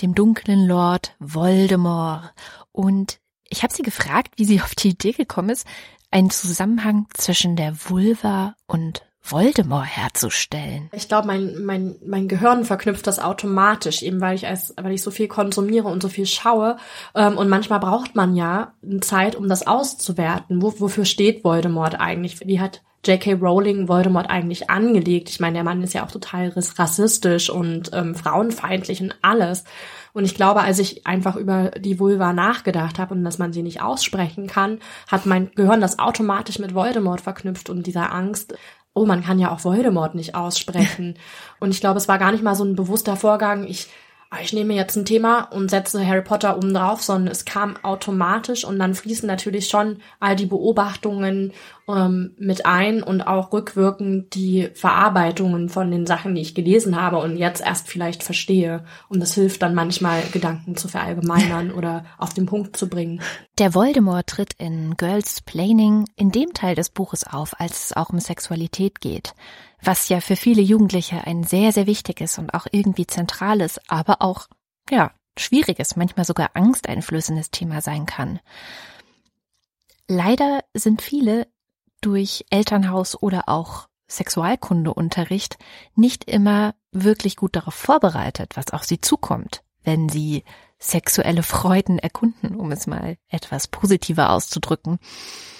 dem 0.02 0.14
dunklen 0.14 0.66
Lord 0.66 1.16
Voldemort. 1.18 2.34
Und 2.72 3.18
ich 3.48 3.62
habe 3.62 3.72
sie 3.72 3.82
gefragt, 3.82 4.34
wie 4.36 4.44
sie 4.44 4.60
auf 4.60 4.74
die 4.74 4.90
Idee 4.90 5.12
gekommen 5.12 5.50
ist, 5.50 5.66
einen 6.10 6.30
Zusammenhang 6.30 7.06
zwischen 7.14 7.56
der 7.56 7.74
Vulva 7.88 8.54
und 8.66 9.02
Voldemort 9.28 9.86
herzustellen. 9.86 10.88
Ich 10.92 11.08
glaube, 11.08 11.26
mein, 11.26 11.64
mein, 11.64 11.96
mein 12.06 12.28
Gehirn 12.28 12.64
verknüpft 12.64 13.08
das 13.08 13.18
automatisch, 13.18 14.02
eben 14.02 14.20
weil 14.20 14.36
ich 14.36 14.46
als, 14.46 14.72
weil 14.80 14.92
ich 14.92 15.02
so 15.02 15.10
viel 15.10 15.26
konsumiere 15.26 15.88
und 15.88 16.00
so 16.00 16.08
viel 16.08 16.26
schaue. 16.26 16.76
Ähm, 17.14 17.36
und 17.36 17.48
manchmal 17.48 17.80
braucht 17.80 18.14
man 18.14 18.36
ja 18.36 18.74
Zeit, 19.00 19.34
um 19.34 19.48
das 19.48 19.66
auszuwerten. 19.66 20.62
Wo, 20.62 20.72
wofür 20.78 21.04
steht 21.04 21.42
Voldemort 21.42 21.98
eigentlich? 21.98 22.38
Wie 22.46 22.60
hat 22.60 22.82
J.K. 23.06 23.34
Rowling 23.34 23.88
Voldemort 23.88 24.28
eigentlich 24.30 24.70
angelegt? 24.70 25.30
Ich 25.30 25.40
meine, 25.40 25.54
der 25.54 25.64
Mann 25.64 25.82
ist 25.82 25.94
ja 25.94 26.04
auch 26.04 26.10
total 26.10 26.48
rassistisch 26.48 27.50
und 27.50 27.90
ähm, 27.92 28.14
frauenfeindlich 28.14 29.00
und 29.00 29.14
alles. 29.22 29.64
Und 30.12 30.24
ich 30.24 30.34
glaube, 30.34 30.62
als 30.62 30.78
ich 30.78 31.06
einfach 31.06 31.36
über 31.36 31.72
die 31.72 32.00
Vulva 32.00 32.32
nachgedacht 32.32 32.98
habe 32.98 33.14
und 33.14 33.22
dass 33.22 33.38
man 33.38 33.52
sie 33.52 33.62
nicht 33.62 33.82
aussprechen 33.82 34.46
kann, 34.46 34.78
hat 35.08 35.26
mein 35.26 35.50
Gehirn 35.54 35.80
das 35.80 35.98
automatisch 35.98 36.58
mit 36.58 36.74
Voldemort 36.74 37.20
verknüpft 37.20 37.68
und 37.68 37.86
dieser 37.86 38.12
Angst, 38.12 38.54
oh, 38.94 39.04
man 39.04 39.22
kann 39.22 39.38
ja 39.38 39.52
auch 39.52 39.62
Voldemort 39.62 40.14
nicht 40.14 40.34
aussprechen. 40.34 41.18
und 41.60 41.70
ich 41.70 41.80
glaube, 41.80 41.98
es 41.98 42.08
war 42.08 42.18
gar 42.18 42.32
nicht 42.32 42.42
mal 42.42 42.54
so 42.54 42.64
ein 42.64 42.76
bewusster 42.76 43.16
Vorgang. 43.16 43.66
Ich 43.66 43.88
ich 44.42 44.52
nehme 44.52 44.74
jetzt 44.74 44.96
ein 44.96 45.04
Thema 45.04 45.42
und 45.52 45.70
setze 45.70 46.04
Harry 46.04 46.22
Potter 46.22 46.56
oben 46.56 46.74
drauf, 46.74 47.02
sondern 47.02 47.30
es 47.30 47.44
kam 47.44 47.76
automatisch 47.82 48.64
und 48.64 48.78
dann 48.78 48.94
fließen 48.94 49.26
natürlich 49.26 49.68
schon 49.68 49.98
all 50.18 50.34
die 50.34 50.46
Beobachtungen 50.46 51.52
ähm, 51.88 52.34
mit 52.38 52.66
ein 52.66 53.02
und 53.02 53.22
auch 53.22 53.52
rückwirkend 53.52 54.34
die 54.34 54.68
Verarbeitungen 54.74 55.68
von 55.68 55.90
den 55.90 56.06
Sachen, 56.06 56.34
die 56.34 56.40
ich 56.40 56.54
gelesen 56.54 57.00
habe 57.00 57.18
und 57.18 57.36
jetzt 57.36 57.64
erst 57.64 57.88
vielleicht 57.88 58.24
verstehe. 58.24 58.84
Und 59.08 59.20
das 59.20 59.34
hilft 59.34 59.62
dann 59.62 59.74
manchmal, 59.74 60.22
Gedanken 60.32 60.76
zu 60.76 60.88
verallgemeinern 60.88 61.70
oder 61.70 62.04
auf 62.18 62.34
den 62.34 62.46
Punkt 62.46 62.76
zu 62.76 62.88
bringen. 62.88 63.20
Der 63.58 63.74
Voldemort 63.74 64.26
tritt 64.26 64.54
in 64.58 64.96
Girls 64.96 65.40
Planning 65.42 66.04
in 66.16 66.32
dem 66.32 66.52
Teil 66.52 66.74
des 66.74 66.90
Buches 66.90 67.26
auf, 67.26 67.60
als 67.60 67.86
es 67.86 67.96
auch 67.96 68.10
um 68.10 68.18
Sexualität 68.18 69.00
geht 69.00 69.34
was 69.82 70.08
ja 70.08 70.20
für 70.20 70.36
viele 70.36 70.62
Jugendliche 70.62 71.26
ein 71.26 71.44
sehr, 71.44 71.72
sehr 71.72 71.86
wichtiges 71.86 72.38
und 72.38 72.54
auch 72.54 72.66
irgendwie 72.70 73.06
zentrales, 73.06 73.80
aber 73.88 74.22
auch, 74.22 74.48
ja, 74.90 75.12
schwieriges, 75.38 75.96
manchmal 75.96 76.24
sogar 76.24 76.50
angsteinflößendes 76.54 77.50
Thema 77.50 77.80
sein 77.80 78.06
kann. 78.06 78.40
Leider 80.08 80.60
sind 80.72 81.02
viele 81.02 81.46
durch 82.00 82.44
Elternhaus 82.50 83.20
oder 83.20 83.48
auch 83.48 83.88
Sexualkundeunterricht 84.08 85.58
nicht 85.94 86.24
immer 86.24 86.74
wirklich 86.92 87.36
gut 87.36 87.56
darauf 87.56 87.74
vorbereitet, 87.74 88.56
was 88.56 88.70
auf 88.70 88.84
sie 88.84 89.00
zukommt, 89.00 89.62
wenn 89.82 90.08
sie 90.08 90.44
sexuelle 90.78 91.42
Freuden 91.42 91.98
erkunden, 91.98 92.54
um 92.54 92.70
es 92.70 92.86
mal 92.86 93.16
etwas 93.28 93.66
positiver 93.66 94.30
auszudrücken. 94.30 94.98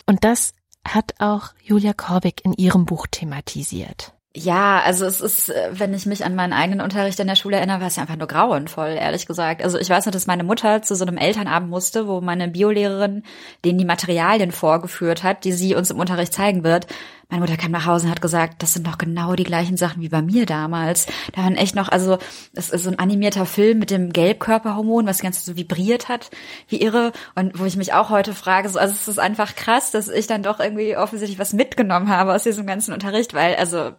Und 0.06 0.24
das 0.24 0.52
hat 0.94 1.14
auch 1.18 1.48
Julia 1.62 1.92
Korbig 1.92 2.44
in 2.44 2.52
ihrem 2.52 2.86
Buch 2.86 3.06
thematisiert. 3.10 4.16
Ja, 4.38 4.82
also 4.84 5.06
es 5.06 5.22
ist, 5.22 5.48
äh, 5.48 5.70
wenn 5.72 5.94
ich 5.94 6.04
mich 6.04 6.22
an 6.22 6.34
meinen 6.34 6.52
eigenen 6.52 6.82
Unterricht 6.82 7.18
in 7.20 7.26
der 7.26 7.36
Schule 7.36 7.56
erinnere, 7.56 7.80
war 7.80 7.86
es 7.86 7.96
ja 7.96 8.02
einfach 8.02 8.16
nur 8.16 8.26
grauenvoll, 8.26 8.90
ehrlich 8.90 9.24
gesagt. 9.24 9.64
Also 9.64 9.78
ich 9.78 9.88
weiß 9.88 10.04
noch, 10.04 10.12
dass 10.12 10.26
meine 10.26 10.44
Mutter 10.44 10.82
zu 10.82 10.94
so 10.94 11.06
einem 11.06 11.16
Elternabend 11.16 11.70
musste, 11.70 12.06
wo 12.06 12.20
meine 12.20 12.48
Biolehrerin 12.48 13.22
denen 13.64 13.78
die 13.78 13.86
Materialien 13.86 14.52
vorgeführt 14.52 15.22
hat, 15.22 15.44
die 15.44 15.52
sie 15.52 15.74
uns 15.74 15.90
im 15.90 15.98
Unterricht 15.98 16.34
zeigen 16.34 16.64
wird. 16.64 16.86
Meine 17.28 17.40
Mutter 17.40 17.56
kam 17.56 17.72
nach 17.72 17.86
Hause 17.86 18.06
und 18.06 18.12
hat 18.12 18.22
gesagt, 18.22 18.62
das 18.62 18.74
sind 18.74 18.86
doch 18.86 18.98
genau 18.98 19.34
die 19.34 19.42
gleichen 19.42 19.76
Sachen 19.76 20.00
wie 20.00 20.08
bei 20.08 20.22
mir 20.22 20.46
damals. 20.46 21.06
Da 21.32 21.42
waren 21.42 21.56
echt 21.56 21.74
noch, 21.74 21.88
also 21.88 22.18
es 22.54 22.70
ist 22.70 22.84
so 22.84 22.90
ein 22.90 23.00
animierter 23.00 23.46
Film 23.46 23.80
mit 23.80 23.90
dem 23.90 24.12
Gelbkörperhormon, 24.12 25.06
was 25.06 25.18
ganz 25.18 25.44
so 25.44 25.56
vibriert 25.56 26.08
hat, 26.08 26.30
wie 26.68 26.80
irre. 26.80 27.12
Und 27.34 27.58
wo 27.58 27.64
ich 27.64 27.76
mich 27.76 27.92
auch 27.92 28.10
heute 28.10 28.32
frage, 28.32 28.68
so, 28.68 28.78
also 28.78 28.94
es 28.94 29.08
ist 29.08 29.18
einfach 29.18 29.56
krass, 29.56 29.90
dass 29.90 30.08
ich 30.08 30.28
dann 30.28 30.44
doch 30.44 30.60
irgendwie 30.60 30.96
offensichtlich 30.96 31.40
was 31.40 31.52
mitgenommen 31.52 32.10
habe 32.10 32.32
aus 32.32 32.44
diesem 32.44 32.64
ganzen 32.64 32.94
Unterricht, 32.94 33.34
weil 33.34 33.56
also 33.56 33.90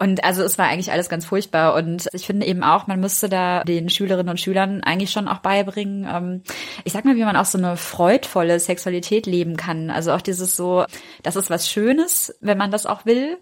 und 0.00 0.22
also 0.22 0.42
es 0.42 0.58
war 0.58 0.66
eigentlich 0.66 0.92
alles 0.92 1.08
ganz 1.08 1.26
furchtbar. 1.26 1.74
Und 1.74 2.08
ich 2.12 2.26
finde 2.26 2.46
eben 2.46 2.62
auch, 2.62 2.86
man 2.86 3.00
müsste 3.00 3.28
da 3.28 3.64
den 3.64 3.88
Schülerinnen 3.88 4.30
und 4.30 4.40
Schülern 4.40 4.82
eigentlich 4.82 5.10
schon 5.10 5.26
auch 5.26 5.38
beibringen, 5.38 6.06
ähm, 6.08 6.42
ich 6.84 6.92
sag 6.92 7.04
mal, 7.04 7.16
wie 7.16 7.24
man 7.24 7.36
auch 7.36 7.44
so 7.44 7.58
eine 7.58 7.76
freudvolle 7.76 8.60
Sexualität 8.60 9.26
leben 9.26 9.56
kann. 9.56 9.90
Also 9.90 10.12
auch 10.12 10.22
dieses 10.22 10.54
so, 10.56 10.84
das 11.22 11.36
ist 11.36 11.50
was 11.50 11.68
Schönes, 11.68 12.36
wenn 12.40 12.58
man 12.58 12.70
das 12.70 12.86
auch 12.86 13.06
will. 13.06 13.38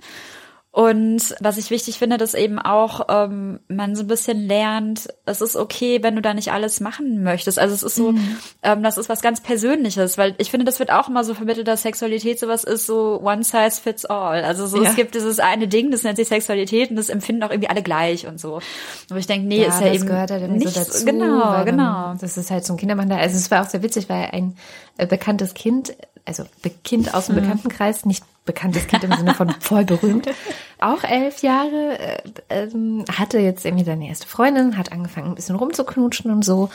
Und 0.76 1.34
was 1.40 1.56
ich 1.56 1.70
wichtig 1.70 1.98
finde, 1.98 2.18
dass 2.18 2.34
eben 2.34 2.58
auch 2.58 3.06
ähm, 3.08 3.60
man 3.66 3.96
so 3.96 4.02
ein 4.02 4.08
bisschen 4.08 4.46
lernt, 4.46 5.08
es 5.24 5.40
ist 5.40 5.56
okay, 5.56 6.02
wenn 6.02 6.16
du 6.16 6.20
da 6.20 6.34
nicht 6.34 6.52
alles 6.52 6.80
machen 6.80 7.22
möchtest. 7.22 7.58
Also 7.58 7.74
es 7.74 7.82
ist 7.82 7.94
so, 7.94 8.12
mhm. 8.12 8.36
ähm, 8.62 8.82
das 8.82 8.98
ist 8.98 9.08
was 9.08 9.22
ganz 9.22 9.40
Persönliches, 9.40 10.18
weil 10.18 10.34
ich 10.36 10.50
finde, 10.50 10.66
das 10.66 10.78
wird 10.78 10.92
auch 10.92 11.08
immer 11.08 11.24
so 11.24 11.32
vermittelt, 11.32 11.66
dass 11.66 11.80
Sexualität 11.80 12.38
sowas 12.38 12.62
ist, 12.62 12.84
so 12.84 13.22
one 13.22 13.42
size 13.42 13.80
fits 13.80 14.04
all. 14.04 14.44
Also 14.44 14.66
so, 14.66 14.82
ja. 14.82 14.90
es 14.90 14.96
gibt 14.96 15.14
dieses 15.14 15.40
eine 15.40 15.66
Ding, 15.66 15.90
das 15.92 16.02
nennt 16.02 16.18
sich 16.18 16.28
Sexualität 16.28 16.90
und 16.90 16.96
das 16.96 17.08
empfinden 17.08 17.44
auch 17.44 17.50
irgendwie 17.50 17.70
alle 17.70 17.82
gleich 17.82 18.26
und 18.26 18.38
so. 18.38 18.60
Aber 19.08 19.18
ich 19.18 19.26
denke, 19.26 19.48
nee, 19.48 19.62
ja, 19.62 19.68
ist 19.68 19.80
ja 19.80 19.86
das 19.86 19.96
eben 19.96 20.06
gehört 20.06 20.28
ja 20.28 20.40
dann 20.40 20.58
nicht 20.58 20.68
so 20.68 20.78
dazu. 20.78 21.06
Genau, 21.06 21.64
genau. 21.64 22.16
Das 22.20 22.36
ist 22.36 22.50
halt 22.50 22.66
so 22.66 22.74
ein 22.74 22.76
Kindermann 22.76 23.08
da. 23.08 23.16
Also 23.16 23.36
es 23.36 23.50
war 23.50 23.62
auch 23.62 23.68
sehr 23.70 23.82
witzig, 23.82 24.10
weil 24.10 24.28
ein 24.30 24.58
äh, 24.98 25.06
bekanntes 25.06 25.54
Kind, 25.54 25.96
also 26.26 26.44
Kind 26.84 27.14
aus 27.14 27.26
dem 27.26 27.36
mhm. 27.36 27.42
Bekanntenkreis, 27.42 28.04
nicht 28.04 28.24
bekanntes 28.44 28.86
Kind 28.86 29.04
im 29.04 29.12
Sinne 29.12 29.34
von 29.34 29.50
voll 29.60 29.84
berühmt, 29.84 30.28
auch 30.80 31.02
elf 31.04 31.42
Jahre, 31.42 31.98
äh, 31.98 32.22
ähm, 32.48 33.04
hatte 33.12 33.38
jetzt 33.38 33.64
irgendwie 33.64 33.84
seine 33.84 34.08
erste 34.08 34.26
Freundin, 34.26 34.76
hat 34.76 34.92
angefangen 34.92 35.28
ein 35.28 35.34
bisschen 35.34 35.56
rumzuknutschen 35.56 36.30
und 36.30 36.44
so 36.44 36.70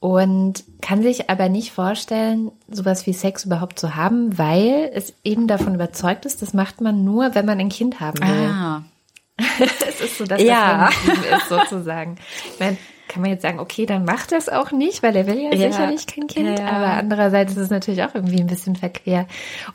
und 0.00 0.64
kann 0.80 1.02
sich 1.02 1.28
aber 1.28 1.48
nicht 1.48 1.72
vorstellen, 1.72 2.52
sowas 2.70 3.06
wie 3.06 3.12
Sex 3.12 3.44
überhaupt 3.44 3.78
zu 3.78 3.96
haben, 3.96 4.38
weil 4.38 4.90
es 4.94 5.12
eben 5.24 5.48
davon 5.48 5.74
überzeugt 5.74 6.24
ist, 6.24 6.40
das 6.40 6.54
macht 6.54 6.80
man 6.80 7.04
nur, 7.04 7.34
wenn 7.34 7.46
man 7.46 7.58
ein 7.58 7.68
Kind 7.68 7.98
haben 7.98 8.20
will. 8.20 8.46
Ah. 8.46 8.84
es 9.58 10.00
ist 10.00 10.18
so, 10.18 10.24
dass 10.24 10.40
ja. 10.42 10.90
das 11.06 11.40
ist 11.42 11.48
sozusagen. 11.48 12.16
Ich 12.52 12.60
meine, 12.60 12.76
kann 13.08 13.22
man 13.22 13.30
jetzt 13.30 13.42
sagen, 13.42 13.58
okay, 13.58 13.86
dann 13.86 14.04
macht 14.04 14.32
das 14.32 14.48
auch 14.48 14.70
nicht, 14.70 15.02
weil 15.02 15.16
er 15.16 15.26
will 15.26 15.38
ja, 15.38 15.54
ja. 15.54 15.72
sicherlich 15.72 16.06
kein 16.06 16.26
Kind. 16.26 16.58
Ja, 16.58 16.64
ja. 16.64 16.70
Aber 16.70 16.92
andererseits 16.92 17.52
ist 17.52 17.58
es 17.58 17.70
natürlich 17.70 18.02
auch 18.02 18.14
irgendwie 18.14 18.40
ein 18.40 18.46
bisschen 18.46 18.76
verquer. 18.76 19.26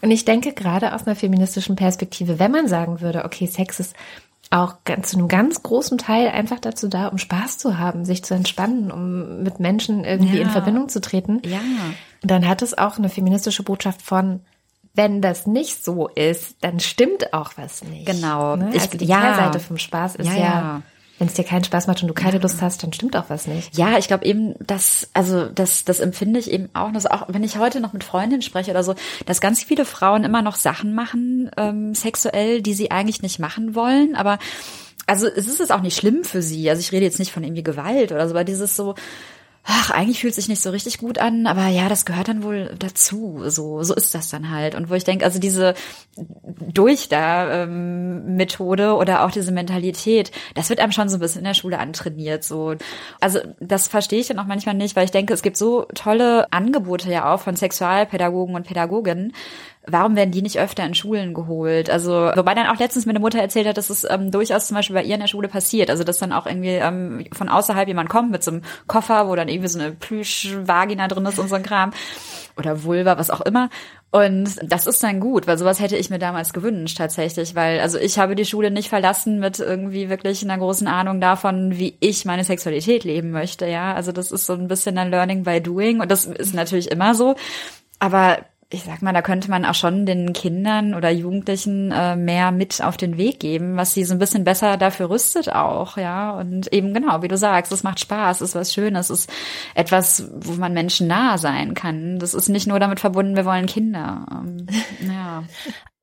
Und 0.02 0.12
ich 0.12 0.26
denke 0.26 0.54
gerade 0.54 0.93
aus 0.93 1.06
einer 1.06 1.15
feministischen 1.15 1.76
Perspektive, 1.76 2.39
wenn 2.39 2.52
man 2.52 2.67
sagen 2.67 3.02
würde, 3.02 3.26
okay, 3.26 3.48
Sex 3.48 3.80
ist 3.80 3.96
auch 4.52 4.76
ganz, 4.86 5.10
zu 5.10 5.17
einem 5.17 5.28
ganz 5.28 5.63
großen 5.63 5.98
Teil 5.98 6.30
einfach 6.30 6.60
dazu 6.60 6.88
da, 6.88 7.08
um 7.08 7.17
Spaß 7.17 7.58
zu 7.58 7.80
haben, 7.80 8.06
sich 8.06 8.24
zu 8.24 8.36
entspannen, 8.36 8.91
um 8.91 9.41
mit 9.41 9.60
Menschen 9.60 10.04
irgendwie 10.04 10.38
in 10.39 10.50
Verbindung 10.50 10.89
zu 10.89 11.02
treten. 11.02 11.41
Ja. 11.43 11.60
Dann 12.22 12.48
hat 12.48 12.62
es 12.62 12.78
auch 12.78 12.98
eine 12.98 13.10
feministische 13.10 13.63
Botschaft 13.63 14.02
von, 14.02 14.41
wenn 14.93 15.22
das 15.22 15.48
nicht 15.48 15.84
so 15.84 16.08
ist, 16.08 16.58
dann 16.62 16.80
stimmt 16.80 17.34
auch 17.34 17.54
was 17.56 17.84
nicht. 17.84 18.06
Genau. 18.06 18.56
Ne? 18.56 18.69
Also 18.74 18.98
die 18.98 19.06
ja. 19.06 19.22
Kehrseite 19.22 19.60
vom 19.60 19.80
Spaß 19.80 20.17
ist 20.17 20.28
ja, 20.28 20.36
ja 20.36 20.82
wenn 21.24 21.30
es 21.30 21.36
dir 21.36 21.46
keinen 21.46 21.64
Spaß 21.64 21.88
macht 21.88 22.02
und 22.02 22.10
du 22.10 22.14
keine 22.14 22.38
Lust 22.40 22.62
hast, 22.62 22.84
dann 22.84 22.92
stimmt 22.92 23.16
auch 23.16 23.30
was 23.30 23.48
nicht. 23.48 23.78
Ja, 23.78 23.98
ich 23.98 24.10
glaube 24.10 24.26
eben, 24.26 24.56
dass, 24.60 25.08
also 25.14 25.46
das, 25.46 25.86
das 25.86 26.02
empfinde 26.02 26.38
ich 26.38 26.52
eben 26.52 26.70
auch, 26.74 26.92
dass 26.92 27.06
auch 27.06 27.28
wenn 27.30 27.46
ich 27.46 27.58
heute 27.58 27.80
noch 27.80 27.94
mit 27.94 28.04
Freundinnen 28.04 28.42
spreche 28.42 28.72
oder 28.72 28.84
so, 28.84 28.94
dass 29.26 29.40
ganz 29.40 29.64
viele 29.64 29.86
Frauen 29.86 30.26
immer 30.26 30.42
noch 30.42 30.58
Sachen 30.58 30.94
machen, 30.94 31.50
ähm, 31.56 31.96
sexuell, 31.96 32.62
die 32.62 32.74
sie 32.74 32.92
eigentlich 32.92 33.22
nicht 33.22 33.40
machen 33.40 33.74
wollen, 33.74 34.18
aber 34.18 34.38
also 35.06 35.26
es 35.28 35.48
ist 35.48 35.62
es 35.62 35.72
auch 35.72 35.82
nicht 35.82 35.98
schlimm 35.98 36.26
für 36.26 36.42
sie. 36.42 36.70
Also 36.70 36.82
ich 36.82 36.92
rede 36.92 37.06
jetzt 37.06 37.20
nicht 37.20 37.32
von 37.32 37.46
irgendwie 37.46 37.64
Gewalt 37.64 38.12
oder 38.12 38.28
so, 38.28 38.34
aber 38.34 38.44
dieses 38.44 38.76
so, 38.76 38.96
ach, 39.65 39.91
eigentlich 39.91 40.19
fühlt 40.19 40.36
sich 40.36 40.49
nicht 40.49 40.62
so 40.62 40.71
richtig 40.71 40.97
gut 40.97 41.19
an, 41.19 41.47
aber 41.47 41.67
ja, 41.67 41.88
das 41.88 42.06
gehört 42.06 42.28
dann 42.28 42.43
wohl 42.43 42.76
dazu. 42.78 43.43
So, 43.47 43.82
so 43.84 43.95
ist 43.95 44.13
das 44.13 44.30
dann 44.30 44.49
halt. 44.49 44.76
Und 44.76 44.89
wo 44.89 44.93
ich 44.93 45.06
denke, 45.06 45.23
also 45.23 45.39
diese 45.39 45.73
durch 46.73 47.08
da 47.08 47.63
ähm, 47.63 48.36
Methode 48.36 48.95
oder 48.95 49.23
auch 49.23 49.32
diese 49.32 49.52
Mentalität, 49.54 50.32
das 50.54 50.69
wird 50.69 50.80
einem 50.80 50.91
schon 50.91 51.08
so 51.08 51.17
ein 51.17 51.21
bisschen 51.21 51.39
in 51.39 51.45
der 51.45 51.54
Schule 51.54 51.80
antrainiert. 51.80 52.43
So, 52.43 52.76
also 53.21 53.39
das 53.62 53.88
verstehe 53.88 54.19
ich 54.19 54.28
dann 54.28 54.39
auch 54.39 54.45
manchmal 54.45 54.76
nicht, 54.76 54.97
weil 54.97 55.06
ich 55.06 55.12
denke, 55.12 55.34
es 55.34 55.41
gibt 55.41 55.56
so 55.56 55.86
tolle 55.95 56.52
Angebote 56.52 57.10
ja 57.10 57.34
auch 57.34 57.39
von 57.39 57.56
Sexualpädagogen 57.56 58.56
und 58.56 58.67
Pädagoginnen, 58.67 59.34
warum 59.86 60.15
werden 60.15 60.32
die 60.32 60.41
nicht 60.41 60.60
öfter 60.60 60.86
in 60.86 60.96
Schulen 60.96 61.34
geholt? 61.34 61.89
Also, 61.89 62.12
wobei 62.12 62.54
dann 62.54 62.67
auch 62.67 62.80
letztens 62.80 63.06
meine 63.06 63.19
Mutter 63.19 63.39
erzählt 63.39 63.67
hat, 63.67 63.78
dass 63.78 63.89
es 63.89 64.06
ähm, 64.10 64.32
durchaus 64.32 64.67
zum 64.67 64.76
Beispiel 64.76 64.96
bei 64.96 65.04
ihr 65.04 65.15
in 65.15 65.22
der 65.22 65.28
Schule 65.28 65.48
passiert. 65.48 65.89
Also, 65.89 66.04
dass 66.04 66.19
dann 66.19 66.32
auch 66.32 66.46
irgendwie 66.46 66.69
ähm, 66.69 67.26
von 67.34 67.50
außerhalb 67.50 67.88
jemand 67.88 68.10
kommt 68.10 68.32
mit 68.32 68.43
so 68.43 68.52
einem 68.52 68.62
Koffer, 68.88 69.28
wo 69.28 69.36
dann 69.36 69.50
irgendwie 69.50 69.67
so 69.67 69.80
eine 69.80 69.91
Plüschvagina 69.91 71.08
drin 71.08 71.26
ist 71.26 71.39
und 71.39 71.50
so 71.50 71.56
ein 71.56 71.63
Kram. 71.63 71.91
Oder 72.58 72.84
Vulva, 72.84 73.17
was 73.17 73.30
auch 73.30 73.41
immer. 73.41 73.69
Und 74.12 74.60
das 74.62 74.86
ist 74.86 75.02
dann 75.02 75.19
gut, 75.19 75.48
weil 75.48 75.58
sowas 75.58 75.80
hätte 75.80 75.98
ich 75.98 76.12
mir 76.12 76.19
damals 76.19 76.54
gewünscht 76.54 77.00
tatsächlich, 77.00 77.56
weil 77.56 77.80
also 77.80 77.98
ich 77.98 78.19
habe 78.19 78.36
die 78.36 78.46
Schule 78.46 78.69
nicht 78.69 78.89
verlassen 78.89 79.39
mit 79.39 79.60
irgendwie 79.60 80.08
wirklich 80.08 80.43
einer 80.43 80.60
großen 80.60 80.88
Ahnung 80.88 81.19
davon, 81.19 81.80
wie 81.80 81.98
ich 82.00 82.24
meine 82.24 82.43
Sexualität 82.43 83.06
leben 83.06 83.32
möchte, 83.32 83.65
ja. 83.65 83.96
Also 83.96 84.12
das 84.12 84.32
ist 84.32 84.46
so 84.46 84.54
ein 84.54 84.67
bisschen 84.67 85.00
ein 85.00 85.10
Learning 85.10 85.43
by 85.43 85.62
Doing 85.62 86.00
und 86.00 86.12
das 86.12 86.26
ist 86.26 86.54
natürlich 86.54 86.91
immer 86.91 87.15
so. 87.15 87.34
Aber 87.98 88.38
ich 88.74 88.84
sag 88.84 89.04
mal, 89.04 89.14
da 89.14 89.22
könnte 89.22 89.52
man 89.52 89.66
auch 89.66 89.76
schon 89.76 90.08
den 90.08 90.34
Kindern 90.34 90.96
oder 90.96 91.12
Jugendlichen 91.12 91.92
äh, 91.92 92.16
mehr 92.16 92.52
mit 92.52 92.82
auf 92.84 92.98
den 92.98 93.18
Weg 93.18 93.40
geben, 93.40 93.78
was 93.78 93.94
sie 93.94 94.04
so 94.04 94.14
ein 94.14 94.20
bisschen 94.20 94.44
besser 94.44 94.78
dafür 94.78 95.12
rüstet 95.12 95.54
auch, 95.54 95.98
ja. 95.98 96.32
Und 96.32 96.74
eben 96.74 96.94
genau, 96.94 97.22
wie 97.22 97.28
du 97.28 97.38
sagst, 97.38 97.72
es 97.72 97.84
macht 97.84 98.00
Spaß, 98.00 98.42
es 98.42 98.50
ist 98.50 98.56
was 98.56 98.74
Schönes, 98.74 99.12
es 99.12 99.22
ist 99.22 99.34
etwas, 99.76 100.28
wo 100.34 100.54
man 100.54 100.74
Menschen 100.74 101.08
nahe 101.08 101.38
sein 101.38 101.76
kann. 101.76 102.18
Das 102.18 102.34
ist 102.34 102.50
nicht 102.50 102.66
nur 102.66 102.80
damit 102.80 103.00
verbunden, 103.00 103.36
wir 103.36 103.46
wollen 103.46 103.68
Kinder. 103.68 104.26
Ähm, 104.32 104.66
ja. 105.08 105.44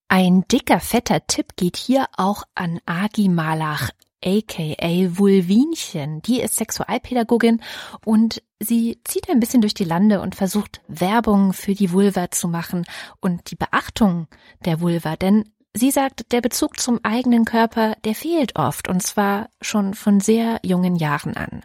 Ein 0.07 0.45
dicker, 0.51 0.79
fetter 0.79 1.27
Tipp 1.27 1.57
geht 1.57 1.77
hier 1.77 2.07
auch 2.17 2.45
an 2.55 2.79
Agi 2.87 3.29
Malach 3.29 3.91
aka 4.25 5.19
Vulvinchen. 5.19 6.23
Die 6.23 6.41
ist 6.41 6.57
Sexualpädagogin 6.57 7.63
und 8.05 8.43
sie 8.61 9.01
zieht 9.05 9.29
ein 9.29 9.41
bisschen 9.41 9.63
durch 9.63 9.75
die 9.75 9.85
Lande 9.85 10.21
und 10.21 10.35
versucht 10.35 10.81
Werbung 10.87 11.53
für 11.53 11.75
die 11.75 11.93
Vulva 11.93 12.31
zu 12.31 12.47
machen 12.47 12.85
und 13.21 13.51
die 13.51 13.57
Beachtung 13.57 14.29
der 14.65 14.81
Vulva, 14.81 15.17
denn 15.17 15.51
sie 15.75 15.91
sagt, 15.91 16.31
der 16.33 16.41
Bezug 16.41 16.79
zum 16.79 17.01
eigenen 17.03 17.45
Körper, 17.45 17.97
der 18.05 18.15
fehlt 18.15 18.57
oft 18.57 18.89
und 18.89 19.03
zwar 19.03 19.49
schon 19.61 19.95
von 19.95 20.21
sehr 20.21 20.61
jungen 20.63 20.97
Jahren 20.97 21.37
an. 21.37 21.63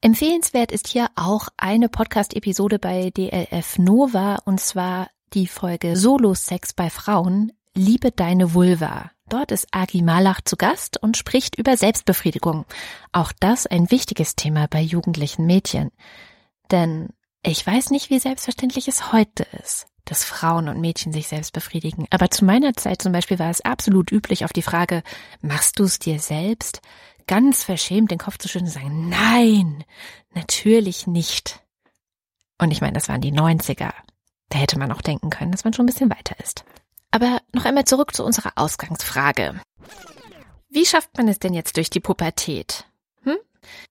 Empfehlenswert 0.00 0.72
ist 0.72 0.88
hier 0.88 1.08
auch 1.14 1.48
eine 1.58 1.90
Podcast-Episode 1.90 2.78
bei 2.78 3.10
DLF 3.10 3.78
Nova 3.78 4.36
und 4.46 4.60
zwar 4.60 5.10
die 5.34 5.46
Folge 5.46 5.96
Solo-Sex 5.96 6.72
bei 6.72 6.88
Frauen, 6.88 7.52
Liebe 7.76 8.10
deine 8.10 8.54
Vulva. 8.54 9.10
Dort 9.28 9.52
ist 9.52 9.68
Agi 9.70 10.02
Malach 10.02 10.40
zu 10.40 10.56
Gast 10.56 11.00
und 11.00 11.16
spricht 11.16 11.56
über 11.56 11.76
Selbstbefriedigung. 11.76 12.66
Auch 13.12 13.32
das 13.38 13.66
ein 13.66 13.90
wichtiges 13.92 14.34
Thema 14.34 14.66
bei 14.66 14.80
jugendlichen 14.80 15.46
Mädchen. 15.46 15.92
Denn 16.72 17.10
ich 17.44 17.64
weiß 17.64 17.90
nicht, 17.90 18.10
wie 18.10 18.18
selbstverständlich 18.18 18.88
es 18.88 19.12
heute 19.12 19.46
ist, 19.62 19.86
dass 20.04 20.24
Frauen 20.24 20.68
und 20.68 20.80
Mädchen 20.80 21.12
sich 21.12 21.28
selbst 21.28 21.52
befriedigen. 21.52 22.06
Aber 22.10 22.28
zu 22.30 22.44
meiner 22.44 22.74
Zeit 22.74 23.02
zum 23.02 23.12
Beispiel 23.12 23.38
war 23.38 23.50
es 23.50 23.60
absolut 23.60 24.10
üblich, 24.10 24.44
auf 24.44 24.52
die 24.52 24.62
Frage, 24.62 25.04
machst 25.40 25.78
du 25.78 25.84
es 25.84 26.00
dir 26.00 26.18
selbst? 26.18 26.82
Ganz 27.28 27.62
verschämt 27.62 28.10
den 28.10 28.18
Kopf 28.18 28.38
zu 28.38 28.48
schütteln 28.48 28.66
und 28.66 28.72
sagen, 28.72 29.08
nein, 29.08 29.84
natürlich 30.34 31.06
nicht. 31.06 31.60
Und 32.58 32.72
ich 32.72 32.80
meine, 32.80 32.94
das 32.94 33.08
waren 33.08 33.20
die 33.20 33.32
90er. 33.32 33.92
Da 34.48 34.58
hätte 34.58 34.78
man 34.78 34.90
auch 34.90 35.02
denken 35.02 35.30
können, 35.30 35.52
dass 35.52 35.62
man 35.62 35.72
schon 35.72 35.84
ein 35.84 35.86
bisschen 35.86 36.10
weiter 36.10 36.34
ist. 36.40 36.64
Aber 37.10 37.40
noch 37.52 37.64
einmal 37.64 37.84
zurück 37.84 38.14
zu 38.14 38.24
unserer 38.24 38.52
Ausgangsfrage. 38.56 39.60
Wie 40.68 40.86
schafft 40.86 41.16
man 41.16 41.28
es 41.28 41.40
denn 41.40 41.54
jetzt 41.54 41.76
durch 41.76 41.90
die 41.90 42.00
Pubertät? 42.00 42.84
Hm? 43.24 43.36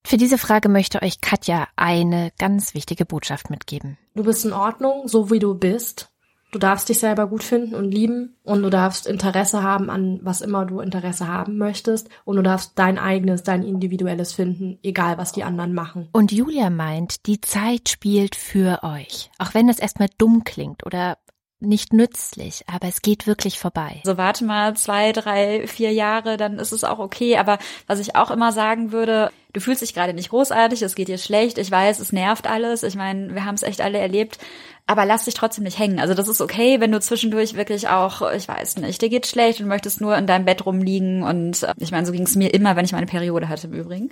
Für 0.06 0.18
diese 0.18 0.38
Frage 0.38 0.70
möchte 0.70 1.02
euch 1.02 1.20
Katja 1.20 1.68
eine 1.76 2.32
ganz 2.38 2.74
wichtige 2.74 3.06
Botschaft 3.06 3.50
mitgeben. 3.50 3.98
Du 4.16 4.24
bist 4.24 4.46
in 4.46 4.54
Ordnung, 4.54 5.08
so 5.08 5.30
wie 5.30 5.40
du 5.40 5.56
bist. 5.56 6.10
Du 6.52 6.58
darfst 6.58 6.90
dich 6.90 6.98
selber 6.98 7.28
gut 7.28 7.44
finden 7.44 7.76
und 7.76 7.92
lieben 7.92 8.36
und 8.44 8.64
du 8.64 8.72
darfst 8.72 9.06
Interesse 9.06 9.62
haben 9.62 9.92
an 9.92 10.20
was 10.24 10.42
immer 10.42 10.66
du 10.66 10.80
Interesse 10.80 11.28
haben 11.28 11.60
möchtest 11.60 12.10
und 12.26 12.38
du 12.38 12.42
darfst 12.42 12.72
dein 12.76 12.98
eigenes, 12.98 13.44
dein 13.44 13.62
individuelles 13.62 14.34
finden, 14.34 14.80
egal 14.82 15.20
was 15.20 15.32
die 15.32 15.44
anderen 15.44 15.76
machen. 15.76 16.10
Und 16.12 16.32
Julia 16.32 16.72
meint, 16.72 17.28
die 17.28 17.40
Zeit 17.40 17.90
spielt 17.90 18.36
für 18.36 18.80
euch. 18.82 19.30
Auch 19.38 19.54
wenn 19.54 19.68
das 19.68 19.78
erstmal 19.78 20.10
dumm 20.18 20.44
klingt 20.44 20.88
oder 20.88 21.20
nicht 21.62 21.92
nützlich, 21.94 22.64
aber 22.74 22.88
es 22.88 23.02
geht 23.02 23.28
wirklich 23.28 23.60
vorbei. 23.60 24.02
So 24.06 24.18
warte 24.18 24.46
mal 24.46 24.76
zwei, 24.76 25.12
drei, 25.12 25.68
vier 25.68 25.92
Jahre, 25.92 26.38
dann 26.38 26.58
ist 26.58 26.72
es 26.72 26.84
auch 26.84 27.00
okay. 27.00 27.38
Aber 27.38 27.58
was 27.86 28.00
ich 28.00 28.16
auch 28.16 28.32
immer 28.32 28.52
sagen 28.52 28.92
würde, 28.92 29.32
du 29.54 29.60
fühlst 29.60 29.82
dich 29.82 29.94
gerade 29.94 30.14
nicht 30.14 30.30
großartig, 30.30 30.82
es 30.82 30.96
geht 30.96 31.10
dir 31.10 31.18
schlecht, 31.18 31.58
ich 31.58 31.70
weiß, 31.70 32.00
es 32.00 32.14
nervt 32.14 32.48
alles. 32.50 32.84
Ich 32.84 32.96
meine, 32.96 33.34
wir 33.34 33.46
haben 33.46 33.56
es 33.56 33.64
echt 33.64 33.82
alle 33.82 33.98
erlebt, 33.98 34.40
aber 34.88 35.06
lass 35.06 35.26
dich 35.26 35.34
trotzdem 35.34 35.66
nicht 35.66 35.80
hängen. 35.80 36.00
Also 36.00 36.14
das 36.14 36.28
ist 36.28 36.42
okay, 36.42 36.80
wenn 36.80 36.92
du 36.92 37.00
zwischendurch 37.00 37.56
wirklich 37.56 37.90
auch, 37.90 38.32
ich 38.32 38.48
weiß 38.48 38.78
nicht, 38.78 39.02
dir 39.02 39.10
geht 39.10 39.28
schlecht 39.28 39.60
und 39.60 39.68
möchtest 39.68 40.00
nur 40.00 40.18
in 40.18 40.28
deinem 40.28 40.46
Bett 40.46 40.66
rumliegen. 40.66 41.24
Und 41.24 41.64
äh, 41.64 41.74
ich 41.78 41.92
meine, 41.92 42.06
so 42.06 42.14
ging 42.14 42.24
es 42.24 42.36
mir 42.36 42.54
immer, 42.54 42.76
wenn 42.76 42.86
ich 42.86 42.94
meine 42.94 43.06
Periode 43.06 43.50
hatte 43.50 43.68
im 43.68 43.74
Übrigen. 43.74 44.12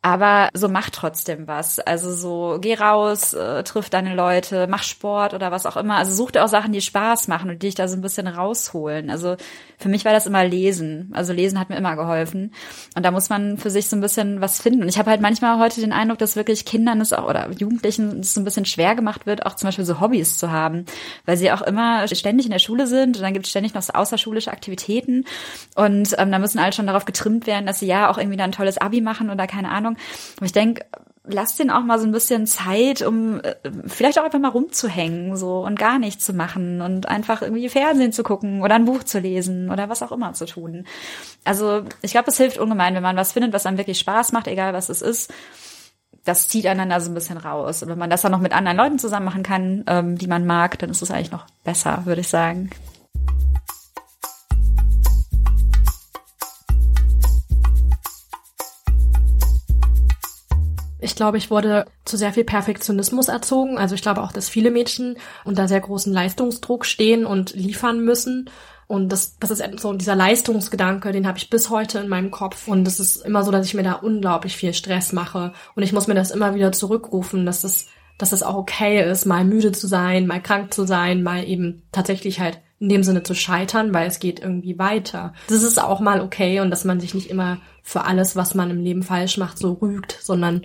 Aber 0.00 0.48
so 0.54 0.68
mach 0.68 0.90
trotzdem 0.90 1.48
was. 1.48 1.80
Also 1.80 2.12
so 2.12 2.58
geh 2.60 2.74
raus, 2.74 3.34
äh, 3.34 3.64
triff 3.64 3.90
deine 3.90 4.14
Leute, 4.14 4.68
mach 4.68 4.84
Sport 4.84 5.34
oder 5.34 5.50
was 5.50 5.66
auch 5.66 5.76
immer. 5.76 5.96
Also 5.96 6.14
such 6.14 6.30
dir 6.30 6.44
auch 6.44 6.48
Sachen, 6.48 6.72
die 6.72 6.80
Spaß 6.80 7.26
machen 7.26 7.50
und 7.50 7.62
die 7.62 7.66
dich 7.66 7.74
da 7.74 7.88
so 7.88 7.96
ein 7.96 8.00
bisschen 8.00 8.28
rausholen. 8.28 9.10
Also 9.10 9.36
für 9.78 9.88
mich 9.88 10.04
war 10.04 10.12
das 10.12 10.26
immer 10.26 10.44
Lesen. 10.44 11.10
Also 11.14 11.32
Lesen 11.32 11.58
hat 11.58 11.68
mir 11.68 11.76
immer 11.76 11.96
geholfen. 11.96 12.52
Und 12.96 13.04
da 13.04 13.10
muss 13.10 13.28
man 13.28 13.58
für 13.58 13.70
sich 13.70 13.88
so 13.88 13.96
ein 13.96 14.00
bisschen 14.00 14.40
was 14.40 14.60
finden. 14.60 14.82
Und 14.82 14.88
ich 14.88 14.98
habe 14.98 15.10
halt 15.10 15.20
manchmal 15.20 15.58
heute 15.58 15.80
den 15.80 15.92
Eindruck, 15.92 16.18
dass 16.18 16.36
wirklich 16.36 16.64
Kindern 16.64 17.00
es 17.00 17.12
auch 17.12 17.28
oder 17.28 17.50
Jugendlichen 17.50 18.20
es 18.20 18.34
so 18.34 18.40
ein 18.40 18.44
bisschen 18.44 18.64
schwer 18.64 18.94
gemacht 18.94 19.26
wird, 19.26 19.46
auch 19.46 19.54
zum 19.54 19.68
Beispiel 19.68 19.84
so 19.84 20.00
Hobbys 20.00 20.38
zu 20.38 20.50
haben, 20.50 20.84
weil 21.26 21.36
sie 21.36 21.52
auch 21.52 21.62
immer 21.62 22.08
ständig 22.08 22.46
in 22.46 22.52
der 22.52 22.58
Schule 22.58 22.86
sind 22.86 23.16
und 23.16 23.22
dann 23.22 23.34
gibt 23.34 23.46
es 23.46 23.50
ständig 23.50 23.74
noch 23.74 23.82
so 23.82 23.92
außerschulische 23.92 24.50
Aktivitäten. 24.50 25.24
Und 25.74 26.14
ähm, 26.18 26.32
da 26.32 26.38
müssen 26.38 26.58
alle 26.58 26.72
schon 26.72 26.86
darauf 26.86 27.04
getrimmt 27.04 27.46
werden, 27.46 27.66
dass 27.66 27.80
sie 27.80 27.86
ja 27.86 28.10
auch 28.10 28.18
irgendwie 28.18 28.36
dann 28.36 28.50
ein 28.50 28.52
tolles 28.52 28.78
Abi 28.78 29.00
machen 29.00 29.30
oder 29.30 29.46
keine 29.46 29.70
Ahnung. 29.70 29.96
Aber 30.36 30.46
ich 30.46 30.52
denke, 30.52 30.84
lass 31.30 31.56
den 31.56 31.70
auch 31.70 31.82
mal 31.82 31.98
so 31.98 32.06
ein 32.06 32.12
bisschen 32.12 32.46
Zeit, 32.46 33.02
um 33.02 33.40
äh, 33.40 33.54
vielleicht 33.86 34.18
auch 34.18 34.24
einfach 34.24 34.38
mal 34.38 34.48
rumzuhängen 34.48 35.36
so 35.36 35.64
und 35.64 35.78
gar 35.78 35.98
nichts 35.98 36.24
zu 36.24 36.32
machen 36.32 36.80
und 36.80 37.08
einfach 37.08 37.42
irgendwie 37.42 37.68
Fernsehen 37.68 38.12
zu 38.12 38.22
gucken 38.22 38.62
oder 38.62 38.74
ein 38.74 38.84
Buch 38.84 39.04
zu 39.04 39.18
lesen 39.18 39.70
oder 39.70 39.88
was 39.88 40.02
auch 40.02 40.12
immer 40.12 40.32
zu 40.32 40.46
tun. 40.46 40.86
Also 41.44 41.82
ich 42.02 42.12
glaube, 42.12 42.30
es 42.30 42.36
hilft 42.36 42.58
ungemein, 42.58 42.94
wenn 42.94 43.02
man 43.02 43.16
was 43.16 43.32
findet, 43.32 43.52
was 43.52 43.66
einem 43.66 43.78
wirklich 43.78 43.98
Spaß 43.98 44.32
macht, 44.32 44.48
egal 44.48 44.72
was 44.72 44.88
es 44.88 45.02
ist. 45.02 45.32
Das 46.24 46.48
zieht 46.48 46.66
einander 46.66 47.00
so 47.00 47.10
ein 47.10 47.14
bisschen 47.14 47.38
raus. 47.38 47.82
Und 47.82 47.88
wenn 47.88 47.98
man 47.98 48.10
das 48.10 48.22
dann 48.22 48.32
noch 48.32 48.40
mit 48.40 48.52
anderen 48.52 48.76
Leuten 48.76 48.98
zusammen 48.98 49.26
machen 49.26 49.42
kann, 49.42 49.84
ähm, 49.86 50.18
die 50.18 50.26
man 50.26 50.46
mag, 50.46 50.78
dann 50.78 50.90
ist 50.90 51.00
es 51.00 51.10
eigentlich 51.10 51.30
noch 51.30 51.46
besser, 51.64 52.02
würde 52.04 52.20
ich 52.20 52.28
sagen. 52.28 52.70
Ich 61.00 61.14
glaube, 61.14 61.38
ich 61.38 61.50
wurde 61.50 61.86
zu 62.04 62.16
sehr 62.16 62.32
viel 62.32 62.44
Perfektionismus 62.44 63.28
erzogen. 63.28 63.78
Also 63.78 63.94
ich 63.94 64.02
glaube 64.02 64.22
auch, 64.22 64.32
dass 64.32 64.48
viele 64.48 64.70
Mädchen 64.70 65.16
unter 65.44 65.68
sehr 65.68 65.80
großen 65.80 66.12
Leistungsdruck 66.12 66.84
stehen 66.84 67.24
und 67.24 67.54
liefern 67.54 68.04
müssen. 68.04 68.50
Und 68.88 69.10
das, 69.10 69.38
das 69.38 69.50
ist 69.50 69.62
so 69.80 69.92
dieser 69.92 70.16
Leistungsgedanke, 70.16 71.12
den 71.12 71.26
habe 71.26 71.38
ich 71.38 71.50
bis 71.50 71.68
heute 71.68 71.98
in 71.98 72.08
meinem 72.08 72.30
Kopf. 72.30 72.66
Und 72.66 72.88
es 72.88 72.98
ist 72.98 73.24
immer 73.24 73.44
so, 73.44 73.52
dass 73.52 73.66
ich 73.66 73.74
mir 73.74 73.82
da 73.82 73.92
unglaublich 73.92 74.56
viel 74.56 74.72
Stress 74.72 75.12
mache. 75.12 75.52
Und 75.74 75.82
ich 75.82 75.92
muss 75.92 76.06
mir 76.06 76.14
das 76.14 76.30
immer 76.30 76.54
wieder 76.54 76.72
zurückrufen, 76.72 77.44
dass 77.46 77.60
das, 77.60 77.88
dass 78.16 78.32
es 78.32 78.42
auch 78.42 78.54
okay 78.54 79.08
ist, 79.08 79.26
mal 79.26 79.44
müde 79.44 79.72
zu 79.72 79.86
sein, 79.86 80.26
mal 80.26 80.42
krank 80.42 80.72
zu 80.72 80.86
sein, 80.86 81.22
mal 81.22 81.46
eben 81.46 81.82
tatsächlich 81.92 82.40
halt 82.40 82.60
in 82.80 82.88
dem 82.88 83.02
Sinne 83.02 83.22
zu 83.22 83.34
scheitern, 83.34 83.92
weil 83.92 84.06
es 84.06 84.20
geht 84.20 84.40
irgendwie 84.40 84.78
weiter. 84.78 85.34
Das 85.48 85.62
ist 85.62 85.82
auch 85.82 86.00
mal 86.00 86.20
okay 86.20 86.60
und 86.60 86.70
dass 86.70 86.84
man 86.84 86.98
sich 86.98 87.12
nicht 87.12 87.28
immer 87.28 87.58
für 87.82 88.04
alles, 88.04 88.36
was 88.36 88.54
man 88.54 88.70
im 88.70 88.80
Leben 88.80 89.02
falsch 89.02 89.36
macht, 89.36 89.58
so 89.58 89.72
rügt, 89.74 90.16
sondern 90.22 90.64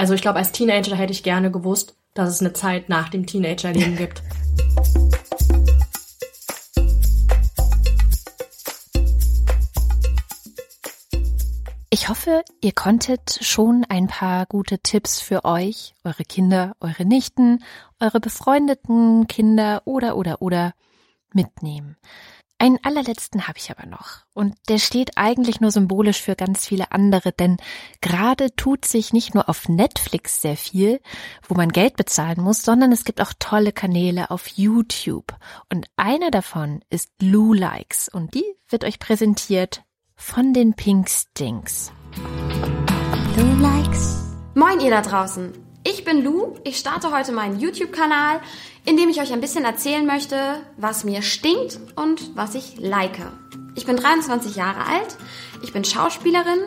also 0.00 0.14
ich 0.14 0.22
glaube, 0.22 0.38
als 0.38 0.50
Teenager 0.50 0.96
hätte 0.96 1.12
ich 1.12 1.22
gerne 1.22 1.50
gewusst, 1.50 1.94
dass 2.14 2.30
es 2.30 2.40
eine 2.40 2.54
Zeit 2.54 2.88
nach 2.88 3.10
dem 3.10 3.26
Teenagerleben 3.26 3.96
gibt. 3.96 4.22
Ich 11.92 12.08
hoffe, 12.08 12.42
ihr 12.60 12.72
konntet 12.72 13.38
schon 13.42 13.84
ein 13.88 14.06
paar 14.06 14.46
gute 14.46 14.78
Tipps 14.78 15.20
für 15.20 15.44
euch, 15.44 15.94
eure 16.02 16.22
Kinder, 16.24 16.74
eure 16.80 17.04
Nichten, 17.04 17.62
eure 17.98 18.20
befreundeten 18.20 19.26
Kinder 19.26 19.82
oder 19.84 20.16
oder 20.16 20.40
oder 20.40 20.72
mitnehmen. 21.34 21.96
Einen 22.60 22.78
allerletzten 22.82 23.48
habe 23.48 23.56
ich 23.56 23.70
aber 23.70 23.86
noch. 23.86 24.18
Und 24.34 24.54
der 24.68 24.78
steht 24.78 25.16
eigentlich 25.16 25.62
nur 25.62 25.70
symbolisch 25.70 26.20
für 26.20 26.36
ganz 26.36 26.66
viele 26.66 26.92
andere, 26.92 27.32
denn 27.32 27.56
gerade 28.02 28.54
tut 28.54 28.84
sich 28.84 29.14
nicht 29.14 29.34
nur 29.34 29.48
auf 29.48 29.70
Netflix 29.70 30.42
sehr 30.42 30.58
viel, 30.58 31.00
wo 31.48 31.54
man 31.54 31.70
Geld 31.70 31.96
bezahlen 31.96 32.42
muss, 32.42 32.60
sondern 32.60 32.92
es 32.92 33.04
gibt 33.04 33.22
auch 33.22 33.32
tolle 33.38 33.72
Kanäle 33.72 34.30
auf 34.30 34.46
YouTube. 34.46 35.34
Und 35.72 35.86
einer 35.96 36.30
davon 36.30 36.82
ist 36.90 37.08
Lou 37.22 37.54
Likes 37.54 38.10
und 38.10 38.34
die 38.34 38.44
wird 38.68 38.84
euch 38.84 38.98
präsentiert 38.98 39.82
von 40.14 40.52
den 40.52 40.74
Pink 40.74 41.08
Stinks. 41.08 41.92
Lou 43.38 43.62
Likes. 43.62 44.22
Moin 44.54 44.80
ihr 44.80 44.90
da 44.90 45.00
draußen. 45.00 45.69
Ich 45.82 46.04
bin 46.04 46.22
Lou, 46.22 46.56
ich 46.62 46.76
starte 46.76 47.10
heute 47.10 47.32
meinen 47.32 47.58
YouTube-Kanal, 47.58 48.40
in 48.84 48.98
dem 48.98 49.08
ich 49.08 49.18
euch 49.18 49.32
ein 49.32 49.40
bisschen 49.40 49.64
erzählen 49.64 50.04
möchte, 50.04 50.60
was 50.76 51.04
mir 51.04 51.22
stinkt 51.22 51.80
und 51.96 52.36
was 52.36 52.54
ich 52.54 52.76
like. 52.78 53.18
Ich 53.74 53.86
bin 53.86 53.96
23 53.96 54.56
Jahre 54.56 54.84
alt, 54.84 55.16
ich 55.62 55.72
bin 55.72 55.82
Schauspielerin 55.82 56.58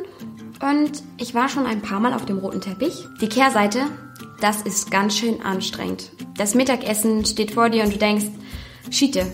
und 0.62 1.04
ich 1.18 1.36
war 1.36 1.48
schon 1.48 1.68
ein 1.68 1.84
paar 1.84 2.00
Mal 2.00 2.16
auf 2.16 2.26
dem 2.26 2.40
roten 2.40 2.60
Teppich. 2.60 3.06
Die 3.22 3.30
Kehrseite, 3.30 3.82
das 4.42 4.64
ist 4.64 4.90
ganz 4.90 5.16
schön 5.16 5.44
anstrengend. 5.44 6.10
Das 6.36 6.56
Mittagessen 6.56 7.24
steht 7.24 7.52
vor 7.52 7.70
dir 7.70 7.84
und 7.84 7.94
du 7.94 8.00
denkst, 8.00 8.26
Schiete, 8.90 9.32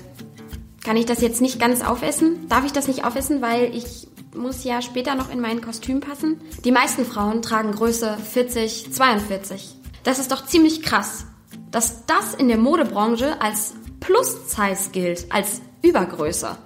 kann 0.84 0.97
ich 0.97 1.05
das 1.05 1.21
jetzt 1.21 1.41
nicht 1.41 1.57
ganz 1.57 1.86
aufessen? 1.86 2.49
Darf 2.49 2.65
ich 2.65 2.73
das 2.73 2.89
nicht 2.89 3.05
aufessen, 3.05 3.41
weil 3.41 3.73
ich 3.73 4.09
muss 4.36 4.63
ja 4.63 4.82
später 4.82 5.15
noch 5.15 5.30
in 5.30 5.39
mein 5.39 5.61
Kostüm 5.61 5.99
passen. 5.99 6.39
Die 6.63 6.71
meisten 6.71 7.05
Frauen 7.05 7.41
tragen 7.41 7.71
Größe 7.71 8.17
40, 8.17 8.93
42. 8.93 9.75
Das 10.03 10.19
ist 10.19 10.32
doch 10.32 10.45
ziemlich 10.45 10.82
krass, 10.82 11.25
dass 11.71 12.05
das 12.05 12.34
in 12.34 12.47
der 12.47 12.57
Modebranche 12.57 13.41
als 13.41 13.73
Plus-Size 13.99 14.91
gilt, 14.91 15.32
als 15.32 15.61
Übergröße. 15.82 16.57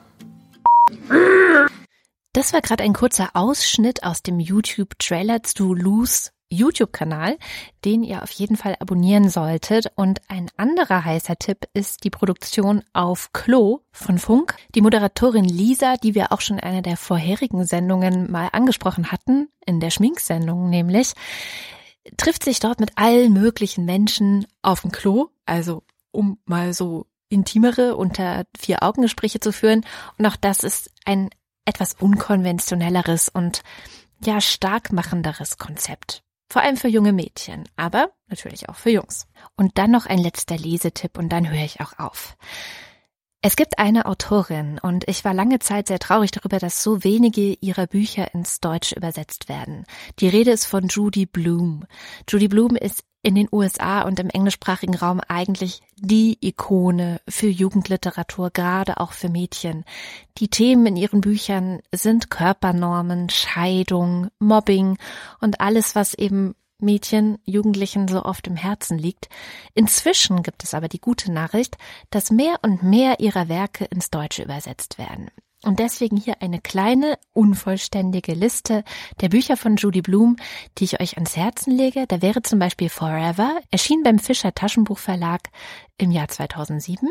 Das 2.34 2.54
war 2.54 2.62
gerade 2.62 2.84
ein 2.84 2.94
kurzer 2.94 3.32
Ausschnitt 3.34 4.04
aus 4.04 4.24
dem 4.24 4.40
YouTube-Trailer 4.40 5.44
zu 5.44 5.74
Lose 5.74 6.32
YouTube-Kanal, 6.54 7.38
den 7.86 8.04
ihr 8.04 8.24
auf 8.24 8.32
jeden 8.32 8.56
Fall 8.56 8.76
abonnieren 8.80 9.30
solltet. 9.30 9.92
Und 9.96 10.22
ein 10.28 10.50
anderer 10.58 11.04
heißer 11.04 11.38
Tipp 11.38 11.68
ist 11.74 12.04
die 12.04 12.10
Produktion 12.10 12.84
auf 12.94 13.34
Klo 13.34 13.82
von 13.92 14.18
Funk. 14.18 14.56
Die 14.76 14.82
Moderatorin 14.82 15.46
Lisa, 15.46 15.98
die 15.98 16.16
wir 16.16 16.32
auch 16.32 16.42
schon 16.42 16.58
in 16.58 16.64
einer 16.64 16.82
der 16.82 16.98
vorherigen 16.98 17.66
Sendungen 17.66 18.32
mal 18.32 18.50
angesprochen 18.52 19.12
hatten, 19.12 19.50
in 19.66 19.80
der 19.80 19.90
Schminksendung 19.90 20.70
nämlich, 20.70 21.14
trifft 22.18 22.44
sich 22.44 22.60
dort 22.60 22.80
mit 22.80 22.92
allen 22.98 23.34
möglichen 23.34 23.86
Menschen 23.86 24.46
auf 24.62 24.82
dem 24.82 24.92
Klo, 24.92 25.30
also 25.46 25.84
um 26.12 26.38
mal 26.46 26.74
so 26.74 27.08
intimere 27.30 27.96
unter 27.96 28.46
vier 28.58 28.84
Augen 28.84 29.02
Gespräche 29.02 29.40
zu 29.40 29.52
führen. 29.52 29.86
Und 30.18 30.26
auch 30.26 30.36
das 30.36 30.64
ist 30.64 30.92
ein 31.06 31.30
etwas 31.66 31.96
unkonventionelleres 32.00 33.30
und 33.30 33.64
ja 34.24 34.42
stark 34.42 34.92
machenderes 34.92 35.58
Konzept. 35.58 36.24
Vor 36.50 36.62
allem 36.62 36.78
für 36.78 36.88
junge 36.88 37.14
Mädchen, 37.14 37.64
aber 37.76 38.12
natürlich 38.28 38.70
auch 38.70 38.76
für 38.76 38.92
Jungs. 38.92 39.28
Und 39.56 39.78
dann 39.78 39.92
noch 39.92 40.06
ein 40.06 40.20
letzter 40.20 40.58
Lesetipp 40.58 41.18
und 41.18 41.30
dann 41.30 41.50
höre 41.50 41.64
ich 41.64 41.82
auch 41.82 41.98
auf. 41.98 42.38
Es 43.46 43.58
gibt 43.58 43.78
eine 43.78 44.06
Autorin 44.06 44.80
und 44.80 45.06
ich 45.10 45.26
war 45.26 45.34
lange 45.34 45.60
Zeit 45.60 45.90
sehr 45.90 46.00
traurig 46.00 46.32
darüber, 46.32 46.60
dass 46.60 46.82
so 46.82 47.04
wenige 47.04 47.58
ihrer 47.60 47.88
Bücher 47.88 48.34
ins 48.34 48.62
Deutsche 48.62 48.96
übersetzt 48.96 49.50
werden. 49.50 49.84
Die 50.20 50.30
Rede 50.30 50.52
ist 50.52 50.66
von 50.66 50.88
Judy 50.88 51.26
Bloom. 51.26 51.86
Judy 52.30 52.48
Bloom 52.48 52.78
ist 52.78 53.04
in 53.24 53.36
den 53.36 53.48
USA 53.52 54.02
und 54.02 54.20
im 54.20 54.30
englischsprachigen 54.30 54.96
Raum 54.96 55.22
eigentlich 55.28 55.82
die 55.96 56.38
Ikone 56.42 57.22
für 57.28 57.48
Jugendliteratur, 57.48 58.52
gerade 58.52 59.00
auch 59.00 59.14
für 59.14 59.30
Mädchen. 59.30 59.86
Die 60.38 60.50
Themen 60.50 60.86
in 60.86 60.98
ihren 60.98 61.22
Büchern 61.22 61.80
sind 61.92 62.30
Körpernormen, 62.30 63.30
Scheidung, 63.30 64.28
Mobbing 64.40 64.98
und 65.40 65.62
alles, 65.62 65.96
was 65.96 66.14
eben 66.14 66.54
Mädchen, 66.80 67.40
Jugendlichen 67.46 68.10
so 68.10 68.24
oft 68.24 68.46
im 68.48 68.58
Herzen 68.58 68.98
liegt. 68.98 69.30
Inzwischen 69.74 70.44
gibt 70.44 70.64
es 70.64 70.74
aber 70.74 70.90
die 70.90 71.00
gute 71.00 71.32
Nachricht, 71.32 71.78
dass 72.10 72.30
mehr 72.30 72.58
und 72.62 72.84
mehr 72.84 73.22
ihrer 73.22 73.48
Werke 73.48 73.86
ins 73.86 74.12
Deutsche 74.12 74.44
übersetzt 74.44 74.98
werden. 74.98 75.32
Und 75.64 75.80
deswegen 75.80 76.18
hier 76.18 76.42
eine 76.42 76.60
kleine, 76.60 77.18
unvollständige 77.34 78.34
Liste 78.34 78.84
der 79.22 79.30
Bücher 79.30 79.56
von 79.56 79.78
Judy 79.78 80.02
Bloom, 80.02 80.36
die 80.78 80.84
ich 80.84 81.00
euch 81.00 81.16
ans 81.16 81.38
Herzen 81.38 81.72
lege. 81.72 82.06
Da 82.08 82.22
wäre 82.22 82.42
zum 82.42 82.60
Beispiel 82.60 82.90
Forever, 82.90 83.60
erschien 83.72 84.04
beim 84.04 84.20
Fischer 84.20 84.54
Taschenbuchverlag 84.54 85.42
im 85.98 86.12
Jahr 86.12 86.28
2007. 86.28 87.10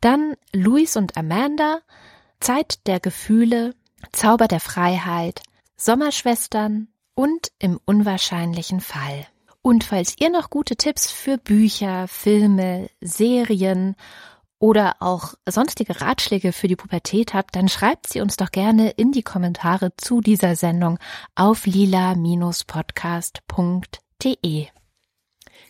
Dann 0.00 0.34
Louis 0.52 0.96
und 0.96 1.16
Amanda, 1.16 1.80
Zeit 2.40 2.86
der 2.86 3.00
Gefühle, 3.00 3.74
Zauber 4.12 4.48
der 4.48 4.60
Freiheit, 4.60 5.42
Sommerschwestern 5.76 6.88
und 7.14 7.52
im 7.58 7.78
unwahrscheinlichen 7.84 8.80
Fall. 8.80 9.26
Und 9.62 9.84
falls 9.84 10.16
ihr 10.18 10.30
noch 10.30 10.50
gute 10.50 10.76
Tipps 10.76 11.10
für 11.10 11.38
Bücher, 11.38 12.08
Filme, 12.08 12.90
Serien 13.00 13.94
oder 14.62 14.96
auch 15.00 15.34
sonstige 15.44 16.00
Ratschläge 16.00 16.52
für 16.52 16.68
die 16.68 16.76
Pubertät 16.76 17.34
habt, 17.34 17.56
dann 17.56 17.68
schreibt 17.68 18.08
sie 18.08 18.20
uns 18.20 18.36
doch 18.36 18.52
gerne 18.52 18.90
in 18.90 19.10
die 19.10 19.24
Kommentare 19.24 19.96
zu 19.96 20.20
dieser 20.20 20.54
Sendung 20.54 21.00
auf 21.34 21.66
lila-podcast.de. 21.66 24.66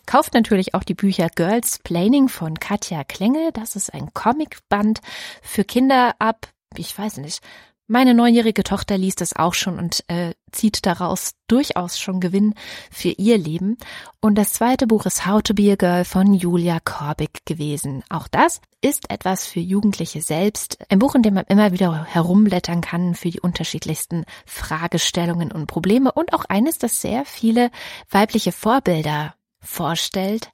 Kauft 0.05 0.35
natürlich 0.35 0.75
auch 0.75 0.83
die 0.83 0.93
Bücher 0.93 1.29
Girls 1.29 1.79
Planning 1.79 2.29
von 2.29 2.59
Katja 2.59 3.03
Klenge. 3.03 3.49
Das 3.51 3.75
ist 3.75 3.91
ein 3.91 4.13
Comicband 4.13 5.01
für 5.41 5.63
Kinder 5.63 6.13
ab, 6.19 6.49
ich 6.77 6.95
weiß 6.95 7.17
nicht, 7.17 7.41
meine 7.87 8.13
neunjährige 8.13 8.63
Tochter 8.63 8.97
liest 8.97 9.21
es 9.21 9.35
auch 9.35 9.53
schon 9.53 9.77
und 9.77 10.03
äh, 10.07 10.33
zieht 10.51 10.85
daraus 10.85 11.33
durchaus 11.47 11.99
schon 11.99 12.21
Gewinn 12.21 12.55
für 12.89 13.09
ihr 13.09 13.37
Leben. 13.37 13.77
Und 14.21 14.35
das 14.35 14.53
zweite 14.53 14.87
Buch 14.87 15.05
ist 15.05 15.25
How 15.25 15.41
to 15.41 15.53
be 15.53 15.71
a 15.71 15.75
Girl 15.75 16.05
von 16.05 16.33
Julia 16.33 16.79
Korbig 16.79 17.45
gewesen. 17.45 18.03
Auch 18.09 18.27
das 18.29 18.61
ist 18.81 19.09
etwas 19.09 19.45
für 19.45 19.59
Jugendliche 19.59 20.21
selbst. 20.21 20.77
Ein 20.89 20.99
Buch, 20.99 21.15
in 21.15 21.23
dem 21.23 21.33
man 21.33 21.45
immer 21.49 21.73
wieder 21.73 22.05
herumblättern 22.05 22.81
kann 22.81 23.15
für 23.15 23.29
die 23.29 23.41
unterschiedlichsten 23.41 24.25
Fragestellungen 24.45 25.51
und 25.51 25.67
Probleme. 25.67 26.11
Und 26.11 26.33
auch 26.33 26.45
eines, 26.45 26.77
das 26.77 27.01
sehr 27.01 27.25
viele 27.25 27.69
weibliche 28.09 28.53
Vorbilder 28.53 29.35
vorstellt, 29.59 30.51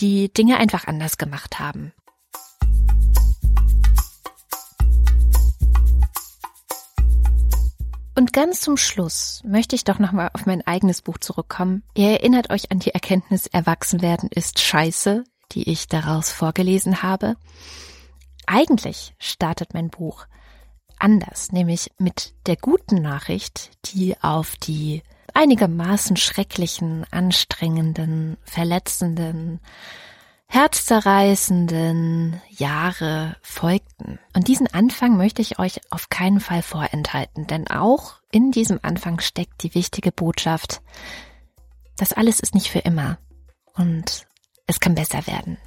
die 0.00 0.32
Dinge 0.32 0.58
einfach 0.58 0.86
anders 0.86 1.16
gemacht 1.16 1.58
haben. 1.60 1.92
Und 8.18 8.32
ganz 8.32 8.60
zum 8.60 8.78
Schluss 8.78 9.42
möchte 9.44 9.76
ich 9.76 9.84
doch 9.84 9.98
nochmal 9.98 10.30
auf 10.32 10.46
mein 10.46 10.66
eigenes 10.66 11.02
Buch 11.02 11.18
zurückkommen. 11.18 11.82
Ihr 11.94 12.12
erinnert 12.12 12.48
euch 12.48 12.72
an 12.72 12.78
die 12.78 12.92
Erkenntnis, 12.92 13.46
Erwachsenwerden 13.46 14.30
ist 14.30 14.58
scheiße, 14.58 15.24
die 15.52 15.70
ich 15.70 15.86
daraus 15.86 16.32
vorgelesen 16.32 17.02
habe. 17.02 17.36
Eigentlich 18.46 19.14
startet 19.18 19.74
mein 19.74 19.90
Buch 19.90 20.26
anders, 20.98 21.52
nämlich 21.52 21.90
mit 21.98 22.32
der 22.46 22.56
guten 22.56 23.02
Nachricht, 23.02 23.70
die 23.92 24.16
auf 24.22 24.56
die 24.56 25.02
einigermaßen 25.34 26.16
schrecklichen, 26.16 27.04
anstrengenden, 27.10 28.38
verletzenden, 28.44 29.60
herzzerreißenden 30.48 32.40
Jahre 32.50 33.36
folgten. 33.42 34.18
Und 34.34 34.48
diesen 34.48 34.72
Anfang 34.72 35.16
möchte 35.16 35.42
ich 35.42 35.58
euch 35.58 35.80
auf 35.90 36.08
keinen 36.08 36.40
Fall 36.40 36.62
vorenthalten, 36.62 37.46
denn 37.46 37.68
auch 37.68 38.14
in 38.30 38.52
diesem 38.52 38.78
Anfang 38.82 39.20
steckt 39.20 39.62
die 39.62 39.74
wichtige 39.74 40.12
Botschaft, 40.12 40.82
das 41.96 42.12
alles 42.12 42.40
ist 42.40 42.54
nicht 42.54 42.70
für 42.70 42.80
immer 42.80 43.18
und 43.74 44.26
es 44.66 44.80
kann 44.80 44.94
besser 44.94 45.26
werden. 45.26 45.58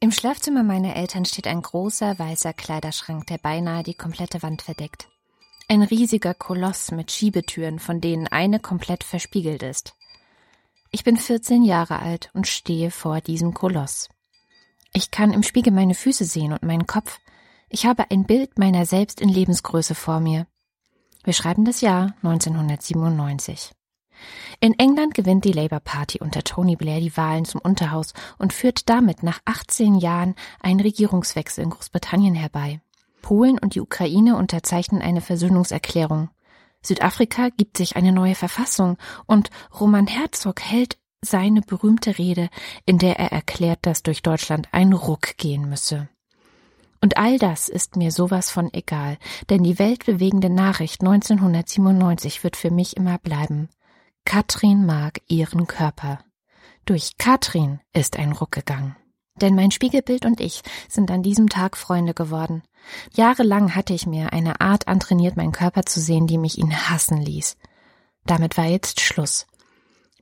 Im 0.00 0.10
Schlafzimmer 0.10 0.64
meiner 0.64 0.96
Eltern 0.96 1.24
steht 1.24 1.46
ein 1.46 1.62
großer 1.62 2.18
weißer 2.18 2.52
Kleiderschrank, 2.52 3.26
der 3.28 3.38
beinahe 3.38 3.84
die 3.84 3.94
komplette 3.94 4.42
Wand 4.42 4.62
verdeckt. 4.62 5.08
Ein 5.72 5.82
riesiger 5.84 6.34
Koloss 6.34 6.90
mit 6.90 7.10
Schiebetüren, 7.10 7.78
von 7.78 8.02
denen 8.02 8.26
eine 8.28 8.60
komplett 8.60 9.04
verspiegelt 9.04 9.62
ist. 9.62 9.94
Ich 10.90 11.02
bin 11.02 11.16
14 11.16 11.62
Jahre 11.62 12.00
alt 12.00 12.28
und 12.34 12.46
stehe 12.46 12.90
vor 12.90 13.22
diesem 13.22 13.54
Koloss. 13.54 14.10
Ich 14.92 15.10
kann 15.10 15.32
im 15.32 15.42
Spiegel 15.42 15.72
meine 15.72 15.94
Füße 15.94 16.26
sehen 16.26 16.52
und 16.52 16.62
meinen 16.62 16.86
Kopf. 16.86 17.20
Ich 17.70 17.86
habe 17.86 18.10
ein 18.10 18.24
Bild 18.24 18.58
meiner 18.58 18.84
selbst 18.84 19.22
in 19.22 19.30
Lebensgröße 19.30 19.94
vor 19.94 20.20
mir. 20.20 20.46
Wir 21.24 21.32
schreiben 21.32 21.64
das 21.64 21.80
Jahr 21.80 22.16
1997. 22.22 23.72
In 24.60 24.78
England 24.78 25.14
gewinnt 25.14 25.46
die 25.46 25.52
Labour 25.52 25.80
Party 25.80 26.18
unter 26.20 26.44
Tony 26.44 26.76
Blair 26.76 27.00
die 27.00 27.16
Wahlen 27.16 27.46
zum 27.46 27.62
Unterhaus 27.62 28.12
und 28.36 28.52
führt 28.52 28.90
damit 28.90 29.22
nach 29.22 29.40
18 29.46 29.94
Jahren 29.94 30.34
einen 30.60 30.80
Regierungswechsel 30.80 31.64
in 31.64 31.70
Großbritannien 31.70 32.34
herbei. 32.34 32.82
Polen 33.22 33.58
und 33.58 33.74
die 33.74 33.80
Ukraine 33.80 34.36
unterzeichnen 34.36 35.00
eine 35.00 35.20
Versöhnungserklärung. 35.22 36.28
Südafrika 36.82 37.48
gibt 37.56 37.76
sich 37.76 37.96
eine 37.96 38.12
neue 38.12 38.34
Verfassung 38.34 38.98
und 39.26 39.50
Roman 39.80 40.08
Herzog 40.08 40.60
hält 40.60 40.98
seine 41.24 41.62
berühmte 41.62 42.18
Rede, 42.18 42.50
in 42.84 42.98
der 42.98 43.18
er 43.18 43.32
erklärt, 43.32 43.78
dass 43.82 44.02
durch 44.02 44.22
Deutschland 44.22 44.68
ein 44.72 44.92
Ruck 44.92 45.36
gehen 45.36 45.68
müsse. 45.68 46.08
Und 47.00 47.16
all 47.16 47.38
das 47.38 47.68
ist 47.68 47.96
mir 47.96 48.12
sowas 48.12 48.50
von 48.50 48.72
egal, 48.72 49.18
denn 49.50 49.62
die 49.62 49.78
weltbewegende 49.78 50.50
Nachricht 50.50 51.00
1997 51.00 52.44
wird 52.44 52.56
für 52.56 52.70
mich 52.70 52.96
immer 52.96 53.18
bleiben. 53.18 53.68
Katrin 54.24 54.86
mag 54.86 55.20
ihren 55.28 55.66
Körper. 55.66 56.20
Durch 56.84 57.16
Katrin 57.18 57.80
ist 57.92 58.16
ein 58.18 58.32
Ruck 58.32 58.52
gegangen. 58.52 58.96
Denn 59.40 59.54
mein 59.54 59.70
Spiegelbild 59.70 60.26
und 60.26 60.40
ich 60.40 60.62
sind 60.88 61.10
an 61.10 61.22
diesem 61.22 61.48
Tag 61.48 61.76
Freunde 61.76 62.14
geworden. 62.14 62.62
Jahrelang 63.14 63.74
hatte 63.74 63.94
ich 63.94 64.06
mir 64.06 64.32
eine 64.32 64.60
Art 64.60 64.88
antrainiert, 64.88 65.36
meinen 65.36 65.52
Körper 65.52 65.84
zu 65.84 66.00
sehen, 66.00 66.26
die 66.26 66.38
mich 66.38 66.58
ihn 66.58 66.74
hassen 66.74 67.18
ließ. 67.18 67.56
Damit 68.26 68.56
war 68.56 68.66
jetzt 68.66 69.00
Schluss. 69.00 69.46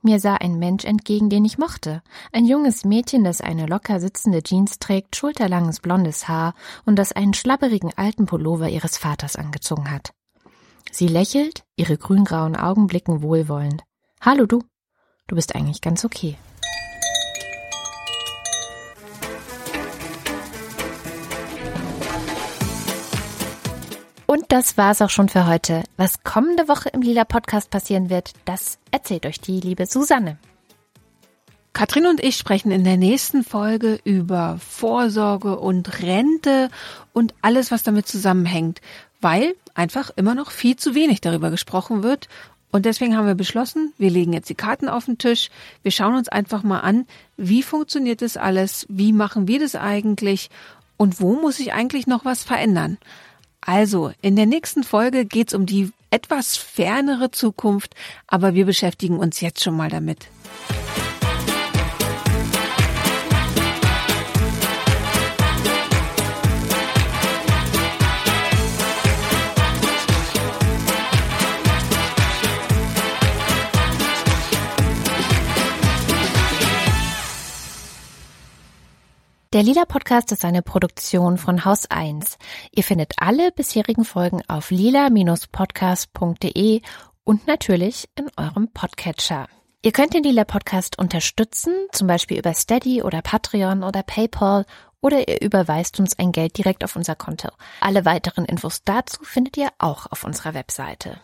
Mir 0.03 0.19
sah 0.19 0.35
ein 0.35 0.57
Mensch 0.57 0.83
entgegen, 0.83 1.29
den 1.29 1.45
ich 1.45 1.59
mochte. 1.59 2.01
Ein 2.31 2.45
junges 2.45 2.85
Mädchen, 2.85 3.23
das 3.23 3.39
eine 3.39 3.67
locker 3.67 3.99
sitzende 3.99 4.41
Jeans 4.41 4.79
trägt, 4.79 5.15
schulterlanges 5.15 5.79
blondes 5.79 6.27
Haar 6.27 6.55
und 6.85 6.95
das 6.95 7.11
einen 7.11 7.35
schlabberigen 7.35 7.91
alten 7.95 8.25
Pullover 8.25 8.69
ihres 8.69 8.97
Vaters 8.97 9.35
angezogen 9.35 9.91
hat. 9.91 10.11
Sie 10.91 11.07
lächelt, 11.07 11.63
ihre 11.75 11.97
grüngrauen 11.97 12.55
Augen 12.55 12.87
blicken 12.87 13.21
wohlwollend. 13.21 13.83
Hallo 14.19 14.47
du. 14.47 14.63
Du 15.27 15.35
bist 15.35 15.55
eigentlich 15.55 15.81
ganz 15.81 16.03
okay. 16.03 16.35
Und 24.31 24.45
das 24.47 24.77
war's 24.77 25.01
auch 25.01 25.09
schon 25.09 25.27
für 25.27 25.45
heute. 25.45 25.83
Was 25.97 26.23
kommende 26.23 26.69
Woche 26.69 26.87
im 26.87 27.01
Lila 27.01 27.25
Podcast 27.25 27.69
passieren 27.69 28.09
wird, 28.09 28.31
das 28.45 28.79
erzählt 28.89 29.25
euch 29.25 29.41
die 29.41 29.59
liebe 29.59 29.85
Susanne. 29.85 30.37
Katrin 31.73 32.07
und 32.07 32.23
ich 32.23 32.37
sprechen 32.37 32.71
in 32.71 32.85
der 32.85 32.95
nächsten 32.95 33.43
Folge 33.43 33.99
über 34.05 34.57
Vorsorge 34.65 35.59
und 35.59 36.01
Rente 36.01 36.69
und 37.11 37.33
alles, 37.41 37.71
was 37.71 37.83
damit 37.83 38.07
zusammenhängt, 38.07 38.79
weil 39.19 39.53
einfach 39.73 40.11
immer 40.15 40.33
noch 40.33 40.51
viel 40.51 40.77
zu 40.77 40.95
wenig 40.95 41.19
darüber 41.19 41.49
gesprochen 41.49 42.01
wird. 42.01 42.29
Und 42.71 42.85
deswegen 42.85 43.17
haben 43.17 43.27
wir 43.27 43.35
beschlossen, 43.35 43.91
wir 43.97 44.11
legen 44.11 44.31
jetzt 44.31 44.47
die 44.47 44.55
Karten 44.55 44.87
auf 44.87 45.07
den 45.07 45.17
Tisch. 45.17 45.49
Wir 45.83 45.91
schauen 45.91 46.15
uns 46.15 46.29
einfach 46.29 46.63
mal 46.63 46.79
an, 46.79 47.05
wie 47.35 47.63
funktioniert 47.63 48.21
das 48.21 48.37
alles, 48.37 48.85
wie 48.87 49.11
machen 49.11 49.49
wir 49.49 49.59
das 49.59 49.75
eigentlich 49.75 50.49
und 50.95 51.19
wo 51.19 51.33
muss 51.33 51.57
sich 51.57 51.73
eigentlich 51.73 52.07
noch 52.07 52.23
was 52.23 52.45
verändern. 52.45 52.97
Also, 53.61 54.11
in 54.21 54.35
der 54.35 54.47
nächsten 54.47 54.83
Folge 54.83 55.25
geht's 55.25 55.53
um 55.53 55.65
die 55.65 55.91
etwas 56.09 56.57
fernere 56.57 57.31
Zukunft, 57.31 57.95
aber 58.27 58.53
wir 58.53 58.65
beschäftigen 58.65 59.17
uns 59.17 59.39
jetzt 59.39 59.63
schon 59.63 59.77
mal 59.77 59.89
damit. 59.89 60.27
Der 79.53 79.63
Lila 79.63 79.83
Podcast 79.83 80.31
ist 80.31 80.45
eine 80.45 80.61
Produktion 80.61 81.37
von 81.37 81.65
Haus 81.65 81.91
1. 81.91 82.37
Ihr 82.71 82.85
findet 82.85 83.15
alle 83.17 83.51
bisherigen 83.51 84.05
Folgen 84.05 84.41
auf 84.47 84.71
lila-podcast.de 84.71 86.81
und 87.25 87.47
natürlich 87.47 88.07
in 88.15 88.31
eurem 88.37 88.71
Podcatcher. 88.71 89.49
Ihr 89.81 89.91
könnt 89.91 90.13
den 90.13 90.23
Lila 90.23 90.45
Podcast 90.45 90.97
unterstützen, 90.97 91.73
zum 91.91 92.07
Beispiel 92.07 92.39
über 92.39 92.53
Steady 92.53 93.03
oder 93.03 93.21
Patreon 93.21 93.83
oder 93.83 94.03
PayPal 94.03 94.65
oder 95.01 95.27
ihr 95.27 95.41
überweist 95.41 95.99
uns 95.99 96.17
ein 96.17 96.31
Geld 96.31 96.57
direkt 96.57 96.85
auf 96.85 96.95
unser 96.95 97.15
Konto. 97.15 97.49
Alle 97.81 98.05
weiteren 98.05 98.45
Infos 98.45 98.85
dazu 98.85 99.21
findet 99.25 99.57
ihr 99.57 99.67
auch 99.79 100.09
auf 100.09 100.23
unserer 100.23 100.53
Webseite. 100.53 101.19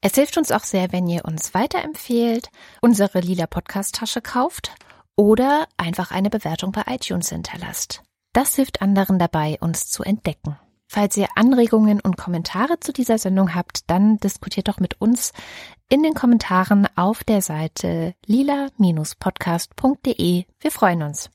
Es 0.00 0.16
hilft 0.16 0.38
uns 0.38 0.50
auch 0.50 0.64
sehr, 0.64 0.90
wenn 0.90 1.06
ihr 1.06 1.24
uns 1.24 1.54
weiterempfehlt, 1.54 2.50
unsere 2.80 3.20
Lila 3.20 3.46
Podcast 3.46 3.94
Tasche 3.94 4.22
kauft 4.22 4.72
oder 5.20 5.68
einfach 5.76 6.10
eine 6.12 6.30
Bewertung 6.30 6.72
bei 6.72 6.84
iTunes 6.86 7.28
hinterlasst. 7.28 8.02
Das 8.32 8.54
hilft 8.54 8.80
anderen 8.80 9.18
dabei, 9.18 9.58
uns 9.60 9.90
zu 9.90 10.02
entdecken. 10.02 10.58
Falls 10.88 11.14
ihr 11.18 11.28
Anregungen 11.36 12.00
und 12.00 12.16
Kommentare 12.16 12.80
zu 12.80 12.94
dieser 12.94 13.18
Sendung 13.18 13.54
habt, 13.54 13.90
dann 13.90 14.16
diskutiert 14.16 14.68
doch 14.68 14.80
mit 14.80 14.98
uns 14.98 15.34
in 15.90 16.02
den 16.02 16.14
Kommentaren 16.14 16.88
auf 16.96 17.22
der 17.22 17.42
Seite 17.42 18.14
lila-podcast.de. 18.24 20.44
Wir 20.58 20.70
freuen 20.70 21.02
uns. 21.02 21.28